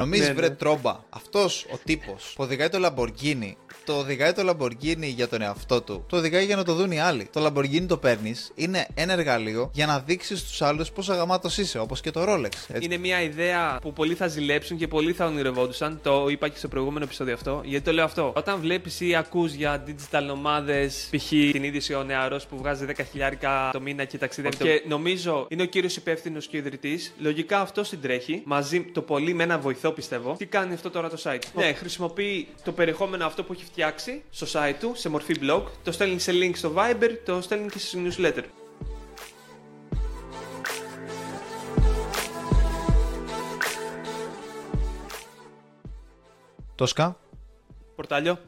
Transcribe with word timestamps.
Νομίζεις, 0.00 0.28
Ναι, 0.28 0.34
βρε 0.34 0.48
ναι. 0.48 0.54
τρόμπα, 0.54 1.00
αυτός 1.10 1.66
ο 1.72 1.78
τύπος 1.84 2.32
που 2.36 2.42
οδηγάει 2.42 2.68
το 2.68 2.78
Lamborghini, 2.86 3.52
το 3.84 3.92
οδηγάει 3.92 4.32
το 4.32 4.48
Lamborghini 4.50 5.12
για 5.14 5.28
τον 5.28 5.42
εαυτό 5.42 5.82
του. 5.82 6.04
Το 6.08 6.16
οδηγάει 6.16 6.44
για 6.44 6.56
να 6.56 6.64
το 6.64 6.74
δουν 6.74 6.90
οι 6.90 7.00
άλλοι. 7.00 7.28
Το 7.32 7.46
Lamborghini 7.46 7.86
το 7.88 7.96
παίρνεις, 7.96 8.52
είναι 8.54 8.86
ένα 8.94 9.12
εργαλείο 9.12 9.70
για 9.72 9.86
να 9.86 9.98
δείξεις 9.98 10.38
στους 10.38 10.62
άλλους 10.62 10.90
πόσο 10.90 11.14
γαμάτος 11.14 11.58
είσαι, 11.58 11.78
όπως 11.78 12.00
και 12.00 12.10
το 12.10 12.24
Rolex. 12.28 12.52
Έτσι. 12.68 12.84
Είναι 12.84 12.96
μια 12.96 13.22
ιδέα 13.22 13.78
που 13.82 13.92
πολλοί 13.92 14.14
θα 14.14 14.26
ζηλέψουν 14.26 14.76
και 14.76 14.88
πολλοί 14.88 15.12
θα 15.12 15.26
ονειρευόντουσαν. 15.26 16.00
Το 16.02 16.26
είπα 16.28 16.48
και 16.48 16.58
στο 16.58 16.68
προηγούμενο 16.68 17.04
επεισόδιο 17.04 17.34
αυτό. 17.34 17.60
Γιατί 17.64 17.84
το 17.84 17.92
λέω 17.92 18.04
αυτό. 18.04 18.32
Όταν 18.36 18.60
βλέπεις 18.60 19.00
ή 19.00 19.14
ακούς 19.14 19.52
για 19.52 19.84
digital 19.86 20.28
ομάδε, 20.32 20.90
π.χ. 21.10 21.28
την 21.28 21.64
είδηση 21.64 21.94
ο 21.94 22.02
νεαρός 22.02 22.46
που 22.46 22.56
βγάζει 22.56 22.86
10 22.88 22.92
χιλιάρικα 23.10 23.70
το 23.72 23.80
μήνα 23.80 24.04
και 24.04 24.18
ταξιδεύει. 24.18 24.56
Και 24.56 24.82
νομίζω 24.88 25.46
είναι 25.48 25.62
ο 25.62 25.66
κύριος 25.66 25.96
υπεύθυνος 25.96 26.46
και 26.46 26.56
ο 26.56 26.58
ιδρυτής. 26.58 27.14
Λογικά 27.18 27.60
αυτό 27.60 27.84
συντρέχει 27.84 28.42
μαζί 28.44 28.80
το 28.82 29.02
πολύ 29.02 29.34
με 29.34 29.42
ένα 29.42 29.58
βοηθό 29.58 29.89
πιστεύω. 29.92 30.36
Τι 30.36 30.46
κάνει 30.46 30.74
αυτό 30.74 30.90
τώρα 30.90 31.08
το 31.08 31.20
site; 31.22 31.42
Ναι, 31.54 31.72
χρησιμοποιεί 31.72 32.48
το 32.64 32.72
περιεχόμενο 32.72 33.26
αυτό 33.26 33.44
που 33.44 33.52
έχει 33.52 33.64
φτιάξει 33.64 34.22
στο 34.30 34.46
site 34.52 34.74
του 34.80 34.92
σε 34.94 35.08
μορφή 35.08 35.34
blog. 35.40 35.62
Το 35.84 35.92
στέλνει 35.92 36.18
σε 36.18 36.32
link 36.34 36.52
στο 36.54 36.72
Viber, 36.76 37.10
το 37.24 37.40
στέλνει 37.40 37.68
και 37.68 37.78
σε 37.78 37.98
newsletter. 38.04 38.44
Τόσκα, 46.74 47.16
Πορτάλιο. 47.94 48.38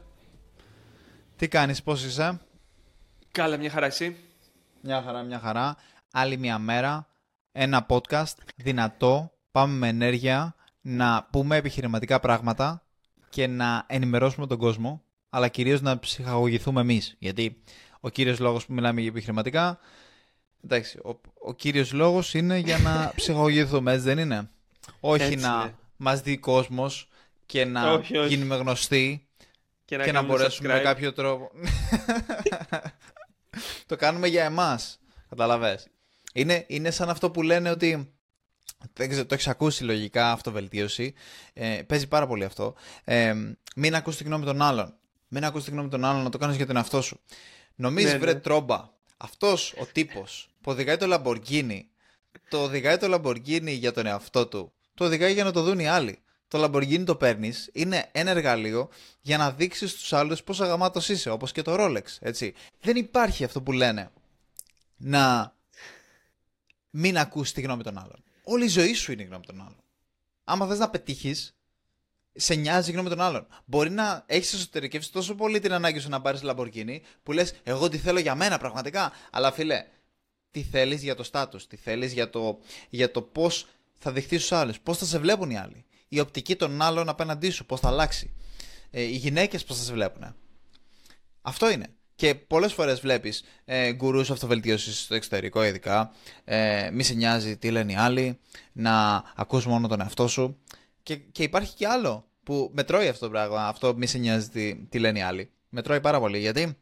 τι 1.35 1.47
κάνεις, 1.47 1.83
πώς 1.83 2.03
είσαι; 2.03 2.39
Κάλα 3.31 3.57
μια 3.57 3.69
χαρά 3.69 3.85
εσύ; 3.85 4.17
Μια 4.81 5.01
χαρά, 5.01 5.21
μια 5.21 5.39
χαρά. 5.39 5.75
Άλλη 6.11 6.37
μια 6.37 6.59
μέρα. 6.59 7.07
Ένα 7.51 7.85
podcast 7.89 8.33
δυνατό. 8.55 9.31
Πάμε 9.51 9.73
με 9.77 9.87
ενέργεια 9.87 10.55
να 10.85 11.27
πούμε 11.31 11.55
επιχειρηματικά 11.57 12.19
πράγματα 12.19 12.83
και 13.29 13.47
να 13.47 13.83
ενημερώσουμε 13.87 14.47
τον 14.47 14.57
κόσμο, 14.57 15.03
αλλά 15.29 15.47
κυρίως 15.47 15.81
να 15.81 15.99
ψυχαγωγηθούμε 15.99 16.81
εμείς. 16.81 17.15
Γιατί 17.19 17.61
ο 17.99 18.09
κύριος 18.09 18.39
λόγος 18.39 18.65
που 18.65 18.73
μιλάμε 18.73 19.01
για 19.01 19.09
επιχειρηματικά, 19.09 19.79
εντάξει, 20.63 20.97
ο, 20.97 21.19
ο 21.39 21.53
κύριος 21.53 21.91
λόγος 21.91 22.33
είναι 22.33 22.57
για 22.57 22.77
να 22.77 23.11
ψυχαγωγηθούμε, 23.15 23.91
έτσι 23.91 24.03
δεν 24.05 24.17
είναι; 24.17 24.49
Όχι 24.99 25.23
Έτσι 25.23 25.35
να 25.35 25.61
είναι. 25.63 25.75
μας 25.97 26.21
δει 26.21 26.37
κόσμος 26.37 27.07
και 27.45 27.65
να 27.65 27.91
Όχι, 27.91 28.17
όχι. 28.17 28.27
γίνουμε 28.35 28.55
γνωστοί 28.55 29.27
Και 29.85 29.95
και 29.95 29.97
να 29.97 30.03
κάνουμε 30.11 30.27
μπορέσουμε 30.33 30.67
με 30.67 30.79
subscribe. 30.79 30.83
κάποιο 30.83 31.13
τρόπο. 31.13 31.51
το 33.85 33.95
κάνουμε 33.95 34.27
για 34.27 34.43
εμάς. 34.43 34.99
Καταλαβες. 35.29 35.87
Είναι, 36.33 36.65
είναι 36.67 36.91
σαν 36.91 37.09
αυτό 37.09 37.31
που 37.31 37.41
λένε 37.41 37.69
ότι. 37.69 38.13
Δεν 38.93 39.09
ξέρω, 39.09 39.25
το 39.25 39.33
έχεις 39.33 39.47
ακούσει 39.47 39.83
λογικά 39.83 40.31
αυτοβελτίωση. 40.31 41.13
Ε, 41.53 41.81
παίζει 41.87 42.07
πάρα 42.07 42.27
πολύ 42.27 42.43
αυτό. 42.43 42.75
Ε, 43.03 43.33
μην 43.75 43.95
ακούς 43.95 44.17
τη 44.17 44.23
γνώμη 44.23 44.45
των 44.45 44.61
άλλων. 44.61 44.93
Μην 45.27 45.45
ακούς 45.45 45.63
τη 45.63 45.71
γνώμη 45.71 45.89
των 45.89 46.05
άλλων 46.05 46.23
να 46.23 46.29
το 46.29 46.37
κάνεις 46.37 46.55
για 46.55 46.65
τον 46.65 46.75
εαυτό 46.75 47.01
σου. 47.01 47.19
Νομίζεις 47.75 48.11
Ναι, 48.11 48.17
βρε 48.17 48.33
ναι. 48.33 48.39
τρόμπα. 48.39 48.89
Αυτός 49.17 49.73
ο 49.79 49.85
τύπος 49.85 50.49
που 50.61 50.71
οδηγάει 50.71 50.97
το 50.97 51.05
Lamborghini, 51.13 51.79
το 52.49 52.63
οδηγάει 52.63 52.97
το 52.97 53.13
Lamborghini 53.13 53.77
για 53.77 53.91
τον 53.91 54.05
εαυτό 54.05 54.47
του. 54.47 54.71
Το 54.93 55.05
οδηγάει 55.05 55.33
για 55.33 55.43
να 55.43 55.51
το 55.51 55.63
δουν 55.63 55.79
οι 55.79 55.87
άλλοι. 55.87 56.17
Το 56.47 56.63
Lamborghini 56.63 57.03
το 57.05 57.15
παίρνεις, 57.15 57.69
είναι 57.73 58.09
ένα 58.11 58.31
εργαλείο 58.31 58.89
για 59.21 59.37
να 59.37 59.51
δείξεις 59.51 59.91
στους 59.91 60.13
άλλους 60.13 60.43
πόσο 60.43 60.65
γαμάτο 60.65 60.99
είσαι, 61.07 61.29
όπως 61.29 61.51
και 61.51 61.61
το 61.61 61.75
Rolex. 61.79 62.03
Έτσι. 62.19 62.53
Δεν 62.81 62.95
υπάρχει 62.95 63.43
αυτό 63.43 63.61
που 63.61 63.71
λένε 63.71 64.11
να 64.97 65.55
μην 66.89 67.17
ακούσει 67.17 67.53
τη 67.53 67.61
γνώμη 67.61 67.83
των 67.83 67.97
άλλων. 67.97 68.23
Όλη 68.43 68.65
η 68.65 68.67
ζωή 68.67 68.93
σου 68.93 69.11
είναι 69.11 69.21
η 69.21 69.25
γνώμη 69.25 69.45
των 69.45 69.61
άλλων. 69.61 69.83
Άμα 70.43 70.67
θες 70.67 70.77
να 70.77 70.89
πετύχεις, 70.89 71.55
σε 72.33 72.55
νοιάζει 72.55 72.89
η 72.89 72.93
γνώμη 72.93 73.09
των 73.09 73.21
άλλων. 73.21 73.47
Μπορεί 73.65 73.89
να 73.89 74.23
έχεις 74.25 74.53
εσωτερικεύσει 74.53 75.11
τόσο 75.11 75.35
πολύ 75.35 75.59
την 75.59 75.73
ανάγκη 75.73 75.99
σου 75.99 76.09
να 76.09 76.21
πάρεις 76.21 76.41
Lamborghini 76.43 76.99
που 77.23 77.31
λες: 77.31 77.53
Εγώ 77.63 77.89
τι 77.89 77.97
θέλω 77.97 78.19
για 78.19 78.35
μένα 78.35 78.57
πραγματικά. 78.57 79.11
Αλλά 79.31 79.51
φίλε, 79.51 79.85
τι 80.51 80.61
θέλεις 80.63 81.03
για 81.03 81.15
το 81.15 81.23
στάτου, 81.23 81.67
τι 81.67 81.75
θέλεις 81.75 82.13
για 82.13 82.29
το, 82.29 82.59
για 82.89 83.11
το 83.11 83.21
πώς 83.21 83.67
θα 83.97 84.11
δειχθείς 84.11 84.39
στους 84.39 84.57
άλλους, 84.57 84.79
πώς 84.79 84.97
θα 84.97 85.05
σε 85.05 85.19
βλέπουν 85.19 85.49
οι 85.49 85.57
άλλοι. 85.57 85.85
Η 86.07 86.19
οπτική 86.19 86.55
των 86.55 86.81
άλλων 86.81 87.09
απέναντί 87.09 87.49
σου, 87.49 87.65
πώς 87.65 87.79
θα 87.79 87.87
αλλάξει. 87.87 88.33
Ε, 88.91 89.01
οι 89.01 89.15
γυναίκες 89.15 89.63
πώς 89.63 89.77
θα 89.77 89.83
σε 89.83 89.93
βλέπουν. 89.93 90.35
Αυτό 91.41 91.69
είναι. 91.69 91.95
Και 92.15 92.35
πολλές 92.35 92.73
φορές 92.73 92.99
βλέπεις 92.99 93.43
ε, 93.65 93.93
γκουρούς 93.93 94.31
αυτοβελτίωσης 94.31 94.99
στο 94.99 95.15
εξωτερικό, 95.15 95.63
ειδικά. 95.63 96.11
Ε, 96.43 96.89
μη 96.93 97.03
σε 97.03 97.13
νοιάζει 97.13 97.57
τι 97.57 97.71
λένε 97.71 97.91
οι 97.91 97.95
άλλοι, 97.95 98.39
να 98.71 99.23
ακούς 99.35 99.65
μόνο 99.65 99.87
τον 99.87 100.01
εαυτό 100.01 100.27
σου. 100.27 100.57
Και, 101.03 101.15
και 101.15 101.43
υπάρχει 101.43 101.75
και 101.75 101.87
άλλο 101.87 102.27
που 102.43 102.71
με 102.73 102.83
τρώει 102.83 103.07
αυτό 103.07 103.25
το 103.25 103.31
πράγμα. 103.31 103.67
Αυτό 103.67 103.93
μη 103.95 104.07
σε 104.07 104.17
νοιάζει 104.17 104.49
τι, 104.49 104.75
τι 104.75 104.99
λένε 104.99 105.19
οι 105.19 105.21
άλλοι. 105.21 105.51
Με 105.69 105.81
τρώει 105.81 106.01
πάρα 106.01 106.19
πολύ 106.19 106.39
γιατί 106.39 106.77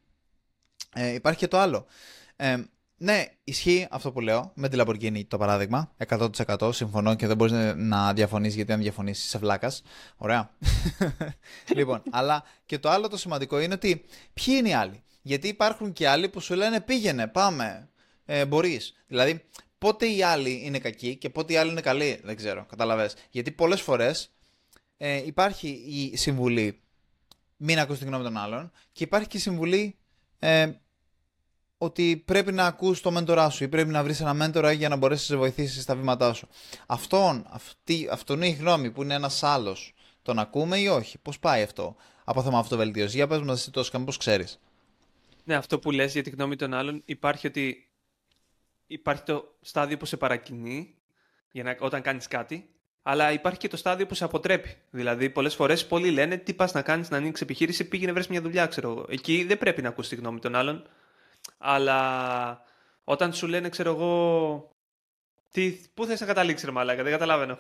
ε, 0.96 1.14
υπάρχει 1.14 1.40
και 1.40 1.48
το 1.48 1.58
άλλο. 1.58 1.86
Ε, 2.36 2.58
ναι, 2.98 3.26
ισχύει 3.44 3.88
αυτό 3.92 4.12
που 4.12 4.20
λέω 4.20 4.52
με 4.56 4.70
τη 4.70 4.78
Lamborghini 4.80 5.26
το 5.28 5.38
παράδειγμα. 5.38 5.92
100% 6.08 6.74
συμφωνώ 6.74 7.16
και 7.16 7.28
δεν 7.28 7.38
μπορείς 7.38 7.54
να 7.76 8.14
διαφωνήσει 8.14 8.56
γιατί 8.56 8.72
αν 8.72 8.80
διαφωνήσει 8.82 9.28
σε 9.28 9.38
βλάκας. 9.38 9.82
Ωραία. 10.18 10.52
λοιπόν, 11.78 12.04
αλλά 12.10 12.44
και 12.66 12.80
το 12.80 12.90
άλλο 12.90 13.08
το 13.08 13.18
σημαντικό 13.18 13.60
είναι 13.60 13.74
ότι 13.74 14.06
ποιοι 14.34 14.56
είναι 14.58 14.70
οι 14.70 14.74
άλλοι. 14.74 15.04
Γιατί 15.22 15.48
υπάρχουν 15.48 15.94
και 15.94 16.08
άλλοι 16.08 16.30
που 16.30 16.40
σου 16.40 16.54
λένε 16.54 16.82
πήγαινε, 16.82 17.28
πάμε, 17.28 17.90
ε, 18.26 18.46
μπορείς. 18.46 18.94
Δηλαδή, 19.08 19.44
πότε 19.78 20.06
οι 20.06 20.24
άλλοι 20.24 20.62
είναι 20.64 20.80
κακοί 20.80 21.16
και 21.16 21.30
πότε 21.30 21.54
οι 21.54 21.58
άλλοι 21.58 21.72
είναι 21.72 21.82
καλοί, 21.82 22.20
δεν 22.24 22.36
ξέρω. 22.36 22.66
Καταλαβες. 22.70 23.16
Γιατί 23.30 23.52
πολλές 23.52 23.82
φορές 23.82 24.32
ε, 24.98 25.26
υπάρχει 25.26 25.68
η 26.12 26.18
συμβουλή 26.18 26.82
μην 27.64 27.80
ακούς 27.80 28.00
τη 28.00 28.06
γνώμη 28.06 28.24
των 28.24 28.38
άλλων 28.38 28.72
και 28.92 29.04
υπάρχει 29.04 29.28
και 29.28 29.38
η 29.38 29.40
συμβουλή 29.40 29.98
ε, 30.40 30.72
ότι 31.78 32.24
πρέπει 32.26 32.52
να 32.52 32.66
ακούς 32.66 33.02
το 33.02 33.12
μέντορά 33.12 33.50
σου 33.50 33.64
ή 33.64 33.68
πρέπει 33.68 33.90
να 33.90 34.04
βρεις 34.04 34.20
ένα 34.20 34.34
μέντορα 34.34 34.72
για 34.72 34.90
να 34.90 34.96
μπορέσεις 34.96 35.30
να 35.30 35.36
σε 35.36 35.42
βοηθήσεις 35.42 35.84
στα 35.84 35.96
βήματά 35.96 36.34
σου. 36.34 36.48
Αυτόν, 36.86 37.46
αυτή, 37.50 38.08
αυτόν 38.12 38.38
είναι 38.38 38.48
η 38.48 38.52
γνώμη 38.52 38.92
που 38.92 39.04
είναι 39.04 39.14
ένας 39.14 39.44
άλλος. 39.44 39.94
Τον 40.22 40.40
ακούμε 40.40 40.78
ή 40.78 40.88
όχι; 40.88 41.18
Πώς 41.18 41.40
πάει 41.40 41.64
αυτό; 41.64 41.96
Από 42.24 42.44
θέμα 42.44 42.60
αυτοβελτίωσης. 42.60 43.14
Για 43.14 43.28
πες 43.28 43.42
μας 43.42 43.60
εσύ 43.60 43.72
τόσο 43.72 44.00
πώς 44.00 44.18
ξέρεις; 44.18 44.60
Ναι, 45.44 45.56
αυτό 45.56 45.80
που 45.80 45.92
λες 45.92 46.14
για 46.14 46.24
τη 46.24 46.30
γνώμη 46.30 46.56
των 46.56 46.74
άλλων 46.74 47.02
υπάρχει 47.06 47.48
ότι 47.48 47.92
υπάρχει 48.88 49.24
το 49.24 49.58
στάδιο 49.62 49.98
που 49.98 50.06
σε 50.06 50.18
παρακινεί 50.18 50.96
για 51.52 51.64
να, 51.64 51.76
όταν 51.80 52.02
κάνεις 52.02 52.28
κάτι, 52.28 52.70
αλλά 53.02 53.32
υπάρχει 53.32 53.60
και 53.60 53.68
το 53.68 53.78
στάδιο 53.78 54.06
που 54.06 54.14
σε 54.14 54.24
αποτρέπει. 54.24 54.78
Δηλαδή, 54.90 55.30
πολλές 55.30 55.56
φορές 55.56 55.88
πολλοί 55.88 56.12
λένε 56.12 56.38
τι 56.38 56.54
πας 56.54 56.74
να 56.74 56.82
κάνεις 56.82 57.10
να 57.10 57.18
ανοίξεις 57.18 57.42
επιχείρηση, 57.42 57.88
πήγαινε 57.88 58.12
βρες 58.12 58.28
μια 58.28 58.42
δουλειά, 58.42 58.66
ξέρω 58.66 58.90
εγώ. 58.90 59.06
Εκεί 59.10 59.44
δεν 59.44 59.58
πρέπει 59.58 59.82
να 59.82 59.90
ακούς 59.90 60.08
τη 60.08 60.16
γνώμη 60.16 60.40
των 60.40 60.56
άλλων, 60.56 60.88
αλλά 61.58 62.64
όταν 63.04 63.34
σου 63.34 63.48
λένε, 63.48 63.70
ξέρω 63.70 63.92
εγώ, 63.92 64.76
τι, 65.52 65.80
πού 65.94 66.06
θες 66.06 66.20
να 66.20 66.26
καταλήξεις 66.26 66.66
ρε 66.66 66.72
μαλάκα, 66.72 67.04
δεν 67.04 67.12
καταλαβαίνω. 67.12 67.58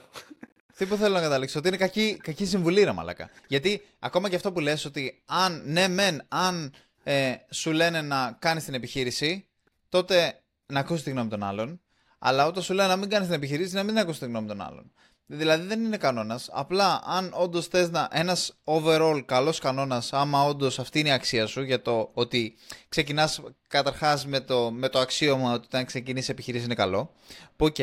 Τι 0.77 0.85
που 0.85 0.95
θέλω 0.95 1.13
να 1.13 1.21
καταλήξω, 1.21 1.59
ότι 1.59 1.67
είναι 1.67 1.77
κακή, 1.77 2.17
κακή 2.23 2.45
συμβουλή, 2.45 2.83
ρε 2.83 2.91
μαλακά. 2.91 3.29
Γιατί 3.47 3.81
ακόμα 3.99 4.29
και 4.29 4.35
αυτό 4.35 4.51
που 4.51 4.59
λες 4.59 4.85
ότι 4.85 5.21
αν, 5.25 5.63
ναι, 5.65 5.87
μεν, 5.87 6.25
αν 6.27 6.73
ε, 7.03 7.33
σου 7.49 7.71
λένε 7.71 8.01
να 8.01 8.37
κάνεις 8.39 8.63
την 8.63 8.73
επιχείρηση, 8.73 9.47
τότε 9.89 10.41
να 10.65 10.79
ακούσεις 10.79 11.03
τη 11.03 11.09
γνώμη 11.09 11.29
των 11.29 11.43
άλλων. 11.43 11.81
Αλλά 12.19 12.45
όταν 12.45 12.63
σου 12.63 12.73
λένε 12.73 12.87
να 12.87 12.95
μην 12.95 13.09
κάνεις 13.09 13.27
την 13.27 13.35
επιχείρηση, 13.35 13.75
να 13.75 13.83
μην 13.83 13.97
ακούσεις 13.97 14.19
τη 14.19 14.25
γνώμη 14.25 14.47
των 14.47 14.61
άλλων. 14.61 14.91
Δηλαδή 15.25 15.67
δεν 15.67 15.83
είναι 15.83 15.97
κανόνας. 15.97 16.49
Απλά 16.51 17.01
αν 17.05 17.31
όντως 17.35 17.67
θες 17.67 17.89
να. 17.89 18.07
Ένας 18.11 18.61
overall 18.63 19.21
καλός 19.25 19.59
κανόνας, 19.59 20.13
άμα 20.13 20.43
όντως 20.43 20.79
αυτή 20.79 20.99
είναι 20.99 21.09
η 21.09 21.11
αξία 21.11 21.45
σου 21.45 21.61
για 21.61 21.81
το 21.81 22.09
ότι 22.13 22.55
ξεκινάς 22.89 23.41
καταρχάς 23.67 24.25
με 24.25 24.39
το, 24.39 24.71
με 24.71 24.89
το 24.89 24.99
αξίωμα 24.99 25.53
ότι 25.53 25.65
όταν 25.65 25.85
ξεκινήσεις 25.85 26.29
επιχείρηση 26.29 26.65
είναι 26.65 26.75
καλό. 26.75 27.11
Που 27.55 27.65
οκ, 27.65 27.75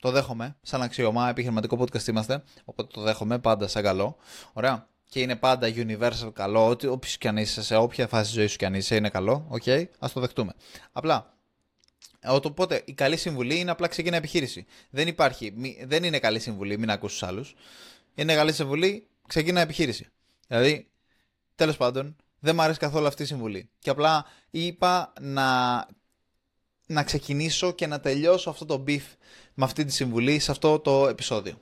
το 0.00 0.10
δέχομαι 0.10 0.56
σαν 0.62 0.82
αξίωμα. 0.82 1.28
Επιχειρηματικό 1.28 1.78
podcast 1.80 2.06
είμαστε. 2.06 2.42
Οπότε 2.64 2.90
το 2.92 3.00
δέχομαι 3.00 3.38
πάντα 3.38 3.68
σαν 3.68 3.82
καλό. 3.82 4.16
Ωραία. 4.52 4.88
Και 5.08 5.20
είναι 5.20 5.36
πάντα 5.36 5.72
universal 5.74 6.32
καλό. 6.32 6.68
Ότι 6.68 6.86
όποιος 6.86 7.18
κι 7.18 7.28
αν 7.28 7.36
είσαι, 7.36 7.62
σε 7.62 7.76
όποια 7.76 8.06
φάση 8.06 8.32
ζωής 8.32 8.50
σου 8.50 8.56
κι 8.56 8.64
αν 8.64 8.74
είσαι, 8.74 8.96
είναι 8.96 9.08
καλό. 9.08 9.46
OK, 9.48 9.62
okay, 9.66 9.84
ας 9.98 10.12
το 10.12 10.20
δεχτούμε. 10.20 10.52
Απλά 10.92 11.38
Οπότε 12.26 12.82
η 12.84 12.92
καλή 12.92 13.16
συμβουλή 13.16 13.58
είναι 13.58 13.70
απλά 13.70 13.88
ξεκινά 13.88 14.16
επιχείρηση. 14.16 14.66
Δεν 14.90 15.08
υπάρχει, 15.08 15.52
μη- 15.56 15.84
δεν 15.86 16.04
είναι 16.04 16.18
καλή 16.18 16.38
συμβουλή, 16.38 16.78
μην 16.78 16.90
ακούσει 16.90 17.24
άλλους. 17.24 17.54
Είναι 18.14 18.34
καλή 18.34 18.52
συμβουλή, 18.52 19.06
ξεκινά 19.26 19.60
επιχείρηση. 19.60 20.06
Δηλαδή, 20.48 20.88
τέλος 21.54 21.76
πάντων, 21.76 22.16
δεν 22.38 22.54
μου 22.54 22.62
αρέσει 22.62 22.78
καθόλου 22.78 23.06
αυτή 23.06 23.22
η 23.22 23.26
συμβουλή. 23.26 23.68
Και 23.78 23.90
απλά 23.90 24.26
είπα 24.50 25.12
να, 25.20 25.76
να 26.86 27.02
ξεκινήσω 27.02 27.72
και 27.72 27.86
να 27.86 28.00
τελειώσω 28.00 28.50
αυτό 28.50 28.64
το 28.64 28.84
beef 28.86 29.04
με 29.54 29.64
αυτή 29.64 29.84
τη 29.84 29.92
συμβουλή 29.92 30.38
σε 30.38 30.50
αυτό 30.50 30.78
το 30.78 31.08
επεισόδιο. 31.08 31.60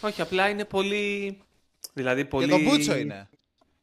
Όχι, 0.00 0.20
απλά 0.20 0.48
είναι 0.48 0.64
πολύ... 0.64 1.38
Δηλαδή, 1.96 2.24
πολύ... 2.24 2.46
Και 2.46 2.52
το 2.52 2.58
μπούτσο 2.58 2.96
είναι. 2.96 3.28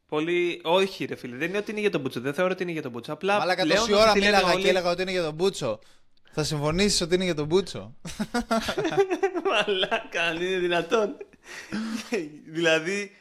Πολύ... 0.07 0.62
Όχι, 0.63 1.06
ρε 1.06 1.15
φίλε, 1.15 1.36
δεν 1.36 1.50
είναι 1.50 1.57
ότι 1.57 1.71
είναι 1.71 1.80
για 1.80 1.89
τον 1.89 2.01
Μπούτσο. 2.01 2.19
Δεν 2.19 2.33
θεωρώ 2.33 2.51
ότι 2.51 2.63
είναι 2.63 2.71
για 2.71 2.81
τον 2.81 2.92
Μπούτσο. 2.92 3.13
Απλά 3.13 3.38
Μαλάκα 3.38 3.63
πλέον 3.63 3.80
τόση 3.80 3.94
ότι 3.94 4.01
ώρα 4.01 4.12
τη 4.12 4.19
λένε 4.19 4.31
μίλαγα 4.31 4.54
όλοι- 4.54 4.63
και 4.63 4.69
έλεγα 4.69 4.89
ότι 4.89 5.01
είναι 5.01 5.12
για 5.12 5.24
τον 5.24 5.33
Μπούτσο. 5.33 5.80
Θα 6.31 6.44
συμφωνήσεις 6.44 7.01
ότι 7.01 7.15
είναι 7.15 7.24
για 7.24 7.36
τον 7.36 7.45
Μπούτσο; 7.45 7.95
Μαλάκα, 9.50 10.24
αν 10.24 10.42
είναι 10.42 10.57
δυνατόν. 10.57 11.18
δηλαδή, 12.57 13.12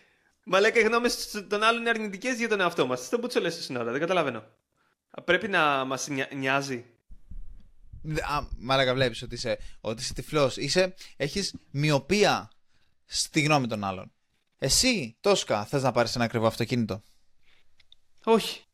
μα 0.44 0.60
λέει 0.60 0.72
και 0.72 0.78
οι 0.78 0.82
γνώμες 0.82 1.44
των 1.48 1.62
άλλων 1.62 1.80
είναι 1.80 1.90
αρνητικές 1.90 2.38
για 2.38 2.48
τον 2.48 2.60
εαυτό 2.60 2.86
μας. 2.86 3.08
Δεν 3.08 3.20
μπορεί 3.20 3.34
να 3.34 3.40
λες 3.40 3.62
στην 3.62 3.76
ώρα, 3.76 3.90
δεν 3.90 4.00
καταλαβαίνω. 4.00 4.44
Πρέπει 5.24 5.48
να 5.48 5.84
μας 5.84 6.08
νοιάζει. 6.34 6.84
Α, 8.20 8.42
μάλακα 8.58 8.94
βλέπεις 8.94 9.22
ότι 9.22 9.34
είσαι, 9.34 9.58
ότι 9.80 10.02
είσαι 10.02 10.14
τυφλός. 10.14 10.56
Είσαι, 10.56 10.94
έχεις 11.16 11.54
μοιοπία 11.70 12.50
στη 13.04 13.40
γνώμη 13.40 13.66
των 13.66 13.84
άλλων. 13.84 14.12
Εσύ, 14.64 15.16
Τόσκα, 15.20 15.64
θες 15.64 15.82
να 15.82 15.92
πάρεις 15.92 16.14
ένα 16.14 16.24
ακριβό 16.24 16.46
αυτοκίνητο; 16.46 17.02
Όχι. 18.24 18.64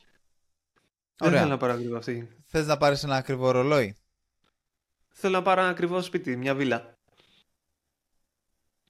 Ωραία. 1.19 1.31
Δεν 1.31 1.39
θέλω 1.39 1.51
να 1.51 1.57
πάρω 1.57 1.73
ακριβό 1.73 1.97
αυτοκίνητο. 1.97 2.35
Θες 2.47 2.67
να 2.67 2.77
πάρεις 2.77 3.03
ένα 3.03 3.17
ακριβό 3.17 3.51
ρολόι; 3.51 3.97
Θέλω 5.09 5.37
να 5.37 5.43
πάρω 5.43 5.61
ένα 5.61 5.71
ακριβό 5.71 6.03
σπίτι, 6.03 6.37
μια 6.37 6.55
βίλα. 6.55 6.99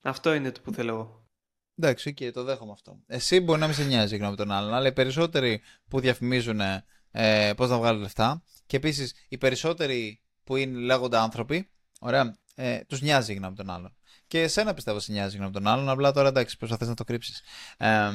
Αυτό 0.03 0.33
είναι 0.35 0.53
το 0.53 0.61
που 0.61 0.73
θέλω 0.73 0.93
εγώ. 0.93 1.27
Εντάξει, 1.77 2.15
okay, 2.17 2.33
το 2.33 2.45
δέχομαι 2.45 2.73
αυτό. 2.73 3.03
Εσύ 3.07 3.41
μπορεί 3.41 3.61
να 3.61 3.67
μην 3.67 3.75
σε 3.75 3.85
νοιάζει 3.85 4.15
η 4.15 4.19
γνώμη 4.19 4.37
των 4.37 4.51
άλλων, 4.51 4.75
αλλά 4.75 4.89
οι 4.89 4.93
περισσότεροι 4.93 5.63
που 5.89 6.01
διαφημίζουν 6.01 6.61
ε, 7.11 7.53
πώς 7.57 7.69
να 7.69 7.79
βγάλουν 7.79 8.01
λεφτά 8.01 8.43
και 8.67 8.77
επίσης 8.77 9.15
οι 9.29 9.39
περισσότεροι 9.39 10.23
που 10.45 10.57
είναι 10.57 10.79
λέγονται 10.79 11.19
άνθρωποι, 11.19 11.71
ωραία, 12.01 12.39
ε, 12.55 12.81
τους 12.85 13.01
νοιάζει 13.01 13.33
η 13.33 13.35
γνώμη 13.35 13.57
των 13.57 13.71
άλλων. 13.71 13.98
Και 14.29 14.43
εσένα 14.43 14.75
πιστεύω 14.75 15.01
σε 15.01 15.13
νοιάζει 15.13 15.35
η 15.35 15.39
γνώμη 15.39 15.53
των 15.53 15.67
άλλων, 15.67 15.89
απλά 15.89 16.13
τώρα 16.13 16.29
εντάξει, 16.29 16.57
προσπαθείς 16.57 16.89
να 16.89 16.95
το 16.95 17.05
κρύψεις. 17.05 17.43
Ε, 17.77 18.11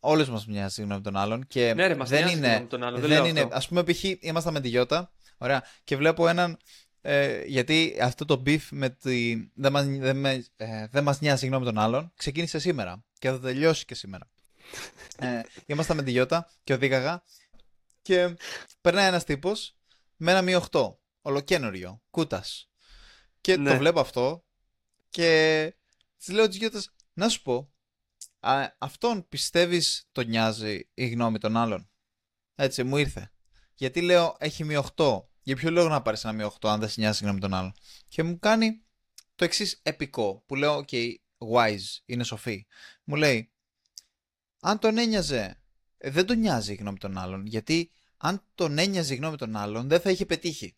Όλου 0.00 0.26
μας 0.32 0.46
μοιάζει 0.46 0.80
η 0.80 0.84
γνώμη 0.84 1.00
των 1.00 1.16
άλλων. 1.16 1.46
Και 1.46 1.74
ναι, 1.74 1.86
ρε, 1.86 1.94
μας 1.94 2.08
δεν 2.08 2.26
είναι. 2.28 2.32
είναι. 2.56 2.66
Τον 2.68 2.82
άλλον, 2.82 3.00
δεν 3.00 3.24
είναι 3.24 3.48
ας 3.50 3.68
πούμε, 3.68 3.84
π.χ. 3.84 4.02
ήμασταν 4.20 4.52
με 4.52 4.60
τη 4.60 4.68
Γιώτα, 4.68 5.12
ωραία, 5.38 5.64
και 5.84 5.96
βλέπω 5.96 6.28
έναν. 6.28 6.56
Ε, 7.00 7.42
γιατί 7.46 7.96
αυτό 8.02 8.24
το 8.24 8.42
beef 8.46 8.60
με 8.70 8.88
τη. 8.90 9.34
Δεν 9.54 9.72
μα 9.72 9.82
δεν, 9.82 10.24
ε, 10.24 10.42
δεν 10.90 11.02
μας 11.02 11.20
νοιάζει 11.20 11.44
η 11.44 11.48
γνώμη 11.48 11.64
των 11.64 11.78
άλλων, 11.78 12.12
ξεκίνησε 12.16 12.58
σήμερα 12.58 13.04
και 13.18 13.30
θα 13.30 13.40
τελειώσει 13.40 13.84
και 13.84 13.94
σήμερα. 13.94 14.30
ε, 15.18 15.40
ήμασταν 15.66 15.96
με 15.96 16.02
τη 16.02 16.10
Γιώτα 16.10 16.50
και 16.64 16.72
οδήγαγα 16.72 17.22
και 18.02 18.34
περνάει 18.80 19.06
ένας 19.06 19.24
τύπος 19.24 19.76
με 20.16 20.30
ένα 20.30 20.42
μη 20.42 20.54
8, 20.70 20.94
ολοκένουργιο, 21.22 22.02
κούτας. 22.10 22.68
Και 23.40 23.56
Ναι. 23.56 23.70
το 23.70 23.76
βλέπω 23.76 24.00
αυτό 24.00 24.43
και 25.14 25.74
της 26.18 26.28
λέω 26.28 26.48
της 26.48 26.56
Γιώτα, 26.56 26.82
να 27.12 27.28
σου 27.28 27.42
πω, 27.42 27.72
α, 28.40 28.68
αυτόν 28.78 29.28
πιστεύεις 29.28 30.08
το 30.12 30.22
νοιάζει 30.22 30.88
η 30.94 31.08
γνώμη 31.08 31.38
των 31.38 31.56
άλλων; 31.56 31.90
Έτσι, 32.54 32.82
μου 32.82 32.96
ήρθε. 32.96 33.32
Γιατί 33.74 34.00
λέω 34.00 34.36
έχει 34.38 34.64
μη 34.64 34.76
8. 34.96 35.20
Για 35.42 35.56
ποιο 35.56 35.70
λόγο 35.70 35.88
να 35.88 36.02
πάρεις 36.02 36.24
ένα 36.24 36.32
μη 36.32 36.50
8 36.60 36.68
αν 36.68 36.80
δεν 36.80 36.88
σε 36.88 37.00
νοιάζει 37.00 37.18
η 37.22 37.24
γνώμη 37.24 37.40
των 37.40 37.54
άλλων; 37.54 37.74
Και 38.08 38.22
μου 38.22 38.38
κάνει 38.38 38.84
το 39.34 39.44
εξής 39.44 39.80
επικό 39.82 40.42
που 40.46 40.54
λέω, 40.54 40.84
OK, 40.88 41.14
wise, 41.38 42.02
είναι 42.04 42.24
σοφή. 42.24 42.66
Μου 43.04 43.16
λέει, 43.16 43.52
αν 44.60 44.78
τον 44.78 44.98
ένοιαζε, 44.98 45.62
ε, 45.98 46.10
δεν 46.10 46.26
τον 46.26 46.38
νοιάζει 46.38 46.72
η 46.72 46.76
γνώμη 46.76 46.98
των 46.98 47.18
άλλων. 47.18 47.46
Γιατί 47.46 47.90
αν 48.16 48.44
τον 48.54 48.78
ένοιαζε 48.78 49.14
η 49.14 49.16
γνώμη 49.16 49.36
των 49.36 49.56
άλλων, 49.56 49.88
δεν 49.88 50.00
θα 50.00 50.10
είχε 50.10 50.26
πετύχει. 50.26 50.76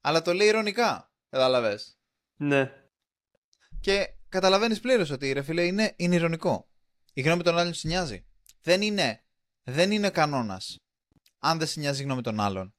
Αλλά 0.00 0.22
το 0.22 0.32
λέει 0.32 0.46
ηρωνικά. 0.48 1.12
Κατάλαβες. 1.28 1.98
Ναι. 2.36 2.85
Και 3.86 4.14
καταλαβαίνεις 4.28 4.80
πλήρως 4.80 5.10
ότι 5.10 5.32
ρε 5.32 5.42
φίλε 5.42 5.62
είναι, 5.66 5.94
είναι 5.96 6.14
ηρωνικό. 6.14 6.68
Η 7.12 7.20
γνώμη 7.20 7.42
των 7.42 7.58
άλλων 7.58 7.74
σε 7.74 7.88
νοιάζει. 7.88 8.26
Δεν 8.62 8.82
είναι, 8.82 9.24
δεν 9.62 9.90
είναι 9.90 10.10
κανόνας. 10.10 10.78
Αν 11.38 11.58
δεν 11.58 11.66
σε 11.66 11.80
νοιάζει 11.80 12.00
η 12.00 12.04
γνώμη 12.04 12.22
των 12.22 12.40
άλλων, 12.40 12.74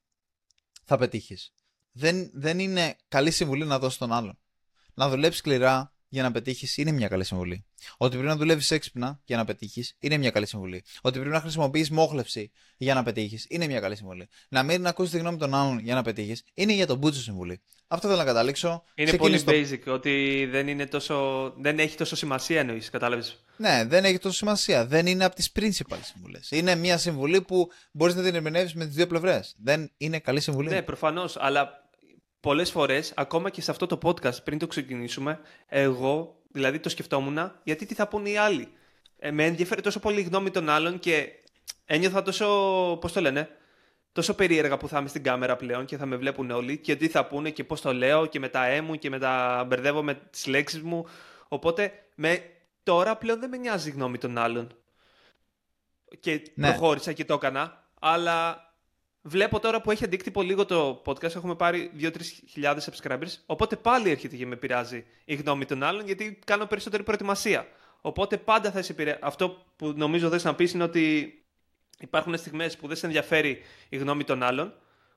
θα 0.84 0.98
πετύχεις. 0.98 1.54
Δεν, 1.92 2.30
δεν 2.34 2.60
είναι 2.60 2.96
καλή 3.08 3.32
συμβουλή 3.32 3.66
να 3.66 3.80
δώσεις 3.80 3.98
τον 3.98 4.12
άλλον. 4.12 4.40
Να 4.94 5.10
δουλέψεις 5.10 5.40
σκληρά 5.40 5.94
για 6.10 6.24
να 6.24 6.32
πετύχεις 6.32 6.78
είναι 6.78 6.92
μια 6.92 7.08
καλή 7.08 7.24
συμβουλή. 7.24 7.66
Ότι 7.98 8.12
πρέπει 8.16 8.28
να 8.30 8.36
δουλεύεις 8.36 8.72
έξυπνα 8.72 9.20
για 9.26 9.38
να 9.38 9.46
πετύχεις 9.46 9.96
είναι 10.00 10.18
μια 10.18 10.30
καλή 10.32 10.46
συμβουλή. 10.46 10.84
Ότι 11.02 11.20
πρέπει 11.20 11.34
να 11.34 11.42
χρησιμοποιείς 11.42 11.90
μόχλευση 11.90 12.52
για 12.78 12.94
να 12.94 13.04
πετύχεις 13.04 13.46
είναι 13.50 13.68
μια 13.68 13.80
καλή 13.80 13.96
συμβουλή. 13.96 14.28
Να 14.50 14.64
μην 14.64 14.88
ακούσεις 14.88 15.12
τη 15.12 15.18
γνώμη 15.18 15.38
των 15.38 15.54
άλλων 15.54 15.80
για 15.80 15.96
να 15.96 16.02
πετύχεις 16.02 16.44
είναι 16.54 16.74
για 16.74 16.88
τον 16.88 16.98
μπούτσο 16.98 17.22
συμβουλή. 17.22 17.62
Αυτό 17.88 18.08
θέλω 18.08 18.20
να 18.20 18.26
καταλήξω. 18.26 18.84
Είναι 18.96 19.14
πολύ 19.14 19.36
Ξεκίνησε 19.36 19.68
το- 19.82 19.92
basic, 19.92 19.94
ότι 19.96 20.46
δεν, 20.52 20.68
είναι 20.68 20.86
τόσο... 20.86 21.54
δεν 21.58 21.80
έχει 21.80 21.98
τόσο 21.98 22.16
σημασία 22.16 22.60
εννοείς, 22.60 22.90
κατάλαβες; 22.90 23.44
Ναι, 23.58 23.84
δεν 23.88 24.06
έχει 24.06 24.18
τόσο 24.18 24.36
σημασία. 24.36 24.86
Δεν 24.86 25.06
είναι 25.06 25.26
από 25.26 25.36
τις 25.36 25.52
principal 25.60 25.98
συμβουλές. 26.02 26.52
Είναι 26.52 26.76
μια 26.76 26.98
συμβουλή 26.98 27.42
που 27.42 27.72
μπορείς 27.92 28.16
να 28.16 28.24
την 28.24 28.36
ερμηνεύσει 28.36 28.78
με 28.78 28.86
τις 28.86 28.96
δύο 28.96 29.08
πλευρές. 29.08 29.56
Δεν 29.64 29.92
είναι 29.98 30.20
καλή 30.20 30.40
συμβουλή. 30.42 30.70
Ναι, 30.70 30.82
προφανώς. 30.82 31.38
Αλλά 31.40 31.87
πολλές 32.48 32.72
φορές, 32.72 33.14
ακόμα 33.16 33.50
και 33.50 33.62
σε 33.62 33.72
αυτό 33.72 33.86
το 33.88 33.98
podcast, 34.04 34.44
πριν 34.44 34.58
το 34.58 34.68
ξεκινήσουμε, 34.68 35.40
εγώ 35.68 36.36
δηλαδή 36.52 36.80
το 36.80 36.90
σκεφτόμουν 36.90 37.52
γιατί 37.64 37.86
τι 37.86 37.94
θα 37.94 38.08
πούνε 38.08 38.30
οι 38.30 38.38
άλλοι. 38.38 38.68
Ε, 39.20 39.32
με 39.32 39.46
ενδιαφέρει 39.46 39.82
τόσο 39.82 40.00
πολύ 40.00 40.20
η 40.20 40.24
γνώμη 40.24 40.52
των 40.52 40.70
άλλων 40.70 41.00
και 41.00 41.30
ένιωθα 41.86 42.22
τόσο. 42.22 42.46
Πώς 43.02 43.14
το 43.14 43.22
λένε, 43.22 43.50
τόσο 44.12 44.34
περίεργα 44.34 44.78
που 44.78 44.88
θα 44.88 45.00
είμαι 45.00 45.08
στην 45.08 45.24
κάμερα 45.24 45.56
πλέον 45.56 45.86
και 45.86 45.98
θα 45.98 46.06
με 46.06 46.16
βλέπουν 46.16 46.52
όλοι 46.52 46.78
και 46.78 46.96
τι 46.96 47.08
θα 47.08 47.26
πούνε 47.26 47.50
και 47.50 47.64
πώς 47.64 47.82
το 47.82 47.94
λέω 47.94 48.26
και 48.26 48.40
με 48.40 48.50
τα 48.50 48.66
ε 48.66 48.82
μου 48.82 48.96
και 48.96 49.10
με 49.10 49.20
τα 49.20 49.64
μπερδεύω 49.68 50.04
με 50.04 50.14
τις 50.14 50.48
λέξεις 50.48 50.82
μου. 50.82 51.06
Οπότε 51.48 51.92
με, 52.16 52.44
τώρα 52.84 53.16
πλέον 53.16 53.40
δεν 53.40 53.50
με 53.50 53.58
νοιάζει 53.58 53.90
η 53.90 53.92
γνώμη 53.92 54.18
των 54.18 54.38
άλλων. 54.38 54.68
Και 56.20 56.42
Ναι. 56.56 56.68
προχώρησα 56.68 57.14
και 57.14 57.26
το 57.26 57.34
έκανα. 57.34 57.84
Αλλά 58.00 58.67
βλέπω 59.28 59.60
τώρα 59.60 59.82
που 59.82 59.92
έχει 59.92 60.04
αντίκτυπο 60.04 60.42
λίγο 60.42 60.66
το 60.66 61.02
podcast, 61.06 61.36
έχουμε 61.36 61.56
πάρει 61.56 61.92
2-3 62.00 62.12
χιλιάδες 62.50 62.90
subscribers. 62.92 63.36
Οπότε 63.46 63.76
πάλι 63.76 64.10
έρχεται 64.10 64.36
και 64.36 64.46
με 64.46 64.56
πειράζει 64.56 65.06
η 65.26 65.36
γνώμη 65.36 65.66
των 65.66 65.84
άλλων, 65.84 66.06
γιατί 66.06 66.40
κάνω 66.46 66.66
περισσότερη 66.66 67.04
προετοιμασία. 67.04 67.68
Οπότε 68.02 68.38
πάντα 68.38 68.72
θα 68.72 68.82
σε 68.82 68.92
επηρεάσει. 68.92 69.20
Αυτό 69.22 69.66
που 69.76 69.94
νομίζω 69.96 70.30
θες 70.30 70.44
να 70.44 70.56
πεις 70.56 70.72
είναι 70.72 70.84
ότι 70.84 71.34
υπάρχουν 72.00 72.38
στιγμές 72.38 72.78
που 72.78 72.88
δεν 72.88 72.98
σε 72.98 73.06
ενδιαφέρει 73.06 73.62
η 73.90 73.98
γνώμη 73.98 74.24
των 74.24 74.44
άλλων, 74.44 74.74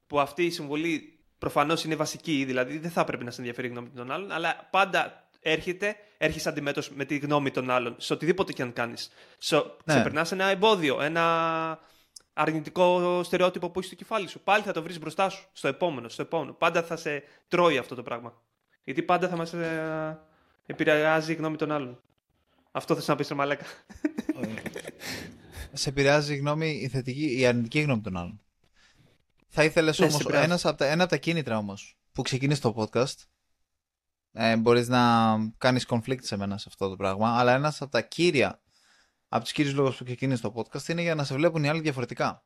που 0.06 0.20
αυτή 0.20 0.44
η 0.44 0.50
συμβολή 0.50 1.18
προφανώς 1.38 1.84
είναι 1.84 1.96
βασική, 1.96 2.44
δηλαδή 2.46 2.78
δεν 2.78 2.90
θα 2.90 3.04
πρέπει 3.04 3.24
να 3.24 3.30
σε 3.30 3.38
ενδιαφέρει 3.38 3.66
η 3.66 3.70
γνώμη 3.70 3.88
των 3.88 4.10
άλλων, 4.10 4.32
αλλά 4.32 4.68
πάντα 4.70 5.28
έρχεται, 5.40 5.96
έρχεσαι 6.18 6.48
αντιμέτωπος 6.48 6.90
με 6.90 7.04
τη 7.04 7.18
γνώμη 7.18 7.50
των 7.50 7.70
άλλων, 7.70 7.94
σε 7.98 8.12
οτιδήποτε 8.12 8.52
και 8.52 8.62
αν 8.62 8.72
κάνεις. 8.72 9.10
Σε, 9.38 9.56
Ναι. 9.84 9.92
σε 9.94 10.00
περνά 10.00 10.26
ένα 10.32 10.44
εμπόδιο, 10.44 11.00
ένα 11.02 11.78
αρνητικό 12.40 13.20
στερεότυπο 13.24 13.70
που 13.70 13.78
έχεις 13.78 13.90
στο 13.90 13.98
κεφάλι 13.98 14.28
σου. 14.28 14.40
Πάλι 14.40 14.62
θα 14.62 14.72
το 14.72 14.82
βρεις 14.82 14.98
μπροστά 14.98 15.28
σου, 15.28 15.48
στο 15.52 15.68
επόμενο, 15.68 16.08
στο 16.08 16.22
επόμενο. 16.22 16.52
Πάντα 16.52 16.82
θα 16.82 16.96
σε 16.96 17.22
τρώει 17.48 17.78
αυτό 17.78 17.94
το 17.94 18.02
πράγμα. 18.02 18.42
Γιατί 18.84 19.02
πάντα 19.02 19.28
θα 19.28 19.36
μας 19.36 19.52
ε, 19.52 20.20
επηρεάζει 20.66 21.32
η 21.32 21.34
γνώμη 21.34 21.56
των 21.56 21.72
άλλων. 21.72 22.00
Αυτό 22.70 22.94
θες 22.94 23.06
να 23.08 23.16
πεις, 23.16 23.28
ρε 23.28 23.34
Μαλάκα. 23.34 23.64
σε 25.72 25.88
επηρεάζει 25.88 26.34
η 26.34 26.36
γνώμη, 26.36 26.68
η 26.70 26.88
θετική, 26.88 27.38
η 27.38 27.46
αρνητική 27.46 27.80
γνώμη 27.80 28.00
των 28.00 28.16
άλλων. 28.16 28.40
Θα 29.48 29.64
ήθελες 29.64 29.98
Ναι, 29.98 30.04
σε 30.06 30.10
όμως, 30.10 30.20
επηρεάζει. 30.24 30.44
ένας 30.46 30.64
από 30.64 30.76
τα, 30.76 30.86
ένα 30.86 31.02
από 31.02 31.12
τα 31.12 31.18
κίνητρα 31.18 31.58
όμως 31.58 31.98
που 32.12 32.22
ξεκίνησε 32.22 32.60
το 32.60 32.74
podcast, 32.76 33.14
ε, 34.32 34.56
μπορείς 34.56 34.88
να 34.88 35.00
κάνεις 35.58 35.86
conflict 35.88 36.22
σε 36.22 36.36
μένα 36.36 36.58
σε 36.58 36.64
αυτό 36.68 36.88
το 36.88 36.96
πράγμα, 36.96 37.38
αλλά 37.38 37.54
ένας 37.54 37.82
από 37.82 37.90
τα 37.90 38.02
κύρια, 38.02 38.60
από 39.32 39.42
τους 39.42 39.52
κύριους 39.52 39.74
λόγους 39.74 39.96
που 39.96 40.04
ξεκίνησε 40.04 40.42
το 40.42 40.52
podcast 40.56 40.88
είναι 40.88 41.02
για 41.02 41.14
να 41.14 41.24
σε 41.24 41.34
βλέπουν 41.34 41.64
οι 41.64 41.68
άλλοι 41.68 41.80
διαφορετικά. 41.80 42.44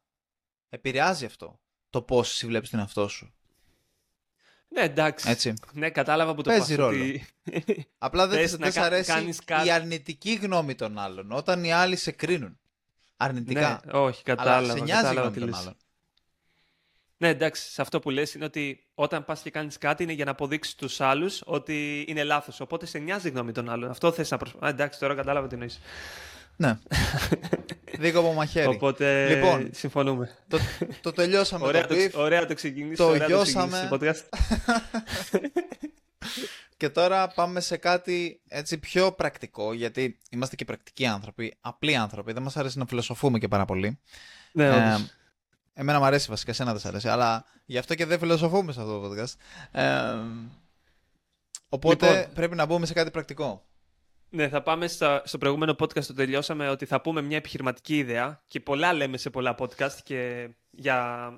Επηρεάζει 0.68 1.24
αυτό 1.24 1.60
το 1.90 2.02
πώς 2.02 2.30
εσύ 2.30 2.46
βλέπεις 2.46 2.70
τον 2.70 2.78
εαυτό 2.80 3.08
σου. 3.08 3.34
ναι, 4.68 4.80
εντάξει. 4.82 5.30
Έτσι. 5.30 5.54
Ναι, 5.72 5.90
κατάλαβα 5.90 6.34
που 6.34 6.42
το 6.42 6.50
Παίζει 6.50 6.76
πας, 6.76 6.84
ρόλο. 6.86 7.02
ότι- 7.04 7.26
Απλά 7.98 8.26
δεν 8.26 8.38
Θες 8.38 8.50
δεν 8.50 8.60
να 8.60 8.70
σ' 8.70 8.74
κα- 8.74 8.84
αρέσει 8.84 9.10
κάνεις 9.12 9.44
κάτι. 9.44 9.66
η 9.66 9.70
αρνητική 9.70 10.34
γνώμη 10.34 10.74
των 10.74 10.98
άλλων. 10.98 11.32
Όταν 11.32 11.64
οι 11.64 11.72
άλλοι 11.72 11.96
σε 11.96 12.10
κρίνουν. 12.10 12.58
Αρνητικά. 13.16 13.80
ναι, 13.84 13.92
όχι, 13.92 14.22
Αλλά 14.26 14.36
κατάλαβα. 14.36 14.72
σε 14.76 14.84
νοιάζει 14.84 14.90
η 14.90 14.94
κατάλαβα 14.94 15.20
γνώμη 15.20 15.34
τι 15.34 15.38
των 15.40 15.48
λες. 15.48 15.58
άλλων. 15.58 15.76
Ναι, 17.16 17.28
εντάξει, 17.28 17.70
σε 17.72 17.82
αυτό 17.82 17.98
που 18.00 18.10
λες 18.10 18.34
είναι 18.34 18.44
ότι 18.44 18.86
όταν 18.94 19.24
πας 19.24 19.40
και 19.42 19.50
κάνεις 19.50 19.78
κάτι 19.78 20.02
είναι 20.02 20.12
για 20.12 20.24
να 20.24 20.30
αποδείξεις 20.30 20.72
στους 20.72 21.00
άλλους 21.00 21.42
ότι 21.44 22.04
είναι 22.08 22.24
λάθος. 22.24 22.60
Οπότε 22.60 22.86
σε 22.86 22.98
νοιάζει 22.98 23.28
η 23.28 23.30
γνώμη 23.30 23.52
των 23.52 23.68
άλλων. 23.68 23.90
Αυτό 23.90 24.12
θες 24.12 24.30
να 24.30 24.36
προσπαθείς. 24.36 24.68
Εντάξει, 24.68 24.98
τώρα 24.98 25.14
κατάλαβα 25.14 25.46
τι 25.46 25.52
εννοείς. 25.54 25.80
Ναι. 26.56 26.78
Δίκο 27.98 28.18
από 28.18 28.32
μαχαίρι. 28.32 28.66
Οπότε 28.66 29.34
Λοιπόν, 29.34 29.68
συμφωνούμε. 29.72 30.30
το, 30.48 30.58
το 31.00 31.12
τελειώσαμε 31.12 31.66
Ωραία 31.66 31.86
το 31.86 31.94
το, 31.94 32.00
beef 32.00 32.10
ωραία 32.14 32.46
το 32.46 32.54
ξεκίνησε. 32.54 33.02
το 33.02 33.08
ωραία 33.08 33.26
γιώσαμε. 33.26 33.86
Το 33.90 33.98
ξεκίνησες 33.98 34.28
το 34.28 34.36
podcast. 34.36 35.48
και 36.76 36.88
τώρα 36.88 37.28
πάμε 37.28 37.60
σε 37.60 37.76
κάτι 37.76 38.40
έτσι 38.48 38.78
πιο 38.78 39.12
πρακτικό 39.12 39.72
γιατί 39.72 40.18
είμαστε 40.30 40.56
και 40.56 40.64
πρακτικοί 40.64 41.06
άνθρωποι, 41.06 41.56
απλοί 41.60 41.96
άνθρωποι, 41.96 42.32
δεν 42.32 42.42
μας 42.42 42.56
αρέσει 42.56 42.78
να 42.78 42.86
φιλοσοφούμε 42.86 43.38
και 43.38 43.48
πάρα 43.48 43.64
πολύ. 43.64 43.98
ναι, 44.52 44.64
Ε, 44.64 44.70
όντως. 44.70 45.06
εμένα 45.74 45.98
μου 45.98 46.04
αρέσει 46.04 46.28
βασικά, 46.30 46.50
εσένα 46.50 46.70
δεν 46.70 46.80
σ' 46.80 46.84
αρέσει, 46.86 47.08
αλλά 47.08 47.44
γι' 47.66 47.78
αυτό 47.78 47.94
και 47.94 48.06
δεν 48.06 48.18
φιλοσοφούμε 48.18 48.72
σε 48.72 48.80
αυτό 48.80 49.00
το 49.00 49.08
podcast. 49.10 49.34
Ε, 49.80 50.14
οπότε 51.68 52.06
Λοιπόν. 52.18 52.34
πρέπει 52.34 52.54
να 52.54 52.66
μπούμε 52.66 52.86
σε 52.86 52.92
κάτι 52.92 53.10
πρακτικό. 53.10 53.64
Ναι, 54.28 54.48
θα 54.48 54.62
πάμε 54.62 54.86
στο, 54.86 55.22
στο 55.24 55.38
προηγούμενο 55.38 55.72
podcast 55.78 56.04
το 56.04 56.14
τελειώσαμε 56.14 56.68
ότι 56.68 56.86
θα 56.86 57.00
πούμε 57.00 57.22
μια 57.22 57.36
επιχειρηματική 57.36 57.96
ιδέα 57.96 58.42
και 58.46 58.60
πολλά 58.60 58.92
λέμε 58.92 59.16
σε 59.16 59.30
πολλά 59.30 59.54
podcast 59.58 59.98
και 60.04 60.48
για 60.70 61.34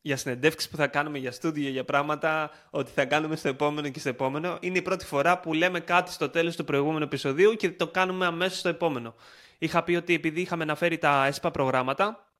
για 0.00 0.16
συνεντεύξεις 0.16 0.70
που 0.70 0.76
θα 0.76 0.86
κάνουμε 0.86 1.18
για 1.18 1.32
στούντιο, 1.32 1.68
για 1.68 1.84
πράγματα, 1.84 2.50
ότι 2.70 2.90
θα 2.90 3.04
κάνουμε 3.04 3.36
στο 3.36 3.48
επόμενο 3.48 3.88
και 3.88 3.98
στο 3.98 4.08
επόμενο. 4.08 4.58
Είναι 4.60 4.78
η 4.78 4.82
πρώτη 4.82 5.04
φορά 5.04 5.40
που 5.40 5.52
λέμε 5.52 5.80
κάτι 5.80 6.12
στο 6.12 6.28
τέλος 6.28 6.56
του 6.56 6.64
προηγούμενου 6.64 7.04
επεισοδίου 7.04 7.54
και 7.54 7.70
το 7.70 7.88
κάνουμε 7.88 8.26
αμέσως 8.26 8.58
στο 8.58 8.68
επόμενο. 8.68 9.14
Είχα 9.58 9.82
πει 9.82 9.94
ότι 9.94 10.14
επειδή 10.14 10.40
είχαμε 10.40 10.62
αναφέρει 10.62 10.98
τα 10.98 11.26
ΕΣΠΑ 11.26 11.50
προγράμματα 11.50 12.32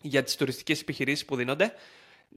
για 0.00 0.22
τις 0.22 0.36
τουριστικές 0.36 0.80
επιχειρήσεις 0.80 1.24
που 1.24 1.36
δίνονται, 1.36 1.72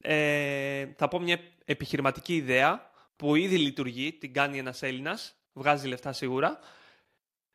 ε, 0.02 0.88
θα 0.96 1.08
πω 1.08 1.20
μια 1.20 1.40
επιχειρηματική 1.66 2.36
ιδέα 2.36 2.92
που 3.16 3.36
ήδη 3.36 3.58
λειτουργεί, 3.58 4.14
την 4.14 4.34
κάνει 4.34 4.58
ένας 4.58 4.82
Έλληνας, 4.82 5.39
βγάζει 5.54 5.88
λεφτά 5.88 6.14
σίγουρα, 6.14 6.60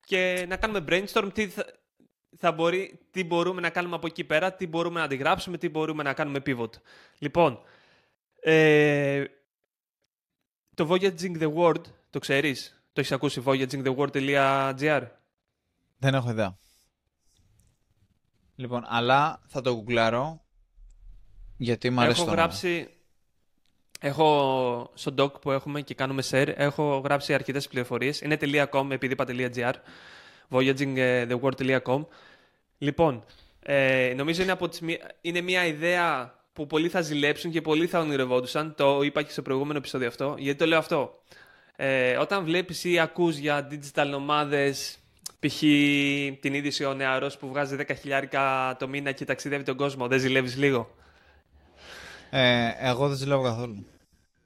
και 0.07 0.45
να 0.49 0.57
κάνουμε 0.57 0.85
brainstorm 0.89 1.31
τι 1.35 1.49
θα, 1.49 1.65
θα 2.37 2.53
μπορεί, 2.53 3.01
τι 3.11 3.25
μπορούμε 3.25 3.61
να 3.61 3.71
κάνουμε 3.71 3.95
από 3.95 4.07
εκεί 4.07 4.25
πέρα, 4.25 4.53
τι 4.53 4.67
μπορούμε 4.67 4.99
να 4.99 5.05
αντιγράψουμε, 5.05 5.59
τι 5.59 5.69
μπορούμε 5.69 6.03
να 6.03 6.15
κάνουμε 6.15 6.43
pivot. 6.47 6.71
Λοιπόν, 7.19 7.61
ε, 8.41 9.25
το 10.75 10.89
Voyaging 10.91 11.43
the 11.43 11.55
World, 11.55 11.83
το 12.11 12.19
ξέρεις, 12.19 12.85
το 12.93 13.01
έχεις 13.01 13.13
ακούσει, 13.13 13.43
voyagingtheworld.gr 13.47 15.03
Δεν 15.99 16.15
έχω 16.15 16.31
ιδέα. 16.31 16.59
Λοιπόν, 18.55 18.85
αλλά 18.87 19.41
θα 19.47 19.61
το 19.61 19.75
γκουγκλάρω, 19.75 20.45
γιατί 21.57 21.91
μου 21.91 22.01
αρέσει 22.01 22.21
Έχω 22.21 22.31
γράψει, 22.31 22.95
έχω 24.05 24.91
στο 24.95 25.15
doc 25.19 25.41
που 25.41 25.51
έχουμε 25.51 25.81
και 25.81 25.95
κάνουμε 25.95 26.23
share, 26.31 26.53
έχω 26.57 27.03
γράψει 27.05 27.35
αρκετές 27.35 27.69
πληροφορίες. 27.69 28.21
Είναι 28.21 28.39
.com 28.71 28.87
επειδή 28.91 29.13
είπα 29.13 29.27
.gr, 29.29 29.73
voyagingtheworld.com. 30.51 32.07
Λοιπόν, 32.79 33.25
ε, 33.63 34.13
νομίζω 34.17 34.43
είναι, 34.43 34.53
από 34.53 34.69
τις, 34.69 34.81
είναι 35.21 35.41
μια 35.41 35.67
ιδέα 35.67 36.35
που 36.53 36.67
πολλοί 36.67 36.89
θα 36.89 37.01
ζηλέψουν 37.01 37.51
και 37.51 37.61
πολλοί 37.61 37.87
θα 37.87 38.01
ονειρευόντουσαν. 38.01 38.75
Το 38.77 39.03
είπα 39.03 39.23
και 39.23 39.31
στο 39.31 39.43
προηγούμενο 39.43 39.79
επεισόδιο 39.79 40.09
αυτό. 40.09 40.35
Γιατί 40.39 40.59
το 40.59 40.67
λέω 40.67 40.79
αυτό. 40.79 41.23
Ε, 41.77 42.17
όταν 42.17 42.45
βλέπεις 42.45 42.85
ή 42.85 42.99
ακούς 42.99 43.37
για 43.37 43.69
digital 43.71 44.07
νομάδες, 44.11 44.99
π.χ. 45.41 45.59
την 46.41 46.55
είδηση 46.55 46.85
ο 46.85 46.95
νεαρός 46.95 47.37
που 47.37 47.49
βγάζει 47.49 47.77
10.000 48.31 48.75
το 48.79 48.89
μήνα 48.89 49.13
και 49.13 49.25
ταξιδεύει 49.25 49.65
τον 49.65 49.77
κόσμο, 49.77 50.07
δεν 50.07 50.19
ζηλεύεις 50.19 50.57
λίγο; 50.57 50.91
Ε, 52.31 52.71
εγώ 52.79 53.09
δεν 53.09 53.17
ζηλεύω 53.17 53.43
καθόλου. 53.43 53.87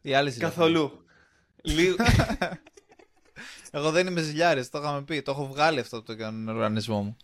Οι 0.01 0.15
άλλοι 0.15 0.33
Καθόλου. 0.33 1.05
Λίγο... 1.63 1.97
εγώ 3.71 3.91
δεν 3.91 4.07
είμαι 4.07 4.21
ζηλιάρης, 4.21 4.71
το 4.71 4.79
είχαμε 4.79 5.03
πει. 5.03 5.23
Το 5.23 5.31
έχω 5.31 5.47
βγάλει 5.47 5.81
αυτό 5.81 6.03
το 6.03 6.13
οργανισμό 6.49 7.03
μου. 7.03 7.17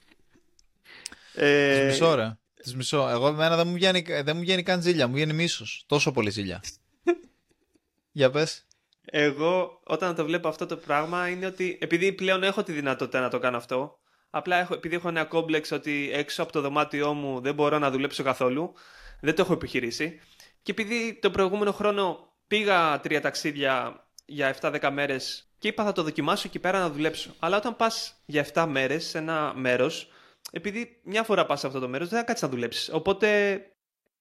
Ε... 1.34 1.78
Τις 1.78 2.00
μισώ, 2.00 2.14
ρε. 2.14 2.36
Τις 2.54 2.74
μισώ. 2.74 3.08
Εγώ 3.08 3.28
εμένα 3.28 3.56
δεν 3.56 3.66
μου, 3.66 3.74
βγαίνει, 3.74 4.00
δεν 4.00 4.36
μου 4.36 4.42
βγαίνει 4.42 4.62
καν 4.62 4.82
ζήλια, 4.82 5.06
μου 5.06 5.14
βγαίνει 5.14 5.32
μίσος. 5.32 5.84
Τόσο 5.86 6.12
πολύ 6.12 6.30
ζήλια. 6.30 6.62
Για 8.12 8.30
πες. 8.30 8.66
Εγώ 9.04 9.80
όταν 9.84 10.14
το 10.14 10.24
βλέπω 10.24 10.48
αυτό 10.48 10.66
το 10.66 10.76
πράγμα 10.76 11.28
είναι 11.28 11.46
ότι 11.46 11.78
επειδή 11.80 12.12
πλέον 12.12 12.42
έχω 12.42 12.62
τη 12.62 12.72
δυνατότητα 12.72 13.20
να 13.20 13.28
το 13.28 13.38
κάνω 13.38 13.56
αυτό, 13.56 13.98
απλά 14.30 14.56
έχω, 14.56 14.74
επειδή 14.74 14.94
έχω 14.94 15.08
ένα 15.08 15.24
κόμπλεξ 15.24 15.70
ότι 15.70 16.10
έξω 16.12 16.42
από 16.42 16.52
το 16.52 16.60
δωμάτιό 16.60 17.14
μου 17.14 17.40
δεν 17.40 17.54
μπορώ 17.54 17.78
να 17.78 17.90
δουλέψω 17.90 18.22
καθόλου, 18.22 18.72
δεν 19.20 19.34
το 19.34 19.42
έχω 19.42 19.52
επιχειρήσει. 19.52 20.20
Και 20.62 20.70
επειδή 20.70 21.18
το 21.22 21.30
προηγούμενο 21.30 21.72
χρόνο 21.72 22.33
πήγα 22.46 23.00
τρία 23.00 23.20
ταξίδια 23.20 24.04
για 24.24 24.56
7-10 24.60 24.90
μέρες 24.92 25.48
και 25.58 25.68
είπα 25.68 25.84
θα 25.84 25.92
το 25.92 26.02
δοκιμάσω 26.02 26.42
εκεί 26.46 26.58
πέρα 26.58 26.78
να 26.78 26.90
δουλέψω. 26.90 27.34
Αλλά 27.38 27.56
όταν 27.56 27.76
πας 27.76 28.22
για 28.24 28.46
7 28.54 28.66
μέρες 28.68 29.04
σε 29.04 29.18
ένα 29.18 29.52
μέρος, 29.56 30.08
επειδή 30.50 31.00
μια 31.04 31.22
φορά 31.22 31.46
πας 31.46 31.60
σε 31.60 31.66
αυτό 31.66 31.78
το 31.78 31.88
μέρος 31.88 32.08
δεν 32.08 32.18
θα 32.18 32.24
κάτσεις 32.24 32.42
να 32.42 32.48
δουλέψεις. 32.48 32.90
Οπότε 32.92 33.60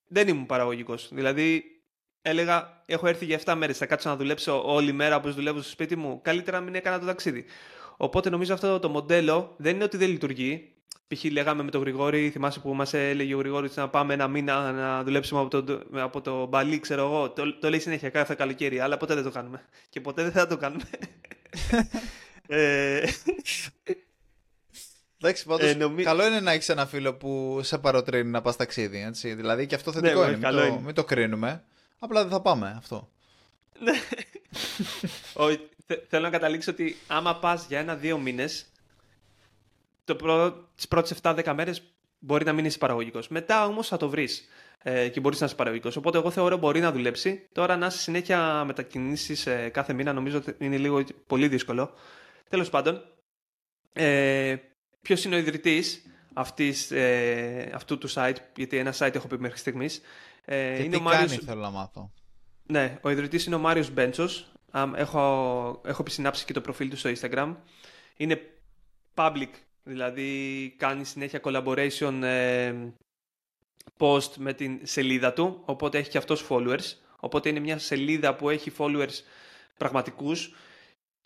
δεν 0.07 0.27
ήμουν 0.27 0.45
παραγωγικός. 0.45 1.09
Δηλαδή 1.11 1.63
έλεγα 2.21 2.83
έχω 2.85 3.07
έρθει 3.07 3.25
για 3.25 3.39
7 3.45 3.55
μέρες, 3.55 3.77
θα 3.77 3.85
κάτσω 3.85 4.09
να 4.09 4.15
δουλέψω 4.15 4.63
όλη 4.65 4.91
μέρα 4.91 5.15
όπως 5.15 5.35
δουλεύω 5.35 5.61
στο 5.61 5.69
σπίτι 5.69 5.95
μου. 5.95 6.21
Καλύτερα 6.21 6.59
να 6.59 6.63
μην 6.63 6.75
έκανα 6.75 6.99
το 6.99 7.05
ταξίδι. 7.05 7.45
Οπότε 7.97 8.29
νομίζω 8.29 8.53
αυτό 8.53 8.79
το 8.79 8.89
μοντέλο 8.89 9.55
δεν 9.57 9.75
είναι 9.75 9.83
ότι 9.83 9.97
δεν 9.97 10.09
λειτουργεί. 10.09 10.72
Π.χ. 11.13 11.23
λέγαμε 11.23 11.63
με 11.63 11.71
τον 11.71 11.81
Γρηγόρη, 11.81 12.29
θυμάσαι 12.29 12.59
που 12.59 12.73
μας 12.73 12.93
έλεγε 12.93 13.35
ο 13.35 13.37
Γρηγόρης 13.37 13.75
να 13.75 13.89
πάμε 13.89 14.13
ένα 14.13 14.27
μήνα 14.27 14.71
να 14.71 15.03
δουλέψουμε 15.03 15.41
από 15.41 15.63
το, 15.63 15.81
από 15.91 16.21
το 16.21 16.45
μπαλί, 16.45 16.79
ξέρω 16.79 17.05
εγώ. 17.05 17.29
Το, 17.29 17.59
το 17.59 17.69
λέει 17.69 17.79
συνέχεια 17.79 18.09
κάθε 18.09 18.35
καλοκαίρι, 18.35 18.79
αλλά 18.79 18.97
ποτέ 18.97 19.15
δεν 19.15 19.23
το 19.23 19.31
κάνουμε. 19.31 19.61
Και 19.89 20.01
ποτέ 20.01 20.23
δεν 20.23 20.31
θα 20.31 20.47
το 20.47 20.57
κάνουμε. 20.57 20.83
ε, 22.47 23.03
Εντάξει, 25.23 25.45
πάντως, 25.45 25.69
ε, 25.69 25.73
νομί... 25.73 26.03
καλό 26.03 26.25
είναι 26.25 26.39
να 26.39 26.51
έχεις 26.51 26.69
ένα 26.69 26.85
φίλο 26.85 27.13
που 27.13 27.59
σε 27.63 27.77
παροτρύνει 27.77 28.29
να 28.29 28.41
πας 28.41 28.55
ταξίδι. 28.55 29.01
Έτσι. 29.01 29.33
Δηλαδή 29.33 29.65
και 29.65 29.75
αυτό 29.75 29.91
θετικό 29.91 30.25
ναι, 30.25 30.31
είναι. 30.31 30.37
Καλό 30.37 30.59
μην, 30.59 30.67
το, 30.67 30.73
είναι. 30.73 30.85
μην 30.85 30.95
το 30.95 31.03
κρίνουμε. 31.03 31.63
Απλά 31.99 32.21
δεν 32.21 32.31
θα 32.31 32.41
πάμε 32.41 32.75
αυτό. 32.77 33.09
Ναι. 33.79 33.91
θέλω 36.09 36.23
να 36.23 36.29
καταλήξω 36.29 36.71
ότι 36.71 36.97
άμα 37.07 37.35
πας 37.35 37.65
για 37.67 37.79
ένα-δύο 37.79 38.17
μήνες, 38.17 38.65
το 40.03 40.15
προ... 40.15 40.51
τις 40.75 40.87
πρώτες 40.87 41.19
7-10 41.21 41.53
μέρες 41.55 41.93
μπορεί 42.19 42.45
να 42.45 42.53
μην 42.53 42.65
είσαι 42.65 42.77
παραγωγικός. 42.77 43.27
Μετά 43.27 43.65
όμως 43.65 43.87
θα 43.87 43.97
το 43.97 44.09
βρεις 44.09 44.47
ε, 44.83 45.09
και 45.09 45.19
μπορείς 45.19 45.39
να 45.39 45.45
είσαι 45.45 45.55
παραγωγικός. 45.55 45.95
Οπότε 45.95 46.17
εγώ 46.17 46.31
θεωρώ 46.31 46.57
μπορεί 46.57 46.79
να 46.79 46.91
δουλέψει. 46.91 47.49
Τώρα 47.51 47.77
να 47.77 47.85
είσαι 47.85 47.97
συνέχεια 47.97 48.63
μετακινήσεις 48.63 49.45
ε, 49.45 49.69
κάθε 49.69 49.93
μήνα 49.93 50.13
νομίζω 50.13 50.37
ότι 50.37 50.55
είναι 50.59 50.77
λίγο 50.77 51.03
πολύ 51.27 51.47
δύσκολο. 51.47 51.93
Τέλος 52.49 52.69
πάντων, 52.69 53.01
ε, 53.93 54.55
ποιος 55.01 55.25
είναι 55.25 55.35
ο 55.35 55.37
ιδρυτής 55.37 56.05
ε, 56.91 57.69
αυτού 57.73 57.97
του 57.97 58.09
site, 58.09 58.35
γιατί 58.55 58.77
ένα 58.77 58.93
site 58.97 59.15
έχω 59.15 59.27
πει 59.27 59.39
μέχρι 59.39 59.57
στιγμής. 59.57 60.01
Ε, 60.45 60.75
και 60.75 60.83
είναι 60.83 60.95
τι 60.95 61.01
ο 61.01 61.01
Μάριος... 61.01 61.31
κάνει, 61.31 61.43
θέλω 61.43 61.61
να 61.61 61.69
μάθω. 61.69 62.11
Ναι, 62.63 62.97
ο 63.01 63.09
ιδρυτής 63.09 63.45
είναι 63.45 63.55
ο 63.55 63.59
Μάριος 63.59 63.91
Μπέντσος. 63.91 64.51
Έχω, 64.95 65.21
έχω 65.85 66.01
επισυνάψει 66.01 66.45
και 66.45 66.53
το 66.53 66.61
προφίλ 66.61 66.89
του 66.89 66.97
στο 66.97 67.09
Instagram. 67.09 67.55
Είναι 68.17 68.41
public 69.15 69.49
Δηλαδή 69.83 70.73
κάνει 70.77 71.05
συνέχεια 71.05 71.39
collaboration 71.43 72.19
ε, 72.23 72.73
post 73.97 74.31
με 74.37 74.53
την 74.53 74.79
σελίδα 74.83 75.33
του, 75.33 75.61
οπότε 75.65 75.97
έχει 75.97 76.09
και 76.09 76.17
αυτός 76.17 76.45
followers. 76.49 76.93
Οπότε 77.19 77.49
είναι 77.49 77.59
μια 77.59 77.77
σελίδα 77.77 78.35
που 78.35 78.49
έχει 78.49 78.71
followers 78.77 79.21
πραγματικούς 79.77 80.55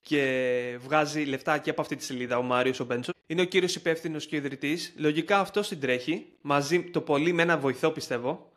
και 0.01 0.77
βγάζει 0.79 1.23
λεφτά 1.23 1.57
και 1.57 1.69
από 1.69 1.81
αυτή 1.81 1.95
τη 1.95 2.03
σελίδα 2.03 2.37
ο 2.37 2.41
Μάριος 2.41 2.79
ο 2.79 2.85
Μπέντσο. 2.85 3.11
Είναι 3.25 3.41
ο 3.41 3.45
κύριος 3.45 3.75
υπεύθυνος 3.75 4.25
και 4.25 4.35
ιδρυτής. 4.35 4.93
Λογικά 4.97 5.39
αυτό 5.39 5.61
την 5.61 5.79
τρέχει, 5.79 6.25
μαζί 6.41 6.83
το 6.83 7.01
πολύ 7.01 7.33
με 7.33 7.41
ένα 7.41 7.57
βοηθό 7.57 7.91
πιστεύω. 7.91 8.51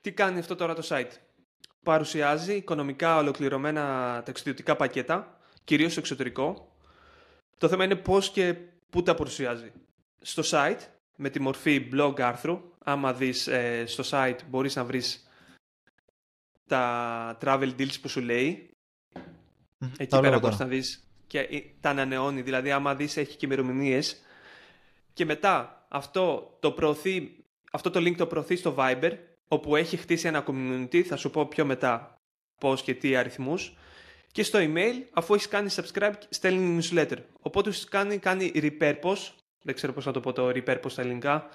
Τι 0.00 0.12
κάνει 0.12 0.38
αυτό 0.38 0.54
τώρα 0.54 0.74
το 0.74 0.82
site; 0.88 1.10
Παρουσιάζει 1.82 2.54
οικονομικά 2.54 3.16
ολοκληρωμένα 3.16 4.22
ταξιδιωτικά 4.24 4.76
πακέτα, 4.76 5.40
κυρίως 5.64 5.90
στο 5.90 6.00
εξωτερικό. 6.00 6.74
Το 7.58 7.68
θέμα 7.68 7.84
είναι 7.84 7.96
πώς 7.96 8.30
και 8.30 8.54
Πού 8.90 9.02
τα 9.02 9.14
παρουσιάζει. 9.14 9.72
Στο 10.20 10.42
site, 10.46 10.80
με 11.16 11.30
τη 11.30 11.40
μορφή 11.40 11.88
blog 11.92 12.20
άρθρου, 12.20 12.60
άμα 12.78 13.12
δεις 13.12 13.46
ε, 13.46 13.84
στο 13.86 14.04
site 14.10 14.38
μπορείς 14.48 14.76
να 14.76 14.84
βρεις 14.84 15.28
τα 16.66 17.38
travel 17.40 17.72
deals 17.78 18.00
που 18.00 18.08
σου 18.08 18.20
λέει. 18.20 18.70
Εκεί 19.98 20.20
πέρα 20.20 20.38
μπορείς 20.38 20.58
να 20.58 20.66
δεις 20.66 21.10
και 21.26 21.38
ε, 21.38 21.60
τα 21.80 21.90
ανανεώνει, 21.90 22.42
δηλαδή 22.42 22.70
άμα 22.70 22.94
δεις 22.94 23.16
έχει 23.16 23.36
και 23.36 23.46
ημερομηνίες. 23.46 24.22
Και 25.12 25.24
μετά 25.24 25.86
αυτό 25.88 26.56
το, 26.60 26.72
προωθεί, 26.72 27.44
αυτό 27.72 27.90
το 27.90 28.00
link 28.00 28.14
το 28.16 28.26
προωθεί 28.26 28.56
στο 28.56 28.74
Viber, 28.78 29.12
όπου 29.48 29.76
έχει 29.76 29.96
χτίσει 29.96 30.28
ένα 30.28 30.44
community, 30.46 31.00
θα 31.00 31.16
σου 31.16 31.30
πω 31.30 31.46
πιο 31.46 31.64
μετά 31.64 32.14
πώς 32.60 32.82
και 32.82 32.94
τι 32.94 33.16
αριθμούς 33.16 33.76
και 34.32 34.42
στο 34.42 34.58
email, 34.62 34.94
αφού 35.12 35.34
έχεις 35.34 35.48
κάνει 35.48 35.70
subscribe, 35.74 36.12
στέλνει 36.28 36.80
newsletter. 36.82 37.16
Οπότε 37.40 37.72
σου 37.72 37.86
κάνει, 37.90 38.18
κάνει 38.18 38.52
repurpose. 38.54 39.32
Δεν 39.62 39.74
ξέρω 39.74 39.92
πώς 39.92 40.06
να 40.06 40.12
το 40.12 40.20
πω 40.20 40.32
το 40.32 40.48
repurpose 40.48 40.90
στα 40.90 41.02
ελληνικά. 41.02 41.48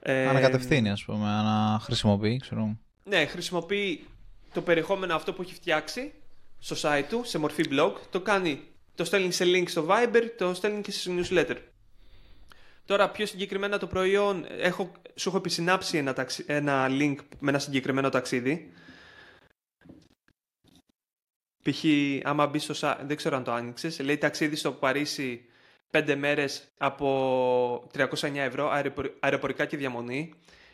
Ε, 0.00 0.28
Ανακατευθύνει, 0.28 0.90
ας 0.90 1.04
πούμε, 1.04 1.24
να 1.24 1.78
χρησιμοποιεί, 1.82 2.36
ξέρω. 2.36 2.76
Ναι, 3.04 3.26
χρησιμοποιεί 3.26 4.06
το 4.52 4.62
περιεχόμενο 4.62 5.14
αυτό 5.14 5.32
που 5.32 5.42
έχει 5.42 5.54
φτιάξει 5.54 6.12
στο 6.58 6.76
site 6.82 7.04
του, 7.08 7.22
σε 7.24 7.38
μορφή 7.38 7.64
blog, 7.70 7.92
το 8.10 8.20
κάνει, 8.20 8.60
το 8.94 9.04
στέλνει 9.04 9.32
σε 9.32 9.44
link 9.44 9.64
στο 9.66 9.86
Viber, 9.88 10.22
το 10.38 10.54
στέλνει 10.54 10.80
και 10.80 10.90
σε 10.90 11.10
newsletter. 11.12 11.56
Τώρα, 12.84 13.10
πιο 13.10 13.26
συγκεκριμένα 13.26 13.78
το 13.78 13.86
προϊόν, 13.86 14.46
έχω, 14.60 14.92
σου 15.14 15.28
έχω 15.28 15.38
επισυνάψει 15.38 15.98
ένα, 15.98 16.26
ένα 16.46 16.86
link 16.90 17.16
με 17.38 17.50
ένα 17.50 17.58
συγκεκριμένο 17.58 18.08
ταξίδι, 18.08 18.72
Π.χ. 21.70 21.84
άμα 22.22 22.46
μπει 22.46 22.58
στο 22.58 22.74
site, 22.80 22.96
δεν 23.06 23.16
ξέρω 23.16 23.36
αν 23.36 23.44
το 23.44 23.52
άνοιξες, 23.52 24.00
λέει 24.00 24.18
ταξίδι 24.18 24.56
στο 24.56 24.72
Παρίσι 24.72 25.44
5 25.90 26.14
μέρες 26.18 26.68
από 26.78 27.88
309 27.94 28.34
ευρώ, 28.34 28.70
αεροπορικά 29.20 29.64
και 29.64 29.76
διαμονή. 29.76 30.32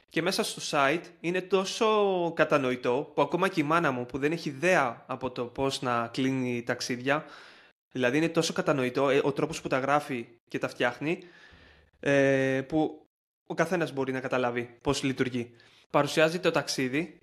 Και 0.08 0.22
μέσα 0.22 0.42
στο 0.44 0.62
site 0.70 1.02
είναι 1.20 1.40
τόσο 1.40 2.32
κατανοητό 2.36 3.12
που 3.14 3.22
ακόμα 3.22 3.48
και 3.48 3.60
η 3.60 3.62
μάνα 3.62 3.90
μου 3.90 4.06
που 4.06 4.18
δεν 4.18 4.32
έχει 4.32 4.48
ιδέα 4.48 5.04
από 5.06 5.30
το 5.30 5.44
πώς 5.44 5.82
να 5.82 6.08
κλείνει 6.12 6.62
ταξίδια, 6.62 7.24
δηλαδή 7.92 8.16
είναι 8.16 8.28
τόσο 8.28 8.52
κατανοητό 8.52 9.08
ε, 9.08 9.20
ο 9.22 9.32
τρόπος 9.32 9.60
που 9.60 9.68
τα 9.68 9.78
γράφει 9.78 10.26
και 10.48 10.58
τα 10.58 10.68
φτιάχνει, 10.68 11.18
ε, 12.00 12.60
που 12.68 13.06
ο 13.46 13.54
καθένας 13.54 13.92
μπορεί 13.92 14.12
να 14.12 14.20
καταλάβει 14.20 14.78
πώς 14.80 15.02
λειτουργεί. 15.02 15.50
Παρουσιάζει 15.90 16.38
το 16.38 16.50
ταξίδι 16.50 17.18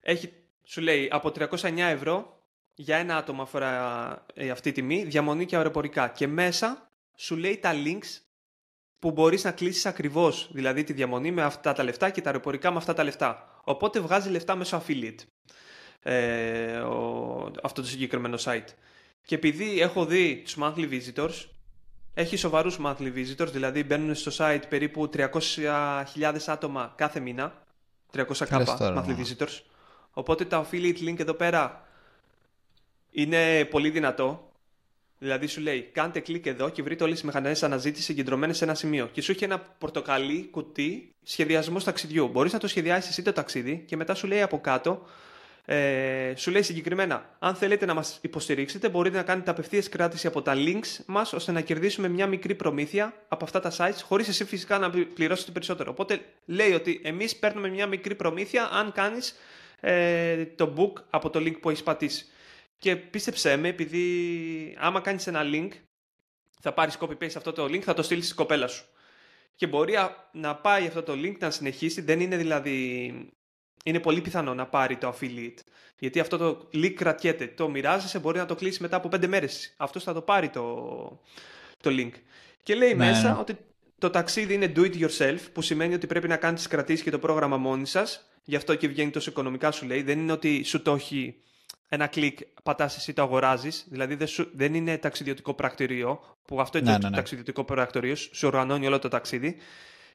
έχει, 0.00 0.32
σου 0.64 0.80
λέει 0.80 1.08
από 1.12 1.32
309 1.38 1.78
ευρώ 1.78 2.33
για 2.74 2.96
ένα 2.96 3.16
άτομο 3.16 3.42
αφορά 3.42 4.24
ε, 4.34 4.50
αυτή 4.50 4.68
η 4.68 4.72
τιμή, 4.72 5.04
διαμονή 5.04 5.46
και 5.46 5.56
αεροπορικά. 5.56 6.08
Και 6.08 6.26
μέσα 6.26 6.90
σου 7.14 7.36
λέει 7.36 7.58
τα 7.58 7.72
links 7.74 8.20
που 8.98 9.10
μπορείς 9.10 9.44
να 9.44 9.50
κλείσεις 9.50 9.86
ακριβώς, 9.86 10.48
δηλαδή 10.52 10.84
τη 10.84 10.92
διαμονή 10.92 11.30
με 11.30 11.42
αυτά 11.42 11.72
τα 11.72 11.82
λεφτά 11.82 12.10
και 12.10 12.20
τα 12.20 12.30
αεροπορικά 12.30 12.70
με 12.70 12.76
αυτά 12.76 12.94
τα 12.94 13.04
λεφτά. 13.04 13.60
Οπότε 13.64 14.00
βγάζει 14.00 14.30
λεφτά 14.30 14.54
μέσω 14.54 14.82
affiliate 14.82 15.18
ε, 16.02 16.76
ο, 16.76 17.50
αυτό 17.62 17.80
το 17.80 17.86
συγκεκριμένο 17.86 18.38
site. 18.40 18.68
Και 19.24 19.34
επειδή 19.34 19.80
έχω 19.80 20.04
δει 20.04 20.42
τους 20.44 20.56
monthly 20.60 20.88
visitors, 20.90 21.46
έχει 22.14 22.36
σοβαρούς 22.36 22.78
monthly 22.84 23.12
visitors, 23.14 23.48
δηλαδή 23.52 23.84
μπαίνουν 23.84 24.14
στο 24.14 24.30
site 24.36 24.62
περίπου 24.68 25.10
300.000 25.14 26.36
άτομα 26.46 26.92
κάθε 26.96 27.20
μήνα, 27.20 27.62
300k 28.12 28.64
monthly 28.78 29.16
visitors. 29.16 29.60
Οπότε 30.10 30.44
το 30.44 30.66
affiliate 30.70 31.08
link 31.08 31.20
εδώ 31.20 31.34
πέρα 31.34 31.83
είναι 33.14 33.64
πολύ 33.64 33.90
δυνατό. 33.90 34.48
Δηλαδή 35.18 35.46
σου 35.46 35.60
λέει, 35.60 35.88
κάντε 35.92 36.20
κλικ 36.20 36.46
εδώ 36.46 36.68
και 36.68 36.82
βρείτε 36.82 37.04
όλες 37.04 37.16
τις 37.16 37.24
μηχανές 37.24 37.62
αναζήτησης 37.62 38.04
συγκεντρωμένες 38.04 38.56
σε 38.56 38.64
ένα 38.64 38.74
σημείο. 38.74 39.08
Και 39.12 39.22
σου 39.22 39.30
έχει 39.30 39.44
ένα 39.44 39.58
πορτοκαλί 39.58 40.48
κουτί 40.50 41.14
σχεδιασμός 41.22 41.84
ταξιδιού. 41.84 42.28
Μπορείς 42.28 42.52
να 42.52 42.58
το 42.58 42.68
σχεδιάσεις 42.68 43.10
εσύ 43.10 43.22
το 43.22 43.32
ταξίδι 43.32 43.84
και 43.86 43.96
μετά 43.96 44.14
σου 44.14 44.26
λέει 44.26 44.42
από 44.42 44.60
κάτω, 44.60 45.06
ε, 45.64 46.32
σου 46.36 46.50
λέει 46.50 46.62
συγκεκριμένα, 46.62 47.36
αν 47.38 47.54
θέλετε 47.54 47.86
να 47.86 47.94
μας 47.94 48.18
υποστηρίξετε, 48.22 48.88
μπορείτε 48.88 49.16
να 49.16 49.22
κάνετε 49.22 49.50
απευθείας 49.50 49.88
κράτηση 49.88 50.26
από 50.26 50.42
τα 50.42 50.54
links 50.56 51.04
μας 51.06 51.32
ώστε 51.32 51.52
να 51.52 51.60
κερδίσουμε 51.60 52.08
μια 52.08 52.26
μικρή 52.26 52.54
προμήθεια 52.54 53.14
από 53.28 53.44
αυτά 53.44 53.60
τα 53.60 53.72
sites, 53.76 54.02
χωρίς 54.02 54.28
εσύ 54.28 54.44
φυσικά 54.44 54.78
να 54.78 54.90
πληρώσετε 55.14 55.50
περισσότερο. 55.50 55.90
Οπότε 55.90 56.20
λέει 56.46 56.72
ότι 56.72 57.00
εμείς 57.04 57.36
παίρνουμε 57.36 57.68
μια 57.68 57.86
μικρή 57.86 58.14
προμήθεια 58.14 58.68
αν 58.72 58.92
κάνεις 58.92 59.38
ε, 59.80 60.44
το 60.44 60.74
book 60.76 61.02
από 61.10 61.30
το 61.30 61.40
link 61.40 61.60
που 61.60 61.70
έχεις 61.70 61.82
πατήσει. 61.82 62.26
Και 62.84 62.96
πίστεψέ 62.96 63.56
με, 63.56 63.68
επειδή 63.68 64.76
άμα 64.78 65.00
κάνεις 65.00 65.26
ένα 65.26 65.40
link, 65.44 65.68
θα 66.60 66.72
πάρεις 66.72 66.98
copy-paste 67.00 67.34
αυτό 67.36 67.52
το 67.52 67.64
link, 67.64 67.80
θα 67.80 67.94
το 67.94 68.02
στείλεις 68.02 68.24
στην 68.24 68.36
κοπέλα 68.36 68.66
σου. 68.66 68.84
Και 69.54 69.66
μπορεί 69.66 69.94
να 70.32 70.56
πάει 70.56 70.86
αυτό 70.86 71.02
το 71.02 71.12
link 71.12 71.38
να 71.38 71.50
συνεχίσει, 71.50 72.00
δεν 72.00 72.20
είναι 72.20 72.36
δηλαδή. 72.36 73.12
Είναι 73.84 74.00
πολύ 74.00 74.20
πιθανό 74.20 74.54
να 74.54 74.66
πάρει 74.66 74.96
το 74.96 75.14
affiliate. 75.14 75.58
Γιατί 75.98 76.20
αυτό 76.20 76.36
το 76.36 76.68
link 76.72 76.92
κρατιέται. 76.92 77.46
Το 77.46 77.68
μοιράζεσαι, 77.68 78.18
μπορεί 78.18 78.38
να 78.38 78.46
το 78.46 78.54
κλείσει 78.54 78.82
μετά 78.82 78.96
από 78.96 79.08
πέντε 79.08 79.26
μέρες. 79.26 79.74
Αυτός 79.76 80.02
θα 80.02 80.12
το 80.12 80.22
πάρει 80.22 80.48
το, 80.48 80.62
το 81.80 81.90
link. 81.90 82.12
Και 82.62 82.74
λέει 82.74 82.94
ναι, 82.94 83.04
μέσα 83.06 83.32
ναι. 83.32 83.40
ότι 83.40 83.56
το 83.98 84.10
ταξίδι 84.10 84.54
είναι 84.54 84.72
do 84.76 84.80
it 84.80 85.06
yourself, 85.06 85.40
που 85.52 85.62
σημαίνει 85.62 85.94
ότι 85.94 86.06
πρέπει 86.06 86.28
να 86.28 86.36
κάνεις 86.36 86.62
τι 86.62 86.68
κρατήσεις 86.68 87.04
και 87.04 87.10
το 87.10 87.18
πρόγραμμα 87.18 87.56
μόνοι 87.56 87.86
σας. 87.86 88.28
Γι' 88.44 88.56
αυτό 88.56 88.74
και 88.74 88.88
βγαίνει 88.88 89.10
τόσο 89.10 89.30
οικονομικά, 89.30 89.70
σου 89.70 89.86
λέει. 89.86 90.02
Δεν 90.02 90.18
είναι 90.18 90.32
ότι 90.32 90.62
σου 90.62 90.82
το 90.82 90.94
έχει 90.94 91.38
ένα 91.94 92.06
κλικ 92.06 92.38
πατάς 92.62 92.96
εσύ 92.96 93.12
το 93.12 93.22
αγοράζεις. 93.22 93.86
Δηλαδή 93.88 94.14
δεν, 94.14 94.26
σου, 94.26 94.50
δεν 94.54 94.74
είναι 94.74 94.98
ταξιδιωτικό 94.98 95.54
πρακτορείο, 95.54 96.36
που 96.44 96.60
αυτό 96.60 96.78
είναι 96.78 96.90
ναι, 96.90 96.96
το 96.96 97.02
ναι, 97.02 97.08
ναι. 97.08 97.16
ταξιδιωτικό 97.16 97.64
πρακτορείο, 97.64 98.14
σου 98.14 98.46
οργανώνει 98.46 98.86
όλο 98.86 98.98
το 98.98 99.08
ταξίδι. 99.08 99.56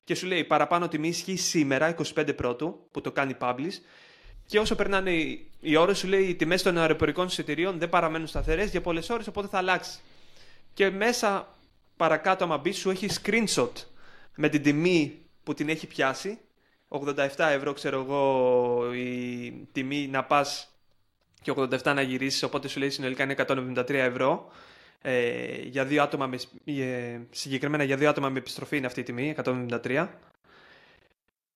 Και 0.04 0.16
σου 0.16 0.28
λέει 0.28 0.44
παραπάνω 0.44 0.88
τιμή 0.88 1.08
ισχύει 1.08 1.36
σήμερα, 1.36 1.96
25 2.16 2.36
πρώτου, 2.36 2.88
που 2.92 3.02
το 3.02 3.12
κάνει 3.12 3.36
publish. 3.40 3.74
Και 4.46 4.60
όσο 4.60 4.76
περνάνε 4.76 5.12
οι 5.60 5.76
ώρες, 5.76 5.98
σου 5.98 6.08
λέει 6.08 6.24
οι 6.24 6.36
τιμές 6.36 6.62
των 6.62 6.78
αεροπορικών 6.78 7.26
εισιτηρίων 7.26 7.80
δεν 7.80 7.90
παραμένουν 7.90 8.28
σταθερές 8.28 8.70
για 8.70 8.82
πολλές 8.82 9.10
ώρες, 9.10 9.28
οπότε 9.28 9.48
θα 9.48 9.58
αλλάξει. 9.58 10.00
Και 10.74 10.90
μέσα 10.90 11.56
παρακάτω, 11.98 12.44
άμα 12.44 12.58
μπει, 12.58 12.72
σου 12.72 12.90
έχει 12.90 13.08
screenshot 13.24 13.72
με 14.36 14.50
την 14.50 14.64
τιμή 14.64 15.22
που 15.44 15.54
την 15.54 15.70
έχει 15.70 15.88
πιάσει. 15.88 16.40
87 16.90 17.28
ευρώ, 17.38 17.74
ξέρω 17.74 18.00
εγώ, 18.02 18.94
η 18.94 19.68
τιμή 19.72 20.08
να 20.08 20.24
πας 20.24 20.79
και 21.42 21.54
87 21.56 21.82
να 21.84 22.02
γυρίσεις, 22.02 22.44
οπότε 22.44 22.68
σου 22.68 22.80
λέει 22.80 22.90
συνολικά 22.90 23.24
είναι 23.24 23.36
173 23.38 23.90
ευρώ. 23.90 24.52
Ε, 25.02 25.62
για 25.64 25.86
δύο 25.86 26.04
άτομα 26.04 26.28
με, 26.28 26.38
ε, 26.66 27.20
συγκεκριμένα 27.30 27.84
για 27.84 27.98
δύο 27.98 28.10
άτομα 28.10 28.30
με 28.30 28.38
επιστροφή 28.38 28.78
είναι 28.78 28.86
αυτή 28.86 29.00
η 29.00 29.04
τιμή, 29.04 29.36
173. 29.44 30.08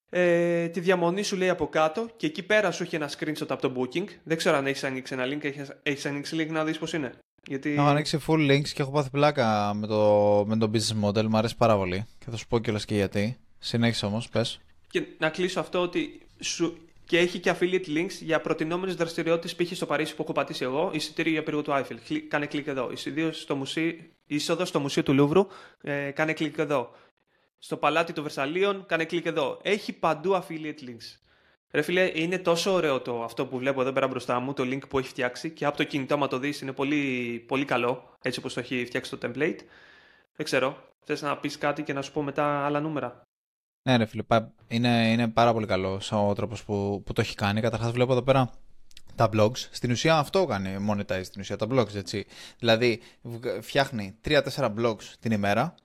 Ε, 0.09 0.67
τη 0.67 0.79
διαμονή 0.79 1.23
σου 1.23 1.35
λέει 1.35 1.49
από 1.49 1.67
κάτω 1.67 2.09
και 2.17 2.25
εκεί 2.25 2.43
πέρα 2.43 2.71
σου 2.71 2.83
έχει 2.83 2.95
ένα 2.95 3.09
screenshot 3.09 3.47
από 3.49 3.61
το 3.61 3.73
booking. 3.77 4.05
Δεν 4.23 4.37
ξέρω 4.37 4.57
αν 4.57 4.67
έχεις 4.67 4.83
ανοίξει 4.83 5.13
ένα 5.13 5.25
link, 5.25 5.43
έχεις, 5.43 5.71
έχεις 5.83 6.05
ανοίξει 6.05 6.37
link 6.39 6.51
να 6.51 6.63
δεις 6.63 6.77
πώς 6.77 6.93
είναι. 6.93 7.11
Γιατί... 7.47 7.73
Έχω 7.73 7.87
ανοίξει 7.87 8.19
full 8.27 8.51
links 8.51 8.69
και 8.69 8.81
έχω 8.81 8.91
πάθει 8.91 9.09
πλάκα 9.09 9.73
με 9.73 9.87
το, 9.87 10.43
με 10.47 10.57
το 10.57 10.71
business 10.73 11.07
model, 11.07 11.23
μου 11.23 11.37
αρέσει 11.37 11.55
πάρα 11.57 11.75
πολύ 11.75 12.05
και 12.19 12.25
θα 12.29 12.37
σου 12.37 12.47
πω 12.47 12.59
κιόλας 12.59 12.85
και 12.85 12.95
γιατί. 12.95 13.37
Συνέχισε 13.59 14.05
όμως, 14.05 14.29
πες. 14.29 14.59
Και 14.89 15.03
να 15.17 15.29
κλείσω 15.29 15.59
αυτό 15.59 15.81
ότι 15.81 16.21
σου, 16.39 16.77
και 17.05 17.17
έχει 17.17 17.39
και 17.39 17.55
affiliate 17.59 17.87
links 17.87 18.11
για 18.21 18.41
προτεινόμενες 18.41 18.95
δραστηριότητες, 18.95 19.55
π.χ. 19.55 19.75
στο 19.75 19.85
Παρίσι 19.85 20.15
που 20.15 20.23
έχω 20.23 20.31
πατήσει 20.31 20.63
εγώ, 20.63 20.89
εισιτήριο 20.93 21.31
για 21.31 21.43
πύργο 21.43 21.61
του 21.61 21.73
Άιφελ. 21.73 21.99
Κάνε 22.27 22.45
κλικ 22.45 22.67
εδώ. 22.67 22.89
στο 23.31 23.55
μουσείο, 23.55 23.93
είσοδο 24.25 24.65
στο 24.65 24.79
Μουσείο 24.79 25.03
του 25.03 25.13
Λούβρου, 25.13 25.47
ε, 25.81 26.11
κάνε 26.11 26.33
κλικ 26.33 26.57
εδώ. 26.57 26.91
Στο 27.57 27.77
παλάτι 27.77 28.13
των 28.13 28.23
Βερσαλλιών, 28.23 28.85
κάνε 28.85 29.05
κλικ 29.05 29.25
εδώ. 29.25 29.59
Έχει 29.63 29.93
παντού 29.93 30.33
affiliate 30.33 30.89
links. 30.89 31.17
Ρε 31.71 31.81
φίλε, 31.81 32.11
είναι 32.13 32.39
τόσο 32.39 32.71
ωραίο 32.71 33.01
το 33.01 33.23
αυτό 33.23 33.45
που 33.45 33.57
βλέπω 33.57 33.81
εδώ 33.81 33.91
πέρα 33.91 34.07
μπροστά 34.07 34.39
μου, 34.39 34.53
το 34.53 34.63
link 34.63 34.87
που 34.89 34.99
έχει 34.99 35.07
φτιάξει 35.07 35.49
και 35.49 35.65
από 35.65 35.77
το 35.77 35.83
κινητό, 35.83 36.17
να 36.17 36.27
το 36.27 36.37
δεις, 36.37 36.61
είναι 36.61 36.71
πολύ, 36.71 37.43
πολύ 37.47 37.65
καλό, 37.65 38.17
έτσι 38.21 38.39
όπως 38.39 38.53
το 38.53 38.59
έχει 38.59 38.85
φτιάξει 38.85 39.11
το 39.11 39.17
template. 39.21 39.59
Δεν 40.35 40.45
ξέρω. 40.45 40.91
Θες 41.05 41.21
να 41.21 41.37
πεις 41.37 41.57
κάτι 41.57 41.83
και 41.83 41.93
να 41.93 42.01
σου 42.01 42.11
πω 42.11 42.21
μετά 42.21 42.65
άλλα 42.65 42.79
νούμερα; 42.79 43.22
Ναι, 43.83 43.97
ρε 43.97 44.05
φίλε, 44.05 44.23
είναι, 44.67 45.11
είναι 45.11 45.27
πάρα 45.27 45.53
πολύ 45.53 45.65
καλός 45.65 46.11
ο 46.11 46.33
τρόπος 46.35 46.63
που, 46.63 47.03
που 47.05 47.13
το 47.13 47.21
έχει 47.21 47.35
κάνει. 47.35 47.61
Καταρχάς, 47.61 47.91
βλέπω 47.91 48.11
εδώ 48.11 48.21
πέρα 48.21 48.49
τα 49.15 49.29
blogs. 49.33 49.57
Στην 49.71 49.91
ουσία 49.91 50.17
αυτό 50.17 50.45
κάνει 50.45 50.77
monetize 50.89 51.23
στην 51.23 51.41
ουσία 51.41 51.55
τα 51.55 51.67
blogs, 51.71 51.95
έτσι. 51.95 52.25
Δηλαδή, 52.59 53.01
φτιάχνει 53.61 54.15
3-4 54.25 54.41
blogs 54.77 55.03
την 55.19 55.31
ημέρα. 55.31 55.75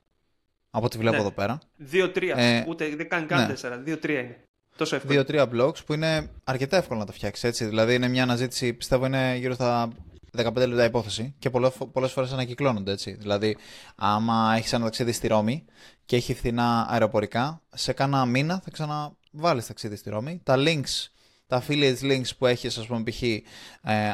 Από 0.71 0.85
ό,τι 0.85 0.97
βλέπω 0.97 1.15
ναι. 1.15 1.21
εδώ 1.21 1.31
πέρα. 1.31 1.59
2-3. 1.91 2.33
Ε, 2.35 2.63
Ούτε 2.67 2.95
δεν 2.95 3.09
κάνει 3.09 3.25
καν 3.25 3.55
4. 3.61 3.81
Ναι. 3.83 3.93
2-3 3.93 4.09
είναι. 4.09 4.43
Τόσο 4.75 4.95
εύκολο. 4.95 5.25
2-3 5.27 5.47
blogs 5.53 5.85
που 5.85 5.93
είναι 5.93 6.29
αρκετά 6.43 6.77
εύκολο 6.77 6.99
να 6.99 7.05
τα 7.05 7.11
φτιάξεις 7.11 7.43
έτσι. 7.43 7.65
Δηλαδή, 7.65 7.93
είναι 7.95 8.07
μια 8.07 8.23
αναζήτηση, 8.23 8.73
πιστεύω, 8.73 9.05
είναι 9.05 9.35
γύρω 9.35 9.53
στα 9.53 9.89
15 10.37 10.53
λεπτά 10.55 10.83
υπόθεση 10.83 11.35
και 11.39 11.49
πολλές 11.91 12.11
φορές 12.11 12.31
ανακυκλώνονται 12.31 12.91
έτσι. 12.91 13.11
Δηλαδή, 13.11 13.57
άμα 13.95 14.53
έχεις 14.57 14.73
ένα 14.73 14.83
ταξίδι 14.83 15.11
στη 15.11 15.27
Ρώμη 15.27 15.65
και 16.05 16.15
έχει 16.15 16.33
φθηνά 16.33 16.87
αεροπορικά, 16.89 17.61
σε 17.73 17.93
κάνα 17.93 18.25
μήνα 18.25 18.61
θα 18.63 18.71
ξαναβάλεις 18.71 19.65
ταξίδι 19.67 19.95
στη 19.95 20.09
Ρώμη. 20.09 20.41
Τα 20.43 20.55
links, 20.57 21.07
τα 21.47 21.63
affiliate 21.63 22.01
links 22.01 22.29
που 22.37 22.45
έχεις, 22.45 22.77
ας 22.77 22.85
πούμε, 22.87 23.03
π.χ. 23.03 23.21
Ε, 23.21 23.43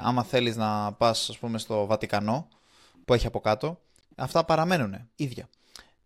άμα 0.03 0.23
θέλεις 0.23 0.55
να 0.55 0.93
πας, 0.93 1.29
ας 1.29 1.37
πούμε, 1.37 1.57
στο 1.57 1.85
Βατικανό 1.85 2.47
που 3.05 3.13
έχει 3.13 3.27
από 3.27 3.39
κάτω, 3.39 3.79
αυτά 4.15 4.45
παραμένουν 4.45 5.09
ίδια. 5.15 5.49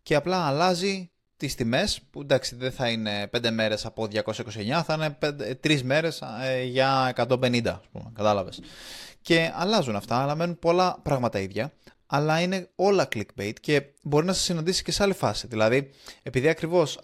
Και 0.04 0.16
απλά 0.16 0.46
αλλάζει 0.46 1.12
τις 1.38 1.56
τιμές, 1.56 2.02
που 2.12 2.22
εντάξει 2.22 2.56
δεν 2.56 2.72
θα 2.72 2.90
είναι 2.90 3.30
5 3.32 3.52
μέρες 3.52 3.86
από 3.86 4.08
229, 4.08 4.84
θα 4.84 4.94
είναι 4.94 5.18
3 5.64 5.82
μέρες 5.82 6.22
ε, 6.44 6.64
για 6.64 7.14
150, 7.16 7.68
ας 7.68 7.88
πούμε. 7.92 8.12
Κατάλαβες 8.14 8.60
και 9.30 9.52
αλλάζουν 9.54 9.96
αυτά, 9.96 10.18
αλλά 10.18 10.36
μένουν 10.36 10.60
πολλά 10.60 11.00
πράγματα 11.04 11.40
ίδια. 11.40 11.74
Αλλά 12.06 12.42
είναι 12.42 12.70
όλα 12.76 13.08
clickbait 13.14 13.54
και 13.62 13.84
μπορεί 14.02 14.26
να 14.26 14.34
σα 14.34 14.42
συναντήσει 14.42 14.84
και 14.84 14.92
σε 14.92 15.04
άλλη 15.04 15.14
φάση. 15.14 15.48
Δηλαδή, 15.48 15.90
επειδή 16.24 16.48
ακριβώς 16.48 17.00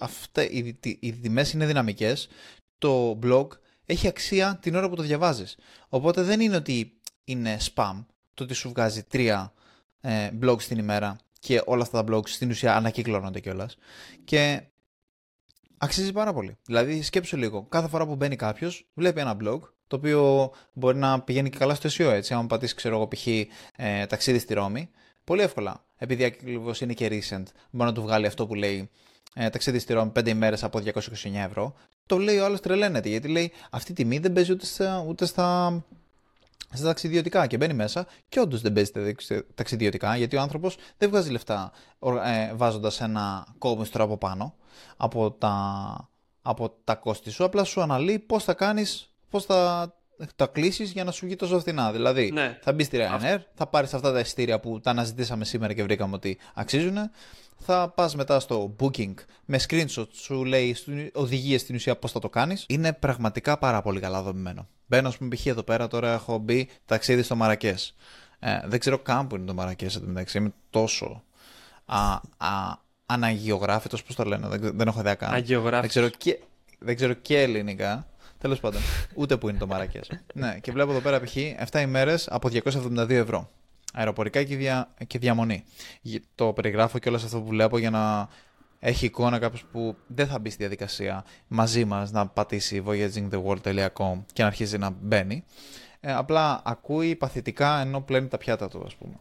οι, 0.49 0.77
οι 0.99 1.13
τιμέ 1.13 1.45
είναι 1.53 1.65
δυναμικές, 1.65 2.27
το 2.77 3.19
blog 3.23 3.47
έχει 3.85 4.07
αξία 4.07 4.57
την 4.61 4.75
ώρα 4.75 4.89
που 4.89 4.95
το 4.95 5.01
διαβάζεις. 5.01 5.57
Οπότε 5.89 6.21
δεν 6.21 6.39
είναι 6.39 6.55
ότι 6.55 6.99
είναι 7.23 7.57
spam 7.73 8.05
το 8.33 8.43
ότι 8.43 8.53
σου 8.53 8.69
βγάζει 8.69 9.03
τρία 9.03 9.53
ε, 10.01 10.29
blogs 10.41 10.63
την 10.63 10.77
ημέρα 10.77 11.15
και 11.39 11.61
όλα 11.65 11.81
αυτά 11.81 12.03
τα 12.03 12.13
blogs 12.13 12.27
στην 12.29 12.49
ουσία 12.49 12.75
ανακυκλώνονται 12.75 13.39
κιόλας. 13.39 13.77
Και 14.23 14.61
αξίζει 15.77 16.11
πάρα 16.11 16.33
πολύ. 16.33 16.57
Δηλαδή, 16.65 17.01
σκέψου 17.01 17.37
λίγο. 17.37 17.63
Κάθε 17.63 17.87
φορά 17.87 18.05
που 18.05 18.15
μπαίνει 18.15 18.35
κάποιος, 18.35 18.87
βλέπει 18.93 19.19
ένα 19.19 19.37
blog 19.41 19.59
το 19.87 19.95
οποίο 19.95 20.51
μπορεί 20.73 20.97
να 20.97 21.21
πηγαίνει 21.21 21.49
και 21.49 21.57
καλά 21.57 21.75
στο 21.75 21.89
SEO 21.89 22.11
έτσι. 22.11 22.33
Αν 22.33 22.47
πατήσεις, 22.47 22.75
ξέρω 22.75 22.95
εγώ, 22.95 23.07
π.χ. 23.07 23.27
Ε, 23.27 24.05
ταξίδι 24.05 24.39
στη 24.39 24.53
Ρώμη, 24.53 24.89
πολύ 25.23 25.41
εύκολα. 25.41 25.83
Επειδή 25.97 26.23
ακριβώς 26.23 26.81
είναι 26.81 26.93
και 26.93 27.07
recent, 27.07 27.43
μπορεί 27.71 27.89
να 27.89 27.93
του 27.93 28.01
βγάλει 28.01 28.25
αυτό 28.25 28.47
που 28.47 28.55
λέει 28.55 28.89
ε, 29.33 29.49
ταξίδι 29.49 29.79
στη 29.79 29.93
Ρώμη 29.93 30.11
5 30.15 30.27
ημέρες 30.27 30.63
από 30.63 30.79
229 30.85 30.91
ευρώ. 31.33 31.73
Το 32.05 32.17
λέει 32.17 32.37
ο 32.37 32.45
άλλος 32.45 32.61
τρελαίνεται 32.61 33.09
γιατί 33.09 33.27
λέει 33.27 33.51
αυτή 33.69 33.93
τη 33.93 34.01
τιμή 34.01 34.17
δεν 34.17 34.33
παίζει 34.33 34.51
ούτε 34.51 34.65
στα, 34.65 35.05
ούτε 35.07 35.25
στα, 35.25 35.83
στα 36.73 36.85
ταξιδιωτικά 36.85 37.47
και 37.47 37.57
μπαίνει 37.57 37.73
μέσα 37.73 38.07
και 38.29 38.39
όντως 38.39 38.61
δεν 38.61 38.73
παίζει 38.73 38.91
ταξιδιωτικά 39.55 40.17
γιατί 40.17 40.35
ο 40.35 40.41
άνθρωπος 40.41 40.77
δεν 40.97 41.09
βγάζει 41.09 41.31
λεφτά 41.31 41.71
ε, 42.25 42.53
βάζοντας 42.55 43.01
ένα 43.01 43.47
κόμιστρο 43.57 44.03
από 44.03 44.17
πάνω 44.17 44.55
από 44.97 45.31
τα, 45.31 46.09
από 46.41 46.77
τα 46.83 46.95
κόστη 46.95 47.29
σου. 47.29 47.43
Απλά 47.43 47.63
σου 47.63 47.81
αναλύει 47.81 48.19
πώς 48.19 48.43
θα 48.43 48.53
κάνεις 48.53 49.14
πώς 49.29 49.45
θα 49.45 49.93
τα 50.35 50.47
κλείσεις 50.47 50.91
για 50.91 51.03
να 51.03 51.11
σου 51.11 51.25
βγει 51.25 51.35
τόσο 51.35 51.59
φθηνά. 51.59 51.91
Δηλαδή, 51.91 52.31
ναι. 52.31 52.59
θα 52.61 52.73
μπεις 52.73 52.85
στη 52.85 52.97
Ryanair, 53.01 53.37
θα 53.53 53.67
πάρεις 53.67 53.93
αυτά 53.93 54.11
τα 54.11 54.19
εισιτήρια 54.19 54.59
που 54.59 54.79
τα 54.79 54.89
αναζητήσαμε 54.89 55.45
σήμερα 55.45 55.73
και 55.73 55.83
βρήκαμε 55.83 56.15
ότι 56.15 56.37
αξίζουν, 56.53 56.97
θα 57.57 57.89
πας 57.89 58.15
μετά 58.15 58.39
στο 58.39 58.75
booking 58.79 59.13
με 59.45 59.59
screenshot 59.67 60.07
σου 60.11 60.45
λέει 60.45 60.77
οδηγίες 61.13 61.61
στην 61.61 61.75
ουσία 61.75 61.95
πώς 61.95 62.11
θα 62.11 62.19
το 62.19 62.29
κάνεις. 62.29 62.65
Είναι 62.67 62.93
πραγματικά 62.93 63.57
πάρα 63.57 63.81
πολύ 63.81 63.99
καλά 63.99 64.21
δομημένο. 64.21 64.67
Μπαίνω, 64.85 65.07
ας 65.07 65.17
πούμε, 65.17 65.35
π.χ. 65.35 65.45
εδώ 65.45 65.63
πέρα 65.63 65.87
τώρα 65.87 66.13
έχω 66.13 66.37
μπει 66.37 66.69
ταξίδι 66.85 67.21
στο 67.21 67.35
Μαρακές. 67.35 67.95
Ε, 68.39 68.59
δεν 68.65 68.79
ξέρω 68.79 68.99
καν 68.99 69.27
που 69.27 69.35
είναι 69.35 69.45
το 69.45 69.53
Μαρακές 69.53 69.99
μεταξύ. 69.99 70.37
Είμαι 70.37 70.53
τόσο 70.69 71.23
α, 71.85 72.13
α, 72.37 72.77
αναγιογράφητος, 73.05 74.03
πώς 74.03 74.15
το 74.15 74.23
λένε, 74.23 74.47
δεν, 74.47 74.77
δεν 74.77 74.87
έχω 74.87 74.99
ιδέα 74.99 75.15
καν. 75.15 75.33
Δεν 75.79 75.89
ξέρω, 75.89 76.09
και, 76.09 76.39
δεν 76.79 76.95
ξέρω 76.95 77.13
και 77.13 77.41
ελληνικά. 77.41 78.07
Τέλος 78.45 78.59
πάντων, 78.59 78.81
ούτε 79.15 79.37
που 79.37 79.49
είναι 79.49 79.57
το 79.57 79.67
Μαρακές. 79.67 80.09
ναι, 80.33 80.57
και 80.61 80.71
βλέπω 80.71 80.91
εδώ 80.91 80.99
πέρα 80.99 81.19
π.χ. 81.19 81.35
7 81.71 81.81
ημέρες 81.81 82.27
από 82.29 82.49
272 82.51 83.09
ευρώ. 83.09 83.49
Αεροπορικά 83.93 84.43
και, 84.43 84.55
δια, 84.55 84.93
και 85.07 85.19
διαμονή. 85.19 85.63
Το 86.35 86.53
περιγράφω 86.53 86.99
και 86.99 87.09
όλο 87.09 87.17
αυτό 87.17 87.41
που 87.41 87.47
βλέπω 87.47 87.77
για 87.77 87.89
να 87.89 88.27
έχει 88.79 89.05
εικόνα 89.05 89.39
κάποιος 89.39 89.65
που 89.71 89.95
δεν 90.07 90.27
θα 90.27 90.39
μπει 90.39 90.49
στη 90.49 90.57
διαδικασία 90.57 91.25
μαζί 91.47 91.85
μας 91.85 92.11
να 92.11 92.27
πατήσει 92.27 92.83
voyagingtheworld.com 92.85 94.23
και 94.33 94.41
να 94.41 94.47
αρχίζει 94.47 94.77
να 94.77 94.89
μπαίνει. 94.89 95.43
Ε, 95.99 96.13
απλά 96.13 96.61
ακούει 96.65 97.15
παθητικά 97.15 97.79
ενώ 97.79 98.01
πλένει 98.01 98.27
τα 98.27 98.37
πιάτα 98.37 98.67
του, 98.67 98.83
ας 98.85 98.95
πούμε. 98.95 99.13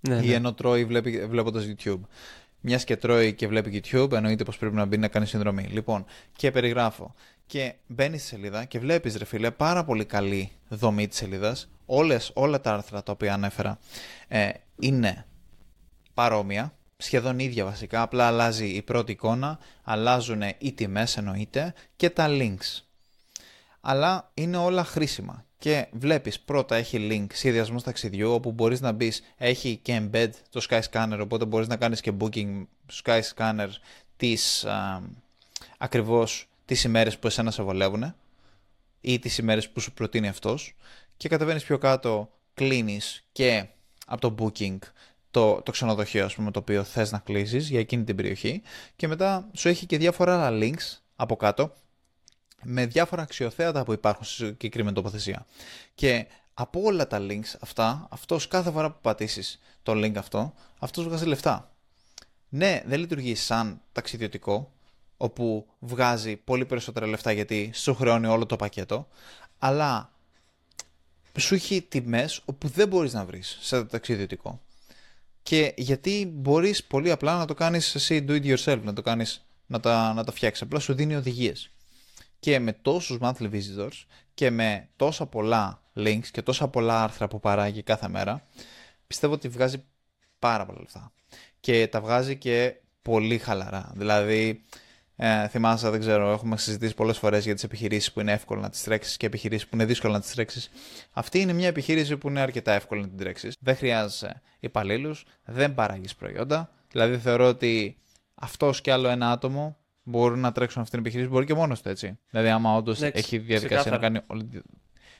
Ναι, 0.00 0.14
ή 0.14 0.28
ναι. 0.28 0.34
ενώ 0.34 0.54
τρώει 0.54 0.84
βλέποντας 1.28 1.64
YouTube. 1.74 2.00
Μιας 2.60 2.84
και 2.84 2.96
τρώει 2.96 3.34
και 3.34 3.46
βλέπει 3.46 3.82
YouTube, 3.84 4.12
εννοείται 4.12 4.44
πως 4.44 4.58
πρέπει 4.58 4.74
να 4.74 4.84
μπει 4.84 4.98
να 4.98 5.08
κάνει 5.08 5.26
συνδρομή. 5.26 5.62
Λοιπόν, 5.62 6.04
και 6.36 6.50
περιγράφω. 6.50 7.14
Και 7.46 7.74
μπαίνει 7.86 8.18
στη 8.18 8.26
σελίδα 8.26 8.64
και 8.64 8.78
βλέπεις, 8.78 9.16
ρε 9.16 9.24
φίλε, 9.24 9.50
πάρα 9.50 9.84
πολύ 9.84 10.04
καλή 10.04 10.52
δομή 10.68 11.08
της 11.08 11.16
σελίδας. 11.16 11.70
Όλα 12.32 12.60
τα 12.60 12.72
άρθρα 12.74 13.02
τα 13.02 13.12
οποία 13.12 13.32
ανέφερα 13.32 13.78
ε, 14.28 14.50
είναι 14.78 15.26
παρόμοια, 16.14 16.74
σχεδόν 16.96 17.38
ίδια 17.38 17.64
βασικά, 17.64 18.02
απλά 18.02 18.26
αλλάζει 18.26 18.66
η 18.66 18.82
πρώτη 18.82 19.12
εικόνα, 19.12 19.58
αλλάζουν 19.82 20.42
οι 20.58 20.72
τιμές 20.72 21.16
εννοείται 21.16 21.74
και 21.96 22.10
τα 22.10 22.26
links. 22.28 22.82
Αλλά 23.80 24.30
είναι 24.34 24.56
όλα 24.56 24.84
χρήσιμα 24.84 25.44
και 25.60 25.86
βλέπεις 25.92 26.40
πρώτα 26.40 26.76
έχει 26.76 27.08
link 27.10 27.26
σχεδιασμός 27.32 27.82
ταξιδιού 27.82 28.32
όπου 28.32 28.52
μπορείς 28.52 28.80
να 28.80 28.92
μπεις, 28.92 29.22
έχει 29.36 29.76
και 29.82 30.02
embed 30.02 30.30
το 30.50 30.66
Skyscanner 30.68 31.18
οπότε 31.22 31.44
μπορείς 31.44 31.68
να 31.68 31.76
κάνεις 31.76 32.00
και 32.00 32.12
booking 32.18 32.66
Skyscanner 33.04 33.68
τις 34.16 34.64
α, 34.64 35.02
ακριβώς 35.78 36.48
τις 36.64 36.84
ημέρες 36.84 37.18
που 37.18 37.26
εσένα 37.26 37.50
σε 37.50 37.62
βολεύουν 37.62 38.14
ή 39.00 39.18
τις 39.18 39.38
ημέρες 39.38 39.70
που 39.70 39.80
σου 39.80 39.92
προτείνει 39.92 40.28
αυτός. 40.28 40.76
Και 41.16 41.28
κατεβαίνεις 41.28 41.64
πιο 41.64 41.78
κάτω, 41.78 42.30
κλείνεις 42.54 43.24
και 43.32 43.66
από 44.06 44.20
το 44.20 44.34
booking 44.38 44.78
το, 45.30 45.62
το 45.62 45.70
ξενοδοχείο 45.70 46.24
ας 46.24 46.34
πούμε, 46.34 46.50
το 46.50 46.58
οποίο 46.58 46.84
θες 46.84 47.12
να 47.12 47.18
κλείσεις 47.18 47.68
για 47.68 47.78
εκείνη 47.78 48.04
την 48.04 48.16
περιοχή. 48.16 48.62
Και 48.96 49.08
μετά 49.08 49.48
σου 49.52 49.68
έχει 49.68 49.86
και 49.86 49.98
διάφορα 49.98 50.46
άλλα 50.46 50.58
links 50.62 50.98
από 51.16 51.36
κάτω 51.36 51.72
με 52.62 52.86
διάφορα 52.86 53.22
αξιοθέατα 53.22 53.84
που 53.84 53.92
υπάρχουν 53.92 54.24
στη 54.24 54.34
συγκεκριμένη 54.34 54.94
τοποθεσία. 54.94 55.46
Και 55.94 56.26
από 56.54 56.80
όλα 56.82 57.06
τα 57.06 57.18
links 57.20 57.54
αυτά, 57.60 58.06
αυτός 58.10 58.48
κάθε 58.48 58.70
φορά 58.70 58.90
που 58.90 58.98
πατήσεις 59.00 59.60
το 59.82 59.92
link 59.92 60.14
αυτό, 60.16 60.54
αυτός 60.78 61.04
βγάζει 61.04 61.24
λεφτά. 61.24 61.74
Ναι, 62.48 62.82
δεν 62.86 63.00
λειτουργεί 63.00 63.34
σαν 63.34 63.80
ταξιδιωτικό, 63.92 64.72
όπου 65.16 65.66
βγάζει 65.78 66.36
πολύ 66.36 66.64
περισσότερα 66.64 67.06
λεφτά 67.06 67.32
γιατί 67.32 67.70
σου 67.74 67.94
χρεώνει 67.94 68.26
όλο 68.26 68.46
το 68.46 68.56
πακέτο, 68.56 69.08
αλλά 69.58 70.12
σου 71.38 71.54
έχει 71.54 71.82
τιμές 71.82 72.40
όπου 72.44 72.68
δεν 72.68 72.88
μπορείς 72.88 73.12
να 73.12 73.24
βρεις 73.24 73.58
σε 73.60 73.84
ταξιδιωτικό. 73.84 74.60
Και 75.42 75.74
γιατί 75.76 76.32
μπορείς 76.34 76.84
πολύ 76.84 77.10
απλά 77.10 77.36
να 77.36 77.44
το 77.44 77.54
κάνεις 77.54 77.94
εσύ 77.94 78.24
do 78.28 78.30
it 78.30 78.56
yourself, 78.56 78.80
να 78.82 78.92
το 78.92 79.02
κάνεις, 79.02 79.46
να 79.66 79.80
τα, 79.80 80.14
να 80.14 80.24
τα 80.24 80.32
φτιάξεις. 80.32 80.62
Απλά 80.62 80.78
σου 80.78 80.94
δίνει 80.94 81.16
οδηγίες 81.16 81.70
και 82.40 82.58
με 82.58 82.72
τόσους 82.72 83.18
monthly 83.20 83.50
visitors 83.50 84.04
και 84.34 84.50
με 84.50 84.88
τόσα 84.96 85.26
πολλά 85.26 85.82
links 85.96 86.26
και 86.30 86.42
τόσα 86.42 86.68
πολλά 86.68 87.02
άρθρα 87.02 87.28
που 87.28 87.40
παράγει 87.40 87.82
κάθε 87.82 88.08
μέρα, 88.08 88.46
πιστεύω 89.06 89.32
ότι 89.32 89.48
βγάζει 89.48 89.84
πάρα 90.38 90.66
πολλά 90.66 90.78
λεφτά. 90.80 91.12
Και 91.60 91.88
τα 91.88 92.00
βγάζει 92.00 92.36
και 92.36 92.74
πολύ 93.02 93.38
χαλαρά. 93.38 93.92
Δηλαδή, 93.94 94.62
ε, 95.16 95.48
θυμάσαι, 95.48 95.90
δεν 95.90 96.00
ξέρω, 96.00 96.32
έχουμε 96.32 96.56
συζητήσει 96.56 96.94
πολλές 96.94 97.18
φορές 97.18 97.44
για 97.44 97.54
τις 97.54 97.64
επιχειρήσεις 97.64 98.12
που 98.12 98.20
είναι 98.20 98.32
εύκολο 98.32 98.60
να 98.60 98.70
τις 98.70 98.82
τρέξεις 98.82 99.16
και 99.16 99.26
επιχειρήσεις 99.26 99.68
που 99.68 99.74
είναι 99.74 99.84
δύσκολο 99.84 100.12
να 100.12 100.20
τις 100.20 100.30
τρέξεις. 100.30 100.70
Αυτή 101.12 101.40
είναι 101.40 101.52
μια 101.52 101.68
επιχείρηση 101.68 102.16
που 102.16 102.28
είναι 102.28 102.40
αρκετά 102.40 102.72
εύκολο 102.72 103.00
να 103.00 103.08
την 103.08 103.16
τρέξεις. 103.18 103.56
Δεν 103.60 103.76
χρειάζεσαι 103.76 104.42
υπαλλήλους, 104.60 105.24
δεν 105.44 105.74
παράγεις 105.74 106.14
προϊόντα. 106.14 106.70
Δηλαδή, 106.90 107.18
θεωρώ 107.18 107.48
ότι 107.48 107.98
αυτός 108.34 108.80
και 108.80 108.92
άλλο 108.92 109.08
ένα 109.08 109.30
άτομο 109.30 109.76
μπορούν 110.02 110.38
να 110.38 110.52
τρέξουν 110.52 110.80
αυτή 110.80 110.96
την 110.96 111.04
επιχείρηση. 111.04 111.30
Μπορεί 111.30 111.46
και 111.46 111.54
μόνος 111.54 111.82
του 111.82 111.88
έτσι. 111.88 112.18
Δηλαδή, 112.30 112.48
άμα 112.48 112.74
όντως 112.74 112.98
ναι, 113.00 113.06
έχει 113.06 113.38
διαδικασία 113.38 113.90
να 113.90 113.98
κάνει. 113.98 114.20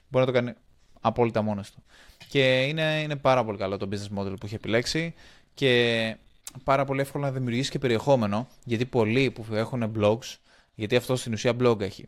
Μπορεί 0.09 0.27
να 0.27 0.27
το 0.27 0.33
κάνει 0.33 0.53
απόλυτα 1.01 1.43
μόνος 1.43 1.71
του. 1.71 1.83
Και 2.29 2.63
είναι, 2.63 3.01
είναι 3.03 3.17
πάρα 3.17 3.45
πολύ 3.45 3.59
καλό 3.59 3.77
το 3.77 3.89
business 3.91 4.19
model 4.19 4.35
που 4.41 4.47
έχει 4.47 4.55
επιλέξει 4.55 5.15
και 5.55 6.17
πάρα 6.65 6.85
πολύ 6.85 7.01
εύκολο 7.01 7.25
να 7.25 7.31
δημιουργήσει 7.31 7.71
και 7.71 7.79
περιεχόμενο. 7.79 8.49
Γιατί 8.65 8.87
πολλοί 8.87 9.31
που 9.31 9.45
έχουν 9.55 9.93
blogs, 9.99 10.37
γιατί 10.75 10.97
αυτό 10.97 11.17
στην 11.17 11.33
ουσία 11.33 11.53
blog 11.61 11.81
έχει, 11.81 12.07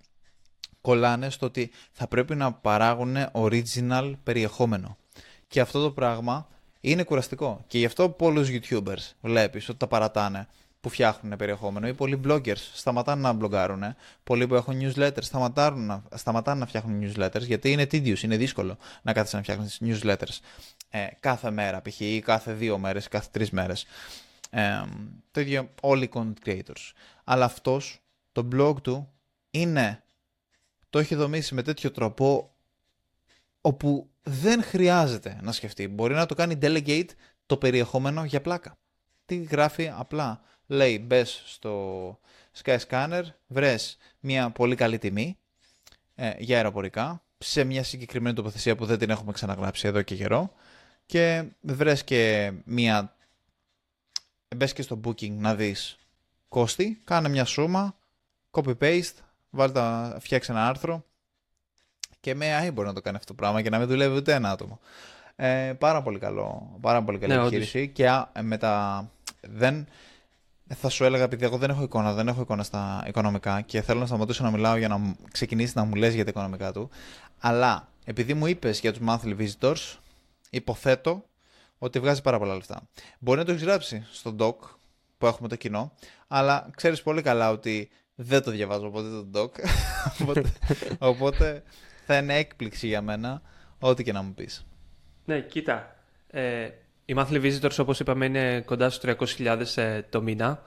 κολλάνε 0.80 1.30
στο 1.30 1.46
ότι 1.46 1.70
θα 1.92 2.08
πρέπει 2.08 2.35
να 2.35 2.52
παράγουν 2.52 3.16
original 3.32 4.12
περιεχόμενο. 4.22 4.96
Και 5.48 5.61
αυτό 5.61 5.82
το 5.82 5.90
πράγμα 5.90 6.48
είναι 6.80 7.02
κουραστικό. 7.02 7.64
Και 7.66 7.78
γι' 7.78 7.85
αυτό 7.85 8.08
πολλούς 8.08 8.48
YouTubers 8.50 9.12
βλέπεις 9.20 9.68
ότι 9.68 9.78
τα 9.78 9.87
παρατάνε 9.87 10.46
που 10.83 10.88
φτιάχνουν 10.88 11.37
περιεχόμενο 11.37 11.88
ή 11.88 11.95
πολλοί 11.95 12.21
bloggers 12.25 12.57
σταματάνε 12.57 13.21
να 13.21 13.33
μπλογκάρουν. 13.33 13.83
Πολλοί 14.25 14.47
που 14.47 14.55
έχουν 14.55 14.79
newsletters 14.81 15.23
σταματάνε 15.23 15.85
να, 15.85 16.03
σταματάνε 16.14 16.61
να 16.61 16.66
φτιάχνουν 16.66 17.03
newsletters 17.03 17.40
γιατί 17.40 17.73
είναι 17.73 17.83
tedious, 17.83 18.23
είναι 18.23 18.37
δύσκολο 18.37 18.79
να 19.03 19.12
κάθεσαι 19.12 19.37
να 19.37 19.42
φτιάχνεις 19.42 19.81
newsletters 19.85 20.38
ε, 20.88 21.07
κάθε 21.21 21.51
μέρα 21.51 21.83
π.χ. 21.83 22.01
ή 22.01 22.21
κάθε 22.21 22.53
δύο 22.53 22.79
μέρες, 22.79 23.09
κάθε 23.09 23.29
τρεις 23.31 23.51
μέρες. 23.51 23.87
Ε, 24.51 24.83
το 25.31 25.40
ίδιο 25.40 25.71
όλοι 25.81 26.05
οι 26.05 26.11
content 26.14 26.49
creators. 26.49 26.92
Αλλά 27.25 27.45
αυτός 27.45 28.01
το 28.33 28.49
blog 28.53 28.83
του 28.83 29.12
είναι, 29.51 30.03
το 30.90 30.99
έχει 30.99 31.14
δομήσει 31.14 31.55
με 31.55 31.62
τέτοιο 31.62 31.90
τρόπο 31.90 32.55
όπου 33.61 34.11
δεν 34.23 34.62
χρειάζεται 34.62 35.38
να 35.42 35.53
σκεφτεί. 35.53 35.88
Μπορεί 35.88 36.14
να 36.14 36.27
το 36.27 36.35
κάνει 36.35 36.59
delegate 36.62 37.09
το 37.47 37.57
περιεχόμενο 37.57 38.25
για 38.25 38.40
πλάκα. 38.40 38.79
Τι 39.25 39.37
γράφει 39.37 39.92
απλά 39.97 40.40
λέει 40.72 41.04
μπες 41.06 41.42
στο 41.46 42.18
Skyscanner, 42.62 43.22
βρες 43.46 43.96
μια 44.20 44.50
πολύ 44.50 44.74
καλή 44.74 44.98
τιμή 44.98 45.38
ε, 46.14 46.32
για 46.38 46.56
αεροπορικά 46.56 47.22
σε 47.38 47.64
μια 47.64 47.82
συγκεκριμένη 47.82 48.35
τοποθεσία 48.35 48.76
που 48.76 48.87
δεν 48.87 48.98
την 48.98 49.11
έχουμε 49.11 49.32
ξαναγράψει 49.32 49.88
εδώ 49.88 50.02
και 50.02 50.16
καιρό 50.16 50.52
και 51.06 51.44
βρες 51.61 52.04
και 52.04 52.52
μια 52.64 53.16
μπες 54.56 54.72
και 54.72 54.82
στο 54.82 55.00
booking 55.04 55.30
να 55.30 55.54
δεις 55.54 55.96
κόστη, 56.48 57.00
κάνε 57.04 57.28
μια 57.28 57.44
σούμα, 57.44 57.96
copy-paste, 58.50 59.14
βάλτε, 59.50 59.80
φτιάξε 60.20 60.52
ένα 60.52 60.68
άρθρο 60.68 61.04
και 62.20 62.35
με 62.35 62.58
AI 62.58 62.72
μπορεί 62.72 62.88
να 62.88 62.94
το 62.94 63.00
κάνει 63.00 63.16
αυτό 63.16 63.28
το 63.28 63.35
πράγμα 63.35 63.62
και 63.62 63.70
να 63.70 63.78
μην 63.78 63.88
δουλεύει 63.88 64.16
ούτε 64.16 64.35
ένα 64.35 64.50
άτομο. 64.50 64.80
Ε, 65.37 65.72
πάρα 65.78 66.02
πολύ 66.02 66.18
καλό, 66.18 66.76
πάρα 66.80 67.02
πολύ 67.02 67.18
καλή 67.18 67.35
ναι, 67.35 67.40
επιχείρηση 67.40 67.88
και 67.88 68.08
με 68.40 68.56
τα... 68.56 69.11
Δεν, 69.40 69.74
ε, 69.74 69.87
θα 70.68 70.88
σου 70.88 71.05
έλεγα, 71.05 71.22
επειδή 71.22 71.44
εγώ 71.44 71.57
δεν 71.57 71.70
έχω 71.70 71.83
εικόνα, 71.83 72.12
δεν 72.12 72.29
έχω 72.29 72.40
εικόνα 72.40 72.62
στα 72.62 73.05
οικονομικά 73.07 73.61
και 73.61 73.83
θέλω 73.83 74.01
να 74.01 74.07
σταματήσω 74.07 74.44
να 74.44 74.51
μιλάω 74.51 74.77
για 74.77 74.88
να 74.88 75.14
ξεκινήσεις 75.33 75.75
να 75.75 75.85
μου 75.85 75.94
λες 75.94 76.14
για 76.14 76.25
τα 76.25 76.31
οικονομικά 76.31 76.72
του. 76.72 76.90
Αλλά 77.38 77.88
επειδή 78.05 78.35
μου 78.35 78.46
είπες 78.46 78.81
για 78.81 78.92
τους 78.92 79.03
monthly 79.07 79.37
visitors, 79.38 79.96
υποθέτω 80.51 81.25
ότι 81.79 81.98
βγάζει 81.98 82.22
πάρα 82.22 82.38
πολλά 82.38 82.55
λεφτά. 82.55 82.88
Μπορεί 83.18 83.38
να 83.38 83.44
το 83.44 83.51
έχεις 83.51 83.64
γράψει 83.64 84.07
στο 84.12 84.37
doc 84.38 84.55
που 85.18 85.27
έχουμε 85.27 85.48
το 85.48 85.57
κοινό, 85.57 85.92
αλλά 86.29 86.70
ξέρεις 86.77 87.03
πολύ 87.03 87.22
καλά 87.22 87.51
ότι 87.51 87.90
δεν 88.14 88.42
το 88.42 88.51
διαβάζω 88.51 88.90
ποτέ 88.90 89.09
το 89.09 89.27
doc. 89.35 89.51
οπότε, 90.20 90.53
οπότε 91.11 91.62
θα 92.07 92.16
είναι 92.16 92.37
έκπληξη 92.37 92.87
για 92.87 93.03
μένα 93.03 93.42
ό,τι 93.79 94.03
και 94.03 94.12
να 94.12 94.22
μου 94.22 94.35
πεις. 94.35 94.66
Ναι, 95.25 95.40
κοίτα. 95.40 95.96
Ε, 96.27 96.68
οι 97.12 97.16
monthly 97.18 97.42
visitors, 97.42 97.77
όπως 97.79 98.01
είπαμε, 98.01 98.25
είναι 98.25 98.61
κοντά 98.61 98.90
στους 98.90 99.37
300.000 99.38 99.62
ε, 99.75 100.03
το 100.03 100.22
μήνα. 100.22 100.62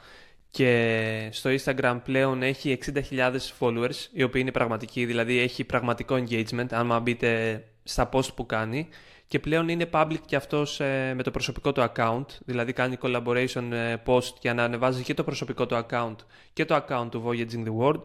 Και 0.52 1.30
στο 1.32 1.50
Instagram 1.50 2.00
πλέον 2.04 2.44
έχει 2.44 2.78
60.000 3.12 3.36
followers, 3.60 3.96
οι 4.12 4.24
οποίοι 4.24 4.42
είναι 4.44 4.52
πραγματικοί, 4.52 5.06
δηλαδή 5.06 5.40
έχει 5.40 5.64
πραγματικό 5.64 6.16
engagement, 6.16 6.68
άμα 6.72 7.00
μπείτε 7.00 7.64
στα 7.84 8.10
post 8.12 8.34
που 8.36 8.46
κάνει. 8.46 8.88
Και 9.28 9.40
πλέον 9.40 9.70
είναι 9.70 9.90
public 9.92 10.20
και 10.26 10.36
αυτός 10.36 10.80
ε, 10.80 11.14
με 11.16 11.24
το 11.24 11.32
προσωπικό 11.32 11.72
του 11.72 11.92
account, 11.94 12.26
δηλαδή 12.46 12.74
κάνει 12.74 12.98
collaboration 13.02 13.72
ε, 13.72 13.96
post 14.06 14.34
για 14.42 14.54
να 14.54 14.64
ανεβάζει 14.64 15.04
και 15.04 15.14
το 15.14 15.24
προσωπικό 15.24 15.66
του 15.66 15.86
account 15.90 16.16
και 16.54 16.66
το 16.66 16.86
account 16.88 17.08
του 17.12 17.24
Voyaging 17.26 17.68
the 17.68 17.78
World, 17.80 18.02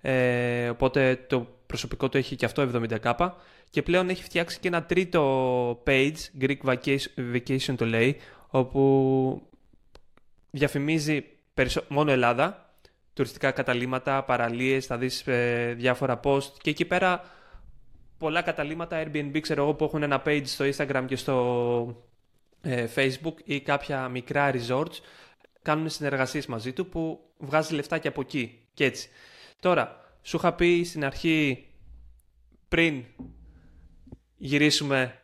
ε, 0.00 0.68
οπότε 0.68 1.24
το 1.26 1.46
προσωπικό 1.66 2.08
του 2.08 2.16
έχει 2.16 2.36
και 2.36 2.44
αυτό 2.44 2.68
70k 2.74 3.28
και 3.72 3.82
πλέον 3.82 4.08
έχει 4.08 4.22
φτιάξει 4.22 4.58
και 4.60 4.68
ένα 4.68 4.84
τρίτο 4.84 5.82
page, 5.86 6.16
Greek 6.40 6.56
Vacation, 6.64 7.34
Vacation 7.34 7.74
το 7.76 7.86
λέει, 7.86 8.16
όπου 8.48 9.42
διαφημίζει 10.50 11.24
περισσο... 11.54 11.84
μόνο 11.88 12.10
Ελλάδα, 12.10 12.74
τουριστικά 13.14 13.50
καταλήμματα, 13.50 14.24
παραλίες, 14.24 14.86
θα 14.86 14.98
δεις 14.98 15.26
ε, 15.26 15.74
διάφορα 15.76 16.20
post 16.24 16.52
και 16.60 16.70
εκεί 16.70 16.84
πέρα 16.84 17.24
πολλά 18.18 18.42
καταλήμματα 18.42 19.02
Airbnb 19.04 19.40
ξέρω 19.40 19.62
εγώ 19.62 19.74
που 19.74 19.84
έχουν 19.84 20.02
ένα 20.02 20.22
page 20.26 20.42
στο 20.44 20.64
Instagram 20.64 21.04
και 21.06 21.16
στο 21.16 22.04
ε, 22.60 22.86
Facebook 22.94 23.34
ή 23.44 23.60
κάποια 23.60 24.08
μικρά 24.08 24.52
resorts 24.54 24.98
κάνουν 25.62 25.88
συνεργασίες 25.88 26.46
μαζί 26.46 26.72
του 26.72 26.86
που 26.86 27.20
βγάζει 27.38 27.74
λεφτά 27.74 27.98
και 27.98 28.08
από 28.08 28.20
εκεί 28.20 28.58
και 28.74 28.84
έτσι. 28.84 29.08
Τώρα, 29.60 30.00
σου 30.22 30.36
είχα 30.36 30.52
πει 30.52 30.82
στην 30.84 31.04
αρχή 31.04 31.66
πριν 32.68 33.04
γυρίσουμε 34.42 35.14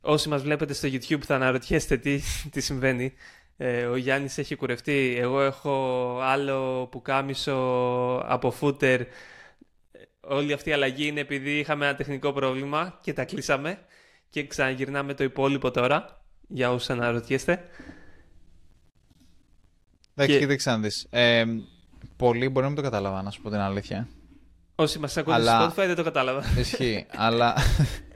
όσοι 0.00 0.28
μας 0.28 0.42
βλέπετε 0.42 0.72
στο 0.72 0.88
YouTube 0.88 1.22
θα 1.22 1.34
αναρωτιέστε 1.34 1.96
τι, 1.96 2.20
τι 2.50 2.60
συμβαίνει. 2.60 3.12
Ε, 3.56 3.84
ο 3.84 3.96
Γιάννης 3.96 4.38
έχει 4.38 4.54
κουρευτεί, 4.54 5.16
εγώ 5.18 5.42
έχω 5.42 6.18
άλλο 6.22 6.86
που 6.90 7.02
κάμισο 7.02 7.56
από 8.26 8.50
φούτερ. 8.50 9.00
Όλη 10.20 10.52
αυτή 10.52 10.70
η 10.70 10.72
αλλαγή 10.72 11.06
είναι 11.06 11.20
επειδή 11.20 11.58
είχαμε 11.58 11.86
ένα 11.86 11.94
τεχνικό 11.94 12.32
πρόβλημα 12.32 12.98
και 13.02 13.12
τα 13.12 13.24
κλείσαμε 13.24 13.78
και 14.30 14.46
ξαναγυρνάμε 14.46 15.14
το 15.14 15.24
υπόλοιπο 15.24 15.70
τώρα, 15.70 16.24
για 16.48 16.72
όσους 16.72 16.90
αναρωτιέστε. 16.90 17.68
Εντάξει, 20.14 20.34
και... 20.34 20.38
κοίταξε 20.38 20.70
να 20.70 20.78
δεις. 20.78 21.06
Ε, 21.10 21.44
πολλοί 22.16 22.48
μπορεί 22.48 22.60
να 22.60 22.66
μην 22.66 22.76
το 22.76 22.82
κατάλαβα, 22.82 23.22
να 23.22 23.30
σου 23.30 23.42
πω 23.42 23.50
την 23.50 23.58
αλήθεια. 23.58 24.08
Όσοι 24.74 24.98
μας 24.98 25.16
ακούνε 25.16 25.36
αλλά... 25.36 25.60
στο 25.60 25.68
Spotify 25.68 25.86
δεν 25.86 25.96
το 25.96 26.02
κατάλαβα. 26.02 26.44
Ισχύει, 26.58 27.06
αλλά... 27.10 27.54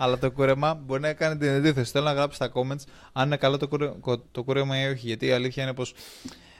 αλλά 0.00 0.18
το 0.18 0.30
κούρεμα 0.30 0.74
μπορεί 0.74 1.00
να 1.00 1.12
κάνει 1.12 1.38
την 1.38 1.48
αντίθεση. 1.48 1.90
Θέλω 1.90 2.04
να 2.04 2.12
γράψει 2.12 2.36
στα 2.36 2.52
comments 2.54 2.84
αν 3.12 3.26
είναι 3.26 3.36
καλό 3.36 3.56
το, 3.56 3.68
κούρε... 3.68 3.92
το 4.30 4.42
κούρεμα 4.42 4.82
ή 4.82 4.88
όχι. 4.88 5.06
Γιατί 5.06 5.26
η 5.26 5.30
αλήθεια 5.30 5.62
είναι 5.62 5.74
πως 5.74 5.94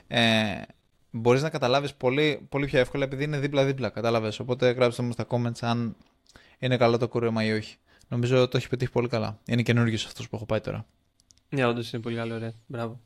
ε, 0.07 0.61
μπορείς 1.11 1.41
να 1.41 1.49
καταλάβεις 1.49 1.93
πολύ, 1.93 2.45
πολύ 2.49 2.65
πιο 2.65 2.79
εύκολα 2.79 3.03
επειδή 3.03 3.23
είναι 3.23 3.39
δίπλα-δίπλα. 3.39 3.89
Κατάλαβες. 3.89 4.39
Οπότε 4.39 4.71
γράψτε 4.71 5.03
μου 5.03 5.11
στα 5.11 5.27
comments 5.29 5.59
αν 5.61 5.95
είναι 6.59 6.77
καλό 6.77 6.97
το 6.97 7.07
κούρεμα 7.07 7.43
ή 7.43 7.51
όχι. 7.51 7.75
Νομίζω 8.07 8.47
το 8.47 8.57
έχει 8.57 8.69
πετύχει 8.69 8.91
πολύ 8.91 9.07
καλά. 9.07 9.39
Είναι 9.45 9.61
καινούργιος 9.61 10.05
αυτός 10.05 10.29
που 10.29 10.35
έχω 10.35 10.45
πάει 10.45 10.61
τώρα. 10.61 10.85
Ναι, 11.49 11.65
όντως 11.65 11.93
είναι 11.93 12.01
πολύ 12.01 12.15
καλό, 12.15 12.37
ρε. 12.37 12.53
Μπράβο. 12.65 12.99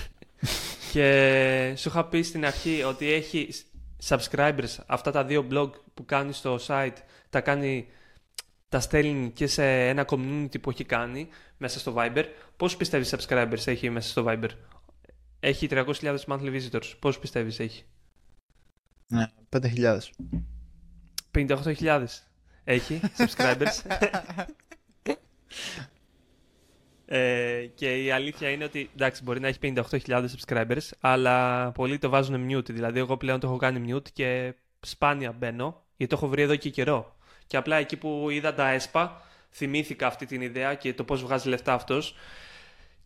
και 0.92 1.74
σου 1.76 1.88
είχα 1.88 2.04
πει 2.04 2.22
στην 2.22 2.46
αρχή 2.46 2.82
ότι 2.82 3.12
έχει 3.12 3.48
subscribers 4.08 4.76
αυτά 4.86 5.10
τα 5.10 5.24
δύο 5.24 5.46
blog 5.50 5.70
που 5.94 6.04
κάνει 6.04 6.32
στο 6.32 6.58
site, 6.66 6.96
τα 7.30 7.40
κάνει 7.40 7.86
τα 8.70 8.80
στέλνει 8.80 9.30
και 9.30 9.46
σε 9.46 9.88
ένα 9.88 10.04
community 10.08 10.60
που 10.60 10.70
έχει 10.70 10.84
κάνει 10.84 11.28
μέσα 11.56 11.78
στο 11.78 11.94
Viber. 11.96 12.24
Πώς 12.56 12.76
πιστεύεις 12.76 13.14
subscribers 13.16 13.66
έχει 13.66 13.90
μέσα 13.90 14.08
στο 14.08 14.24
Viber? 14.28 14.48
Έχει 15.40 15.68
300.000 15.70 16.16
monthly 16.26 16.60
visitors. 16.60 16.92
Πώς 16.98 17.18
πιστεύεις 17.18 17.58
έχει; 17.58 17.84
Ναι, 19.06 19.26
5.000. 19.48 19.98
58.000 21.34 22.04
έχει 22.64 23.00
subscribers. 23.16 23.74
Ε, 27.12 27.66
και 27.74 28.04
η 28.04 28.10
αλήθεια 28.10 28.50
είναι 28.50 28.64
ότι 28.64 28.90
εντάξει, 28.94 29.22
μπορεί 29.22 29.40
να 29.40 29.48
έχει 29.48 29.58
58.000 29.62 30.24
subscribers, 30.38 30.88
αλλά 31.00 31.70
πολλοί 31.72 31.98
το 31.98 32.08
βάζουν 32.08 32.48
mute. 32.50 32.70
Δηλαδή, 32.70 32.98
εγώ 32.98 33.16
πλέον 33.16 33.40
το 33.40 33.46
έχω 33.46 33.56
κάνει 33.56 33.94
mute 33.94 34.10
και 34.12 34.54
σπάνια 34.80 35.32
μπαίνω, 35.32 35.82
γιατί 35.96 36.14
το 36.14 36.18
έχω 36.20 36.28
βρει 36.28 36.42
εδώ 36.42 36.56
και 36.56 36.70
καιρό. 36.70 37.16
Και 37.50 37.56
απλά 37.56 37.76
εκεί 37.76 37.96
που 37.96 38.26
είδα 38.30 38.54
τα 38.54 38.68
ΕΣΠΑ, 38.68 39.22
θυμήθηκα 39.50 40.06
αυτή 40.06 40.26
την 40.26 40.40
ιδέα 40.40 40.74
και 40.74 40.94
το 40.94 41.04
πώς 41.04 41.22
βγάζει 41.22 41.48
λεφτά 41.48 41.72
αυτός. 41.72 42.14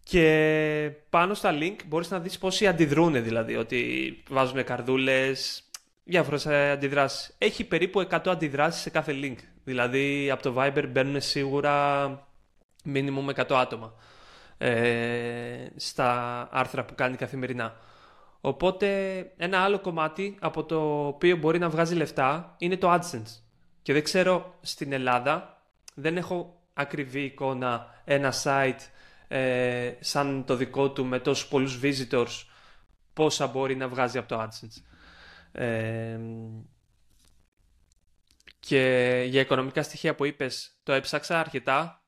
Και 0.03 0.91
πάνω 1.11 1.35
στα 1.35 1.59
link 1.61 1.77
μπορείς 1.87 2.11
να 2.11 2.19
δεις 2.21 2.39
πόσοι 2.39 2.67
αντιδρούν 2.67 3.23
δηλαδή, 3.23 3.57
ότι 3.57 4.23
βάζουν 4.29 4.65
καρδούλες, 4.65 5.63
διάφορες 6.05 6.47
αντιδράσεις. 6.47 7.35
Έχει 7.39 7.65
περίπου 7.65 8.01
100 8.01 8.19
αντιδράσεις 8.27 8.83
σε 8.83 8.91
κάθε 8.91 9.13
link. 9.23 9.37
Δηλαδή 9.65 10.31
από 10.31 10.43
το 10.43 10.55
Viber 10.59 10.85
μπαίνουν 10.89 11.21
σίγουρα 11.21 12.07
minimum 12.95 13.35
100 13.35 13.45
άτομα 13.51 13.95
ε, 14.59 15.67
στα 15.77 16.49
άρθρα 16.53 16.85
που 16.85 16.95
κάνει 16.95 17.17
καθημερινά. 17.17 17.77
Οπότε 18.41 19.19
ένα 19.37 19.59
άλλο 19.59 19.79
κομμάτι 19.79 20.37
από 20.41 20.65
το 20.65 21.07
οποίο 21.07 21.37
μπορεί 21.37 21.59
να 21.59 21.69
βγάζει 21.69 21.95
λεφτά 21.95 22.55
είναι 22.59 22.77
το 22.77 22.93
AdSense. 22.93 23.44
Και 23.85 23.93
δεν 23.93 24.03
ξέρω 24.03 24.59
στην 24.61 24.93
Ελλάδα, 24.93 25.63
δεν 25.95 26.17
έχω 26.17 26.63
ακριβή 26.73 27.21
εικόνα 27.21 28.03
ένα 28.05 28.33
site 28.43 28.79
ε, 29.29 29.93
σαν 30.01 30.45
το 30.45 30.57
δικό 30.57 30.91
του 30.91 31.05
με 31.05 31.19
τόσους 31.19 31.49
πολλούς 31.49 31.81
visitors 31.83 32.45
πόσα 33.13 33.47
μπορεί 33.47 33.77
να 33.77 33.89
βγάζει 33.89 34.19
από 34.19 34.29
το 34.29 34.43
AdSense. 34.43 34.83
Ε, 35.53 36.19
και 38.61 39.25
για 39.29 39.41
οικονομικά 39.41 39.83
στοιχεία 39.83 40.15
που 40.15 40.25
είπες, 40.25 40.79
το 40.83 40.93
έψαξα 40.93 41.41
αρκετά 41.41 42.03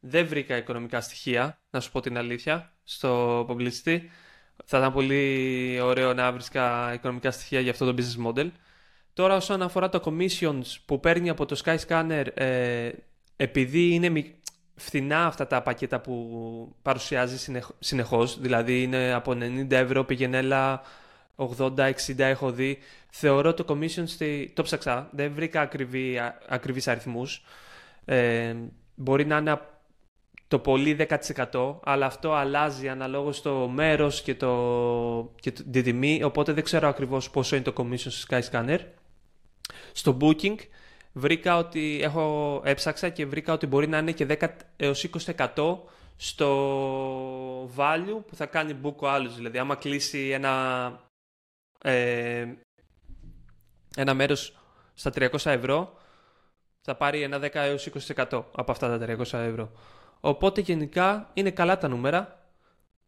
δεν 0.00 0.26
βρήκα 0.26 0.56
οικονομικά 0.56 1.00
στοιχεία, 1.00 1.60
να 1.70 1.80
σου 1.80 1.90
πω 1.90 2.00
την 2.00 2.18
αλήθεια, 2.18 2.72
στο 2.84 3.40
Publicity. 3.48 4.00
Θα 4.64 4.78
ήταν 4.78 4.92
πολύ 4.92 5.80
ωραίο 5.80 6.14
να 6.14 6.32
βρίσκα 6.32 6.92
οικονομικά 6.92 7.30
στοιχεία 7.30 7.60
για 7.60 7.70
αυτό 7.70 7.92
το 7.92 8.02
business 8.02 8.26
model. 8.26 8.50
Τώρα 9.20 9.36
όσον 9.36 9.62
αφορά 9.62 9.88
το 9.88 10.00
commissions 10.04 10.76
που 10.86 11.00
παίρνει 11.00 11.28
από 11.28 11.46
το 11.46 11.60
Skyscanner, 11.64 12.24
ε, 12.34 12.90
επειδή 13.36 13.88
είναι 13.88 14.34
φθηνά 14.74 15.26
αυτά 15.26 15.46
τα 15.46 15.62
πακέτα 15.62 16.00
που 16.00 16.74
παρουσιάζει 16.82 17.54
συνεχώς, 17.78 18.40
δηλαδή 18.40 18.82
είναι 18.82 19.12
από 19.12 19.32
90 19.32 19.70
ευρώ 19.70 20.04
πηγενέλα 20.04 20.82
80-60 21.36 21.92
έχω 22.16 22.50
δει, 22.50 22.78
θεωρώ 23.10 23.54
το 23.54 23.64
commission, 23.68 24.04
το 24.54 24.62
ψαξά, 24.62 25.08
δεν 25.12 25.32
βρήκα 25.34 25.60
ακριβή, 25.60 26.20
ακριβείς 26.48 26.88
αριθμούς. 26.88 27.44
Ε, 28.04 28.54
μπορεί 28.94 29.26
να 29.26 29.36
είναι 29.36 29.60
το 30.48 30.58
πολύ 30.58 30.96
10% 31.50 31.74
αλλά 31.82 32.06
αυτό 32.06 32.32
αλλάζει 32.32 32.88
αναλόγως 32.88 33.42
το 33.42 33.68
μέρος 33.68 34.22
και, 34.22 34.34
το, 34.34 35.32
και 35.40 35.50
την 35.50 35.82
τιμή 35.82 36.22
οπότε 36.22 36.52
δεν 36.52 36.64
ξέρω 36.64 36.88
ακριβώς 36.88 37.30
πόσο 37.30 37.56
είναι 37.56 37.64
το 37.64 37.72
commission 37.76 37.96
στο 37.96 38.36
Skyscanner. 38.36 38.78
Στο 39.92 40.16
Booking 40.20 40.56
βρήκα 41.12 41.56
ότι 41.56 42.00
έχω 42.02 42.60
έψαξα 42.64 43.08
και 43.08 43.26
βρήκα 43.26 43.52
ότι 43.52 43.66
μπορεί 43.66 43.88
να 43.88 43.98
είναι 43.98 44.12
και 44.12 44.26
10 44.40 44.48
έως 44.76 45.08
20% 45.56 45.78
στο 46.16 47.64
value 47.76 48.20
που 48.26 48.34
θα 48.34 48.46
κάνει 48.46 48.76
book 48.82 48.96
ο 48.96 49.08
άλλος. 49.08 49.34
Δηλαδή 49.34 49.58
άμα 49.58 49.74
κλείσει 49.74 50.28
ένα, 50.28 50.92
ε, 51.82 52.46
ένα 53.96 54.14
μέρος 54.14 54.58
στα 54.94 55.10
300 55.14 55.50
ευρώ 55.50 55.94
θα 56.80 56.94
πάρει 56.94 57.22
ένα 57.22 57.38
10 57.38 57.48
έως 57.52 57.86
20% 57.86 58.44
από 58.52 58.70
αυτά 58.72 58.98
τα 58.98 58.98
300 58.98 59.38
ευρώ. 59.38 59.72
Οπότε 60.20 60.60
γενικά 60.60 61.30
είναι 61.34 61.50
καλά 61.50 61.78
τα 61.78 61.88
νούμερα. 61.88 62.44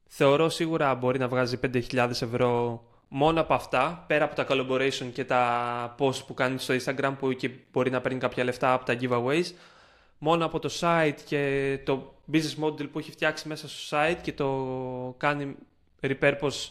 Θεωρώ 0.09 0.49
σίγουρα 0.49 0.95
μπορεί 0.95 1.19
να 1.19 1.29
βγάζει 1.29 1.59
5.000 1.63 2.23
ευρώ 2.23 2.83
μόνο 3.15 3.41
από 3.41 3.55
αυτά, 3.55 4.05
πέρα 4.07 4.25
από 4.25 4.35
τα 4.35 4.47
collaboration 4.49 5.11
και 5.13 5.25
τα 5.25 5.95
post 5.99 6.27
που 6.27 6.35
κάνει 6.35 6.59
στο 6.59 6.75
Instagram 6.75 7.15
που 7.19 7.33
και 7.33 7.51
μπορεί 7.73 7.91
να 7.91 8.01
παίρνει 8.01 8.19
κάποια 8.19 8.45
λεφτά 8.45 8.73
από 8.73 8.85
τα 8.85 8.97
giveaways. 9.01 9.45
Μόνο 10.19 10.45
από 10.45 10.59
το 10.59 10.71
site 10.81 11.17
και 11.25 11.79
το 11.85 12.15
business 12.33 12.65
model 12.65 12.91
που 12.93 12.99
έχει 12.99 13.11
φτιάξει 13.11 13.49
μέσα 13.49 13.69
στο 13.69 13.97
site 13.97 14.17
και 14.23 14.33
το 14.33 14.49
κάνει 15.19 15.55
repurpose 16.01 16.71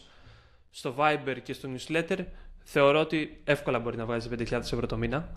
στο 0.70 0.94
Viber 0.98 1.36
και 1.42 1.52
στο 1.52 1.68
newsletter, 1.74 2.18
θεωρώ 2.62 3.00
ότι 3.00 3.40
εύκολα 3.44 3.78
μπορεί 3.78 3.96
να 3.96 4.04
βγάζει 4.04 4.28
5.000 4.32 4.52
ευρώ 4.52 4.86
το 4.86 4.96
μήνα. 4.96 5.32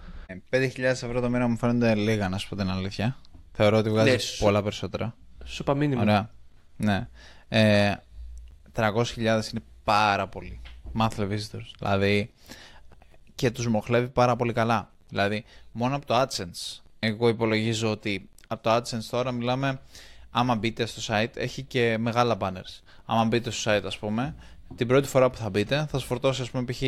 5.000 0.50 0.78
ευρώ 0.78 1.22
το 1.22 1.30
μήνα 1.30 1.48
μου 1.48 1.58
φαίνονται 1.58 1.96
λίγα, 1.96 2.30
να 2.30 2.38
σου 2.38 2.50
πω 2.50 2.56
την 2.56 2.70
αλήθεια. 2.70 3.18
Θεωρώ 3.52 3.78
ότι 3.78 3.90
βγάζεις 3.90 4.38
ναι, 4.40 4.46
πολλά 4.46 4.64
περισσότερα. 4.64 5.16
Σου 5.44 5.58
είπα 5.62 5.76
μήνυμα. 5.76 6.02
Ωραία. 6.02 6.30
Ναι. 6.78 7.08
Ε, 7.48 7.94
300.000 8.76 9.18
είναι 9.18 9.64
πάρα 9.84 10.28
πολύ. 10.28 10.62
Monthly 11.00 11.30
visitors. 11.30 11.70
Δηλαδή 11.80 12.32
και 13.36 13.52
τους 13.52 13.68
μοχλεύει 13.68 14.08
πάρα 14.08 14.36
πολύ 14.36 14.54
καλά. 14.54 14.92
Δηλαδή 15.10 15.44
μόνο 15.72 15.96
από 15.96 16.06
το 16.06 16.22
AdSense. 16.22 16.82
Εγώ 17.00 17.28
υπολογίζω 17.28 17.92
ότι 17.92 18.30
από 18.48 18.64
το 18.64 18.76
AdSense 18.76 19.04
τώρα 19.10 19.32
μιλάμε 19.32 19.80
άμα 20.30 20.56
μπείτε 20.56 20.86
στο 20.86 21.14
site 21.14 21.36
έχει 21.38 21.64
και 21.64 21.98
μεγάλα 21.98 22.38
banners. 22.40 22.82
Άμα 23.06 23.26
μπείτε 23.26 23.50
στο 23.50 23.72
site 23.72 23.84
ας 23.86 23.98
πούμε 23.98 24.36
την 24.76 24.88
πρώτη 24.88 25.08
φορά 25.08 25.30
που 25.30 25.38
θα 25.38 25.50
μπείτε 25.50 25.76
θα 25.76 25.88
σας 25.88 26.04
φορτώσει 26.04 26.42
ας 26.42 26.52
πούμε 26.52 26.64
π.χ. 26.64 26.82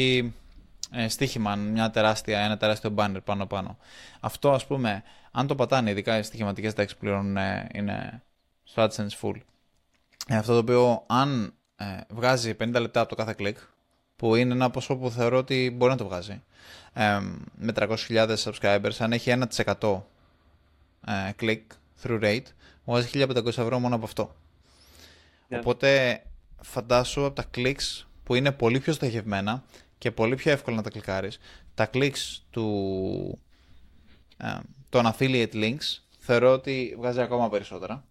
Ε, 0.92 1.08
στοίχημα, 1.08 1.56
μια 1.56 1.90
τεράστια, 1.90 2.40
ένα 2.40 2.58
τεράστιο 2.58 2.94
banner 2.98 3.18
πάνω 3.24 3.46
πάνω. 3.46 3.78
Αυτό 4.20 4.52
ας 4.52 4.66
πούμε 4.66 5.04
αν 5.32 5.48
το 5.48 5.56
πατάνε, 5.56 5.90
ειδικά 5.90 6.18
οι 6.18 6.24
στοιχηματικές 6.24 6.74
τάξεις 6.74 6.98
πλέον 6.98 7.38
ε, 7.38 7.68
είναι 7.74 8.24
στο 8.64 8.84
AdSense 8.84 9.20
full. 9.22 9.36
Ε, 10.28 10.36
αυτό 10.36 10.52
το 10.52 10.58
οποίο 10.58 11.04
αν 11.08 11.54
ε, 11.76 11.86
βγάζει 12.10 12.56
50 12.60 12.72
λεπτά 12.72 13.00
από 13.00 13.10
το 13.10 13.16
κάθε 13.16 13.34
κλικ, 13.34 13.58
που 14.18 14.36
είναι 14.36 14.54
ένα 14.54 14.70
ποσό 14.70 14.96
που 14.96 15.12
θεωρώ 15.12 15.38
ότι 15.38 15.74
μπορεί 15.76 15.92
να 15.92 15.98
το 15.98 16.06
βγάζει, 16.06 16.42
ε, 16.94 17.20
με 17.56 17.72
300.000 17.76 18.36
subscribers, 18.36 18.96
αν 19.00 19.12
έχει 19.12 19.32
1% 19.32 20.02
ε, 21.08 21.32
click 21.40 21.62
through 22.04 22.24
rate, 22.24 22.46
βγάζει 22.86 23.10
1500 23.14 23.46
ευρώ 23.46 23.80
μόνο 23.80 23.96
από 23.96 24.06
αυτό. 24.06 24.30
Yeah. 24.30 25.46
Ναι. 25.48 25.58
Οπότε 25.58 26.22
φαντάσου 26.62 27.26
από 27.26 27.36
τα 27.36 27.46
clicks 27.56 28.06
που 28.24 28.36
είναι 28.36 28.52
πολύ 28.52 28.80
πιο 28.80 28.94
στοχευμένα 28.94 29.64
και 29.98 30.12
πολύ 30.12 30.36
πιο 30.36 30.52
εύκολα 30.52 30.76
να 30.76 30.82
τα 30.82 30.90
κλικάρεις, 30.90 31.40
τα 31.76 31.90
clicks 31.94 32.42
του, 32.50 33.40
ε, 34.38 34.58
των 34.90 35.12
affiliate 35.14 35.54
links 35.54 36.00
θεωρώ 36.18 36.52
ότι 36.52 36.96
βγάζει 36.98 37.22
ακόμα 37.22 37.50
περισσότερα 37.50 38.04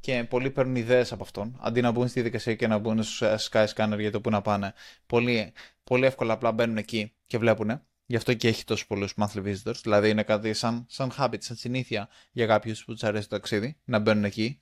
και 0.00 0.24
πολλοί 0.28 0.50
παίρνουν 0.50 0.76
ιδέες 0.76 1.12
από 1.12 1.22
αυτόν. 1.22 1.56
Αντί 1.60 1.80
να 1.80 1.90
μπουν 1.90 2.08
στη 2.08 2.22
δικασία 2.22 2.54
και 2.54 2.66
να 2.66 2.78
μπουν 2.78 3.02
στο 3.02 3.34
Skyscanner 3.50 3.96
για 3.98 4.10
το 4.10 4.20
που 4.20 4.30
να 4.30 4.40
πάνε, 4.40 4.72
πολύ, 5.06 5.52
πολύ 5.84 6.06
εύκολα 6.06 6.32
απλά 6.32 6.52
μπαίνουν 6.52 6.76
εκεί 6.76 7.12
και 7.26 7.38
βλέπουν. 7.38 7.82
Γι' 8.06 8.16
αυτό 8.16 8.34
και 8.34 8.48
έχει 8.48 8.64
τόσους 8.64 8.86
πολλούς 8.86 9.14
monthly 9.16 9.44
visitors. 9.44 9.80
Δηλαδή 9.82 10.10
είναι 10.10 10.22
κάτι 10.22 10.52
σαν, 10.52 10.84
σαν 10.88 11.10
habit, 11.18 11.38
σαν 11.38 11.56
συνήθεια 11.56 12.08
για 12.32 12.46
κάποιους 12.46 12.84
που 12.84 12.92
τους 12.92 13.02
αρέσει 13.04 13.28
το 13.28 13.36
ταξίδι 13.36 13.76
να 13.84 13.98
μπαίνουν 13.98 14.24
εκεί. 14.24 14.60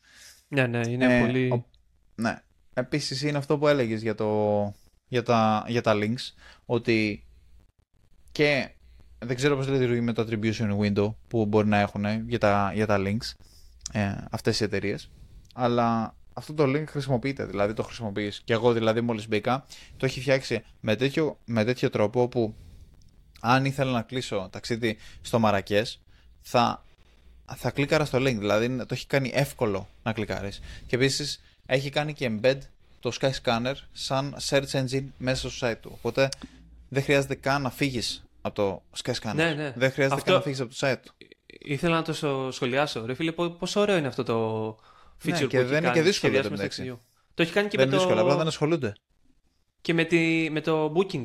Ναι, 0.48 0.66
ναι, 0.66 0.80
είναι 0.88 1.18
ε, 1.18 1.20
πολύ. 1.20 1.50
Ο, 1.50 1.66
ναι. 2.14 2.42
Επίσης 2.74 3.22
είναι 3.22 3.38
αυτό 3.38 3.58
που 3.58 3.68
έλεγες 3.68 4.02
για, 4.02 4.14
για, 5.08 5.22
τα, 5.22 5.64
για 5.68 5.82
τα 5.82 5.94
links. 5.94 6.34
Ότι 6.64 7.26
και 8.32 8.70
δεν 9.18 9.36
ξέρω 9.36 9.56
πώς 9.56 9.68
λειτουργεί 9.68 10.00
με 10.00 10.12
το 10.12 10.26
attribution 10.28 10.78
window 10.78 11.14
που 11.28 11.46
μπορεί 11.46 11.66
να 11.66 11.78
έχουν 11.78 12.28
για 12.28 12.38
τα, 12.38 12.72
για 12.74 12.86
τα 12.86 12.98
links 12.98 13.32
ε, 13.92 14.14
αυτές 14.30 14.60
οι 14.60 14.64
εταιρείες. 14.64 15.10
Αλλά 15.60 16.16
αυτό 16.32 16.54
το 16.54 16.64
link 16.64 16.84
χρησιμοποιείται, 16.88 17.44
δηλαδή 17.44 17.74
το 17.74 17.82
χρησιμοποιείς. 17.82 18.40
Και 18.44 18.52
εγώ 18.52 18.72
δηλαδή 18.72 19.00
μόλις 19.00 19.28
μπήκα, 19.28 19.64
το 19.96 20.06
έχει 20.06 20.20
φτιάξει 20.20 20.64
με 20.80 20.96
τέτοιο, 20.96 21.38
με 21.44 21.64
τέτοιο 21.64 21.90
τρόπο 21.90 22.28
που 22.28 22.54
αν 23.40 23.64
ήθελα 23.64 23.90
να 23.90 24.02
κλείσω 24.02 24.48
ταξίδι 24.52 24.96
στο 25.20 25.38
Μαρακές, 25.38 26.00
θα, 26.40 26.84
θα 27.56 27.70
κλίκαρα 27.70 28.04
στο 28.04 28.18
link, 28.18 28.36
δηλαδή 28.38 28.76
το 28.76 28.86
έχει 28.90 29.06
κάνει 29.06 29.30
εύκολο 29.34 29.88
να 30.02 30.12
κλικάρεις. 30.12 30.60
Και 30.86 30.96
επίσης 30.96 31.40
έχει 31.66 31.90
κάνει 31.90 32.12
και 32.12 32.30
embed 32.30 32.58
το 33.00 33.12
Skyscanner 33.20 33.74
σαν 33.92 34.36
search 34.48 34.70
engine 34.70 35.04
μέσα 35.18 35.50
στο 35.50 35.68
site 35.68 35.76
του. 35.80 35.90
Οπότε 35.94 36.28
δεν 36.88 37.02
χρειάζεται 37.02 37.34
καν 37.34 37.62
να 37.62 37.70
φύγεις 37.70 38.24
από 38.40 38.54
το 38.54 38.82
Skyscanner. 39.02 39.34
Ναι, 39.34 39.54
ναι. 39.54 39.72
Δεν 39.76 39.92
χρειάζεται 39.92 40.14
αυτό... 40.14 40.24
καν 40.24 40.34
να 40.34 40.40
φύγεις 40.40 40.60
από 40.60 40.70
το 40.70 40.76
site 40.80 41.00
του. 41.04 41.14
Ήθελα 41.46 41.96
να 41.96 42.02
το 42.02 42.50
σχολιάσω. 42.52 43.06
Ρε 43.06 43.14
φίλε, 43.14 43.32
πόσο 43.32 43.80
ωραίο 43.80 43.96
είναι 43.96 44.06
αυτό 44.06 44.22
το 44.22 44.78
feature 45.24 45.32
ναι, 45.32 45.40
που 45.40 45.46
και 45.46 45.62
δεν 45.62 45.84
είναι 45.84 45.92
και 45.92 46.02
δύσκολο 46.02 46.42
το 46.42 46.48
Το 47.34 47.42
έχει 47.42 47.52
κάνει 47.52 47.68
και 47.68 47.76
δεν 47.76 47.88
με 47.88 47.92
είναι 47.92 47.92
το... 47.92 47.96
δύσκολο, 47.96 48.20
απλά 48.20 48.36
δεν 48.36 48.46
ασχολούνται. 48.46 48.92
Και 49.80 49.94
με, 49.94 50.04
τη, 50.04 50.48
με 50.50 50.60
το 50.60 50.92
booking 50.96 51.24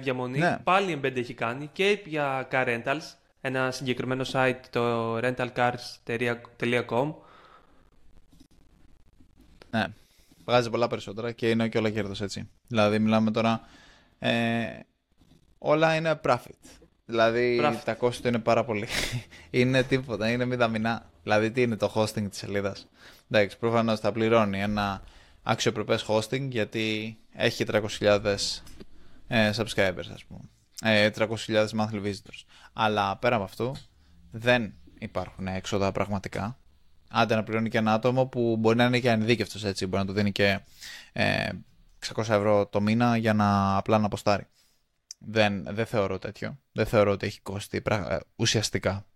διαμονή, 0.00 0.38
ναι. 0.38 0.58
πάλι 0.64 1.00
embed 1.02 1.16
έχει 1.16 1.34
κάνει 1.34 1.70
και 1.72 2.00
για 2.04 2.48
car 2.50 2.66
rentals, 2.66 3.14
ένα 3.40 3.70
συγκεκριμένο 3.70 4.24
site, 4.32 4.60
το 4.70 5.16
rentalcars.com. 5.16 7.14
Ναι, 9.70 9.86
βγάζει 10.44 10.70
πολλά 10.70 10.86
περισσότερα 10.86 11.32
και 11.32 11.50
είναι 11.50 11.68
και 11.68 11.78
όλα 11.78 11.90
κέρδος 11.90 12.20
έτσι. 12.20 12.48
Δηλαδή 12.66 12.98
μιλάμε 12.98 13.30
τώρα, 13.30 13.60
ε, 14.18 14.66
όλα 15.58 15.94
είναι 15.94 16.20
profit. 16.24 16.83
Δηλαδή 17.04 17.60
profit. 17.62 17.80
τα 17.84 17.94
κόστη 17.94 18.28
είναι 18.28 18.38
πάρα 18.38 18.64
πολύ. 18.64 18.86
είναι 19.50 19.82
τίποτα, 19.82 20.30
είναι 20.30 20.44
μηδαμινά. 20.44 21.10
Δηλαδή 21.22 21.50
τι 21.50 21.62
είναι 21.62 21.76
το 21.76 21.92
hosting 21.94 22.28
της 22.30 22.38
σελίδας; 22.38 22.88
Εντάξει, 23.30 23.58
προφανώς 23.58 24.00
θα 24.00 24.12
πληρώνει 24.12 24.60
ένα 24.60 25.02
αξιοπρεπές 25.42 26.04
hosting 26.08 26.48
γιατί 26.50 27.18
έχει 27.32 27.64
300.000 27.68 28.36
ε, 29.26 29.50
subscribers 29.56 30.08
ας 30.12 30.24
πούμε. 30.24 30.40
Ε, 30.82 31.10
300.000 31.16 31.66
monthly 31.66 32.02
visitors. 32.04 32.42
Αλλά 32.72 33.16
πέρα 33.16 33.34
από 33.34 33.44
αυτό 33.44 33.76
δεν 34.30 34.74
υπάρχουν 34.98 35.46
έξοδα 35.46 35.92
πραγματικά. 35.92 36.58
Άντε 37.10 37.34
να 37.34 37.42
πληρώνει 37.42 37.68
και 37.68 37.78
ένα 37.78 37.92
άτομο 37.92 38.26
που 38.26 38.56
μπορεί 38.56 38.76
να 38.76 38.84
είναι 38.84 38.98
και 38.98 39.10
ανειδίκευτος 39.10 39.64
έτσι. 39.64 39.86
Μπορεί 39.86 40.02
να 40.02 40.08
του 40.08 40.14
δίνει 40.14 40.32
και 40.32 40.60
ε, 41.12 41.48
600 42.14 42.18
ευρώ 42.18 42.66
το 42.66 42.80
μήνα 42.80 43.16
για 43.16 43.34
να 43.34 43.76
απλά 43.76 43.98
να 43.98 44.06
αποστάρει. 44.06 44.46
Δεν, 45.18 45.66
δεν 45.74 45.86
θεωρώ 45.86 46.18
τέτοιο. 46.18 46.58
Δεν 46.72 46.86
θεωρώ 46.86 47.10
ότι 47.10 47.26
έχει 47.26 47.40
κόστη 47.40 47.82
ε, 47.90 48.18
ουσιαστικά. 48.36 49.06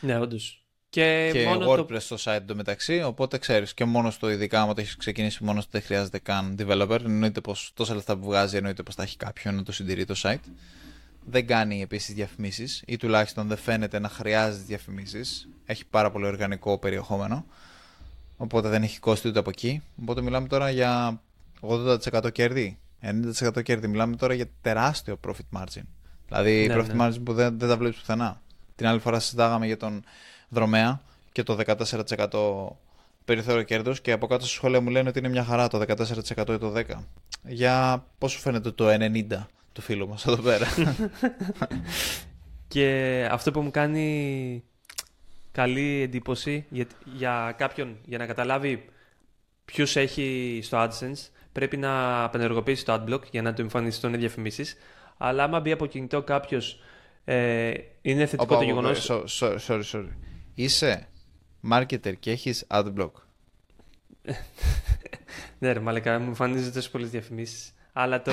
Ναι, 0.00 0.18
όντως. 0.18 0.62
Και, 0.90 1.30
και 1.32 1.44
μόνο 1.44 1.72
WordPress 1.72 2.00
το... 2.08 2.16
στο 2.16 2.16
site 2.24 2.42
του 2.46 2.56
μεταξύ, 2.56 3.02
οπότε 3.02 3.38
ξέρεις 3.38 3.74
και 3.74 3.84
μόνο 3.84 4.10
στο 4.10 4.30
ειδικά 4.30 4.62
άμα 4.62 4.74
το 4.74 4.80
έχεις 4.80 4.96
ξεκινήσει 4.96 5.44
μόνο 5.44 5.62
δεν 5.70 5.82
χρειάζεται 5.82 6.18
καν 6.18 6.56
developer, 6.58 7.00
εννοείται 7.04 7.40
πως 7.40 7.70
τόσα 7.74 7.94
λεφτά 7.94 8.16
που 8.16 8.24
βγάζει 8.24 8.56
εννοείται 8.56 8.82
πως 8.82 8.94
θα 8.94 9.02
έχει 9.02 9.16
κάποιον 9.16 9.54
να 9.54 9.62
το 9.62 9.72
συντηρεί 9.72 10.04
το 10.04 10.14
site. 10.22 10.50
Δεν 11.30 11.46
κάνει 11.46 11.82
επίσης 11.82 12.14
διαφημίσεις 12.14 12.82
ή 12.86 12.96
τουλάχιστον 12.96 13.48
δεν 13.48 13.56
φαίνεται 13.56 13.98
να 13.98 14.08
χρειάζεται 14.08 14.64
διαφημίσεις. 14.66 15.48
Έχει 15.64 15.86
πάρα 15.86 16.10
πολύ 16.10 16.26
οργανικό 16.26 16.78
περιεχόμενο, 16.78 17.46
οπότε 18.36 18.68
δεν 18.68 18.82
έχει 18.82 18.98
κόστη 18.98 19.28
ούτε 19.28 19.38
από 19.38 19.50
εκεί. 19.50 19.82
Οπότε 20.00 20.20
μιλάμε 20.20 20.48
τώρα 20.48 20.70
για 20.70 21.22
80% 21.60 22.32
κέρδη, 22.32 22.78
90% 23.02 23.62
κέρδη. 23.62 23.86
Μιλάμε 23.86 24.16
τώρα 24.16 24.34
για 24.34 24.46
τεράστιο 24.60 25.20
profit 25.26 25.58
margin. 25.58 25.82
Δηλαδή 26.26 26.66
ναι, 26.66 26.76
profit 26.76 26.94
ναι. 26.94 27.06
margin 27.06 27.20
που 27.24 27.32
δεν, 27.32 27.58
δεν 27.58 27.68
τα 27.68 27.76
βλέπεις 27.76 27.98
πουθενά. 27.98 28.42
Την 28.76 28.86
άλλη 28.86 29.00
φορά 29.00 29.20
συζητάγαμε 29.20 29.66
για 29.66 29.76
τον 29.76 30.04
δρομέα 30.48 31.00
και 31.32 31.42
το 31.42 31.58
14% 32.30 32.76
περιθώριο 33.24 33.62
κέρδο 33.62 33.92
και 33.92 34.12
από 34.12 34.26
κάτω 34.26 34.44
στα 34.44 34.54
σχόλια 34.54 34.80
μου 34.80 34.90
λένε 34.90 35.08
ότι 35.08 35.18
είναι 35.18 35.28
μια 35.28 35.44
χαρά 35.44 35.68
το 35.68 35.84
14% 35.88 36.48
ή 36.48 36.58
το 36.58 36.72
10%. 36.76 36.82
Για 37.42 38.04
πόσο 38.18 38.38
φαίνεται 38.38 38.70
το 38.70 38.86
90% 38.88 39.24
του 39.72 39.80
φίλου 39.80 40.08
μας 40.08 40.26
εδώ 40.26 40.36
πέρα; 40.36 40.66
και 42.68 43.28
αυτό 43.30 43.50
που 43.50 43.60
μου 43.60 43.70
κάνει 43.70 44.62
καλή 45.52 46.00
εντύπωση 46.02 46.64
για, 46.68 46.86
για 47.14 47.54
κάποιον 47.56 47.96
για 48.04 48.18
να 48.18 48.26
καταλάβει 48.26 48.84
ποιους 49.64 49.96
έχει 49.96 50.60
στο 50.62 50.78
AdSense 50.78 51.28
πρέπει 51.52 51.76
να 51.76 52.24
απενεργοποιήσει 52.24 52.84
το 52.84 52.92
AdBlock 52.94 53.22
για 53.30 53.42
να 53.42 53.54
του 53.54 53.62
εμφανιστούν 53.62 54.12
διαφημίσει. 54.12 54.64
Αλλά 55.16 55.44
άμα 55.44 55.60
μπει 55.60 55.72
από 55.72 55.86
κινητό 55.86 56.22
κάποιος, 56.22 56.80
ε, 57.24 57.72
είναι 58.02 58.26
θετικό 58.26 58.56
το 58.56 58.62
γεγονός. 58.62 59.10
Sorry, 59.40 59.56
sorry, 59.66 59.82
sorry 59.92 60.08
είσαι 60.62 61.08
marketer 61.70 62.12
και 62.20 62.30
έχεις 62.30 62.66
adblock. 62.68 63.10
ναι 65.58 65.72
ρε 65.72 65.80
μαλακά, 65.80 66.18
μου 66.18 66.26
εμφανίζονται 66.26 66.70
τόσο 66.70 66.90
πολλές 66.90 67.10
διαφημίσεις. 67.10 67.74
Αλλά 67.92 68.22
το... 68.22 68.32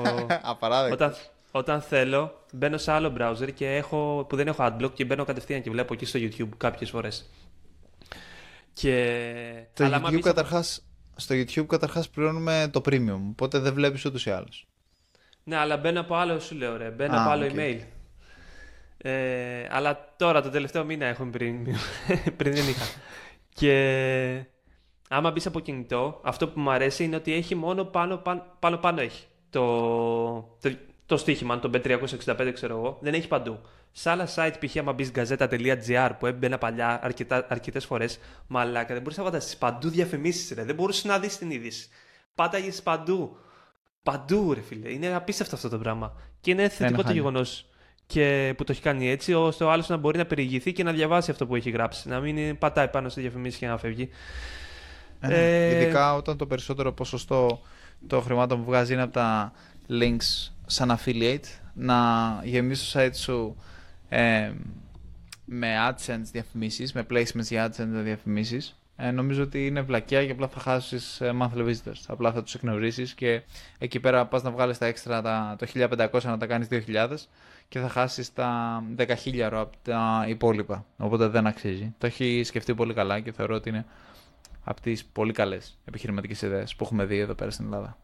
Απαράδεκτο. 0.42 1.04
Όταν, 1.04 1.14
όταν 1.50 1.80
θέλω, 1.80 2.44
μπαίνω 2.52 2.78
σε 2.78 2.92
άλλο 2.92 3.14
browser 3.18 3.52
και 3.54 3.76
έχω, 3.76 4.26
που 4.28 4.36
δεν 4.36 4.46
έχω 4.48 4.66
adblock 4.66 4.92
και 4.94 5.04
μπαίνω 5.04 5.24
κατευθείαν 5.24 5.62
και 5.62 5.70
βλέπω 5.70 5.94
εκεί 5.94 6.04
στο 6.04 6.18
YouTube 6.22 6.56
κάποιες 6.56 6.90
φορές. 6.90 7.30
Και... 8.72 9.66
Το 9.74 9.84
Αλλά 9.84 10.00
YouTube 10.04 10.20
καταρχάς, 10.20 10.86
στο 11.16 11.34
YouTube 11.34 11.66
καταρχάς 11.66 12.08
πληρώνουμε 12.08 12.70
το 12.72 12.80
premium, 12.84 13.20
οπότε 13.30 13.58
δεν 13.58 13.74
βλέπεις 13.74 14.04
ούτως 14.04 14.26
ή 14.26 14.30
άλλως. 14.30 14.66
Ναι, 15.44 15.56
αλλά 15.56 15.76
μπαίνω 15.76 16.00
από 16.00 16.14
άλλο, 16.14 16.40
σου 16.40 16.54
λέω 16.54 16.76
ρε, 16.76 16.90
μπαίνω 16.90 17.20
από 17.20 17.30
άλλο 17.30 17.46
email. 17.54 17.78
Ε, 18.98 19.66
αλλά 19.70 20.14
τώρα 20.16 20.42
το 20.42 20.50
τελευταίο 20.50 20.84
μήνα 20.84 21.06
έχω 21.06 21.24
πριν, 21.24 21.66
πριν 22.36 22.54
δεν 22.54 22.68
είχα. 22.68 22.84
Και 23.48 24.44
άμα 25.08 25.30
μπεις 25.30 25.46
από 25.46 25.60
κινητό, 25.60 26.20
αυτό 26.24 26.48
που 26.48 26.60
μου 26.60 26.70
αρέσει 26.70 27.04
είναι 27.04 27.16
ότι 27.16 27.32
έχει 27.32 27.54
μόνο 27.54 27.84
πάνω 27.84 28.16
πάνω, 28.58 28.76
πάνω, 28.76 29.00
έχει 29.00 29.24
το, 29.50 30.36
το, 30.60 30.70
το 31.06 31.16
στοίχημα, 31.16 31.58
το 31.58 31.70
B365 31.74 32.50
ξέρω 32.54 32.76
εγώ, 32.76 32.98
δεν 33.00 33.14
έχει 33.14 33.28
παντού. 33.28 33.60
Σε 33.98 34.10
άλλα 34.10 34.28
site, 34.34 34.52
π.χ. 34.60 34.76
άμα 34.76 34.92
μπεις 34.92 35.10
gazeta.gr 35.14 36.10
που 36.18 36.26
έμπαινα 36.26 36.58
παλιά 36.58 37.00
αρκετές 37.48 37.84
φορές, 37.84 38.18
μαλάκα, 38.46 38.94
δεν 38.94 39.02
μπορείς 39.02 39.18
να 39.18 39.24
φανταστείς 39.24 39.56
παντού 39.56 39.88
διαφημίσεις, 39.88 40.50
ρε. 40.56 40.64
Δεν 40.64 40.74
μπορούσες 40.74 41.04
να 41.04 41.18
δεις 41.18 41.38
την 41.38 41.50
είδηση. 41.50 41.88
Πάταγε 42.34 42.70
παντού. 42.82 43.36
Παντού, 44.02 44.52
ρε 44.54 44.60
φίλε. 44.60 44.92
Είναι 44.92 45.14
απίστευτο 45.14 45.54
αυτό 45.54 45.68
το 45.68 45.78
πράγμα. 45.78 46.12
Και 46.40 46.50
είναι 46.50 46.68
θετικό 46.68 47.02
το 47.02 47.12
γεγονός 47.12 47.66
και 48.06 48.54
που 48.56 48.64
το 48.64 48.72
έχει 48.72 48.80
κάνει 48.80 49.10
έτσι, 49.10 49.34
ώστε 49.34 49.64
ο 49.64 49.70
άλλος 49.70 49.88
να 49.88 49.96
μπορεί 49.96 50.18
να 50.18 50.26
περιηγηθεί 50.26 50.72
και 50.72 50.82
να 50.82 50.92
διαβάσει 50.92 51.30
αυτό 51.30 51.46
που 51.46 51.56
έχει 51.56 51.70
γράψει. 51.70 52.08
Να 52.08 52.20
μην 52.20 52.58
πατάει 52.58 52.88
πάνω 52.88 53.08
στη 53.08 53.20
διαφημίσει 53.20 53.58
και 53.58 53.66
να 53.66 53.78
φεύγει. 53.78 54.08
Ε, 55.20 55.34
ε... 55.34 55.76
Ειδικά 55.76 56.14
όταν 56.14 56.36
το 56.36 56.46
περισσότερο 56.46 56.92
ποσοστό 56.92 57.60
των 58.06 58.22
χρημάτων 58.22 58.58
που 58.58 58.64
βγάζει 58.64 58.92
είναι 58.92 59.02
από 59.02 59.12
τα 59.12 59.52
links 59.88 60.50
σαν 60.66 60.98
affiliate, 60.98 61.46
να 61.74 61.96
γεμίσει 62.44 62.92
το 62.92 63.00
site 63.00 63.16
σου 63.16 63.56
ε, 64.08 64.52
με 65.44 65.74
AdSense 65.88 66.28
διαφημίσεις, 66.32 66.92
με 66.92 67.06
placements 67.10 67.42
για 67.42 67.68
AdSense 67.68 68.02
διαφημίσεις, 68.02 68.76
ε, 68.96 69.10
νομίζω 69.10 69.42
ότι 69.42 69.66
είναι 69.66 69.80
βλακιά 69.80 70.26
και 70.26 70.32
απλά 70.32 70.48
θα 70.48 70.60
χάσεις 70.60 71.20
ε, 71.20 71.32
monthly 71.40 71.66
visitors. 71.66 72.02
Απλά 72.06 72.32
θα 72.32 72.42
τους 72.42 72.54
εκνευρίσει 72.54 73.14
και 73.14 73.42
εκεί 73.78 74.00
πέρα 74.00 74.26
πας 74.26 74.42
να 74.42 74.50
βγάλεις 74.50 74.78
τα 74.78 74.86
έξτρα 74.86 75.22
τα, 75.22 75.56
το 75.58 75.66
1500 75.74 76.22
να 76.22 76.38
τα 76.38 76.46
κάνεις 76.46 76.68
2000 76.70 77.08
και 77.68 77.78
θα 77.78 77.88
χάσεις 77.88 78.32
τα 78.32 78.82
10.000 78.96 79.40
από 79.40 79.76
τα 79.82 80.24
υπόλοιπα. 80.28 80.86
Οπότε 80.96 81.26
δεν 81.26 81.46
αξίζει. 81.46 81.94
Το 81.98 82.06
έχει 82.06 82.42
σκεφτεί 82.44 82.74
πολύ 82.74 82.94
καλά 82.94 83.20
και 83.20 83.32
θεωρώ 83.32 83.54
ότι 83.54 83.68
είναι 83.68 83.86
από 84.64 84.80
τις 84.80 85.04
πολύ 85.04 85.32
καλές 85.32 85.78
επιχειρηματικές 85.84 86.42
ιδέες 86.42 86.74
που 86.76 86.84
έχουμε 86.84 87.04
δει 87.04 87.18
εδώ 87.18 87.34
πέρα 87.34 87.50
στην 87.50 87.64
Ελλάδα. 87.64 87.98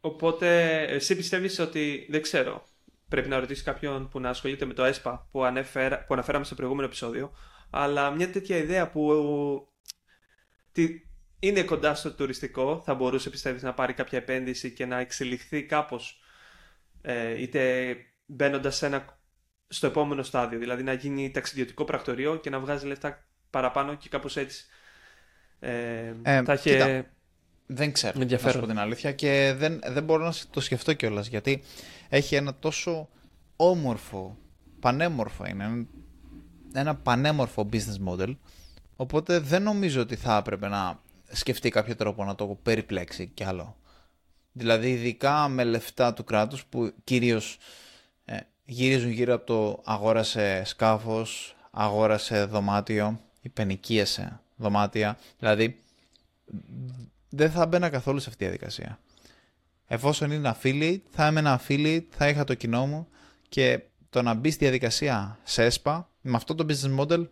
Οπότε, 0.00 0.78
εσύ 0.82 1.16
πιστεύεις 1.16 1.58
ότι. 1.58 2.06
Δεν 2.10 2.22
ξέρω. 2.22 2.64
Πρέπει 3.10 3.28
να 3.28 3.38
ρωτήσει 3.38 3.62
κάποιον 3.62 4.08
που 4.08 4.20
να 4.20 4.28
ασχολείται 4.28 4.64
με 4.64 4.72
το 4.72 4.84
ΕΣΠΑ 4.84 5.28
που, 5.30 5.44
ανέφερα, 5.44 6.04
που 6.04 6.14
αναφέραμε 6.14 6.44
στο 6.44 6.54
προηγούμενο 6.54 6.86
επεισόδιο. 6.86 7.32
Αλλά 7.70 8.10
μια 8.10 8.30
τέτοια 8.30 8.56
ιδέα 8.56 8.90
που. 8.90 9.12
Τι, 10.72 11.02
είναι 11.38 11.62
κοντά 11.62 11.94
στο 11.94 12.12
τουριστικό, 12.12 12.82
θα 12.84 12.94
μπορούσε 12.94 13.30
πιστεύεις 13.30 13.62
να 13.62 13.74
πάρει 13.74 13.92
κάποια 13.92 14.18
επένδυση 14.18 14.70
και 14.70 14.86
να 14.86 14.98
εξελιχθεί 14.98 15.64
κάπως 15.64 16.20
ε, 17.02 17.42
είτε 17.42 17.96
μπαίνοντας 18.26 18.84
στο 19.68 19.86
επόμενο 19.86 20.22
στάδιο, 20.22 20.58
δηλαδή 20.58 20.82
να 20.82 20.92
γίνει 20.92 21.30
ταξιδιωτικό 21.30 21.84
πρακτορείο 21.84 22.36
και 22.36 22.50
να 22.50 22.58
βγάζει 22.58 22.86
λεφτά 22.86 23.26
παραπάνω 23.50 23.94
και 23.94 24.08
κάπως 24.08 24.36
έτσι 24.36 24.64
ε, 25.60 26.14
ε, 26.22 26.42
θα 26.42 26.52
είχε... 26.52 27.10
Δεν 27.72 27.92
ξέρω, 27.92 28.18
να 28.18 28.38
σου 28.50 28.60
πω 28.60 28.66
την 28.66 28.78
αλήθεια 28.78 29.12
και 29.12 29.54
δεν, 29.56 29.80
δεν 29.86 30.04
μπορώ 30.04 30.24
να 30.24 30.32
το 30.50 30.60
σκεφτώ 30.60 30.92
κιόλας 30.92 31.26
γιατί 31.26 31.62
έχει 32.08 32.34
ένα 32.34 32.54
τόσο 32.54 33.08
όμορφο, 33.56 34.36
πανέμορφο 34.80 35.46
είναι, 35.46 35.86
ένα 36.72 36.94
πανέμορφο 36.94 37.68
business 37.72 38.08
model 38.08 38.36
οπότε 38.96 39.38
δεν 39.38 39.62
νομίζω 39.62 40.00
ότι 40.00 40.16
θα 40.16 40.36
έπρεπε 40.36 40.68
να 40.68 41.00
σκεφτεί 41.30 41.70
κάποιο 41.70 41.96
τρόπο 41.96 42.24
να 42.24 42.34
το 42.34 42.58
περιπλέξει 42.62 43.26
κι 43.26 43.44
άλλο. 43.44 43.76
Δηλαδή 44.52 44.90
ειδικά 44.90 45.48
με 45.48 45.64
λεφτά 45.64 46.14
του 46.14 46.24
κράτους 46.24 46.64
που 46.64 46.92
κυρίως 47.04 47.58
ε, 48.24 48.36
γυρίζουν 48.64 49.10
γύρω 49.10 49.34
από 49.34 49.46
το 49.46 49.82
αγόρασε 49.84 50.62
σκάφος, 50.64 51.56
αγόρασε 51.70 52.44
δωμάτιο, 52.44 53.20
υπενικίασε 53.40 54.40
δωμάτια. 54.56 55.18
Δηλαδή 55.38 55.82
δεν 57.30 57.50
θα 57.50 57.66
μπαίνα 57.66 57.88
καθόλου 57.88 58.18
σε 58.18 58.28
αυτή 58.28 58.38
τη 58.38 58.44
διαδικασία. 58.44 58.98
Εφόσον 59.86 60.30
είναι 60.30 60.56
affiliate, 60.56 61.00
θα 61.10 61.26
έμενα 61.26 61.60
affiliate, 61.60 62.04
θα 62.10 62.28
είχα 62.28 62.44
το 62.44 62.54
κοινό 62.54 62.86
μου 62.86 63.08
και 63.48 63.80
το 64.10 64.22
να 64.22 64.34
μπει 64.34 64.50
στη 64.50 64.64
διαδικασία 64.64 65.38
σε 65.42 65.64
ΕΣΠΑ 65.64 66.08
με 66.20 66.36
αυτό 66.36 66.54
το 66.54 66.66
business 66.68 67.00
model 67.00 67.26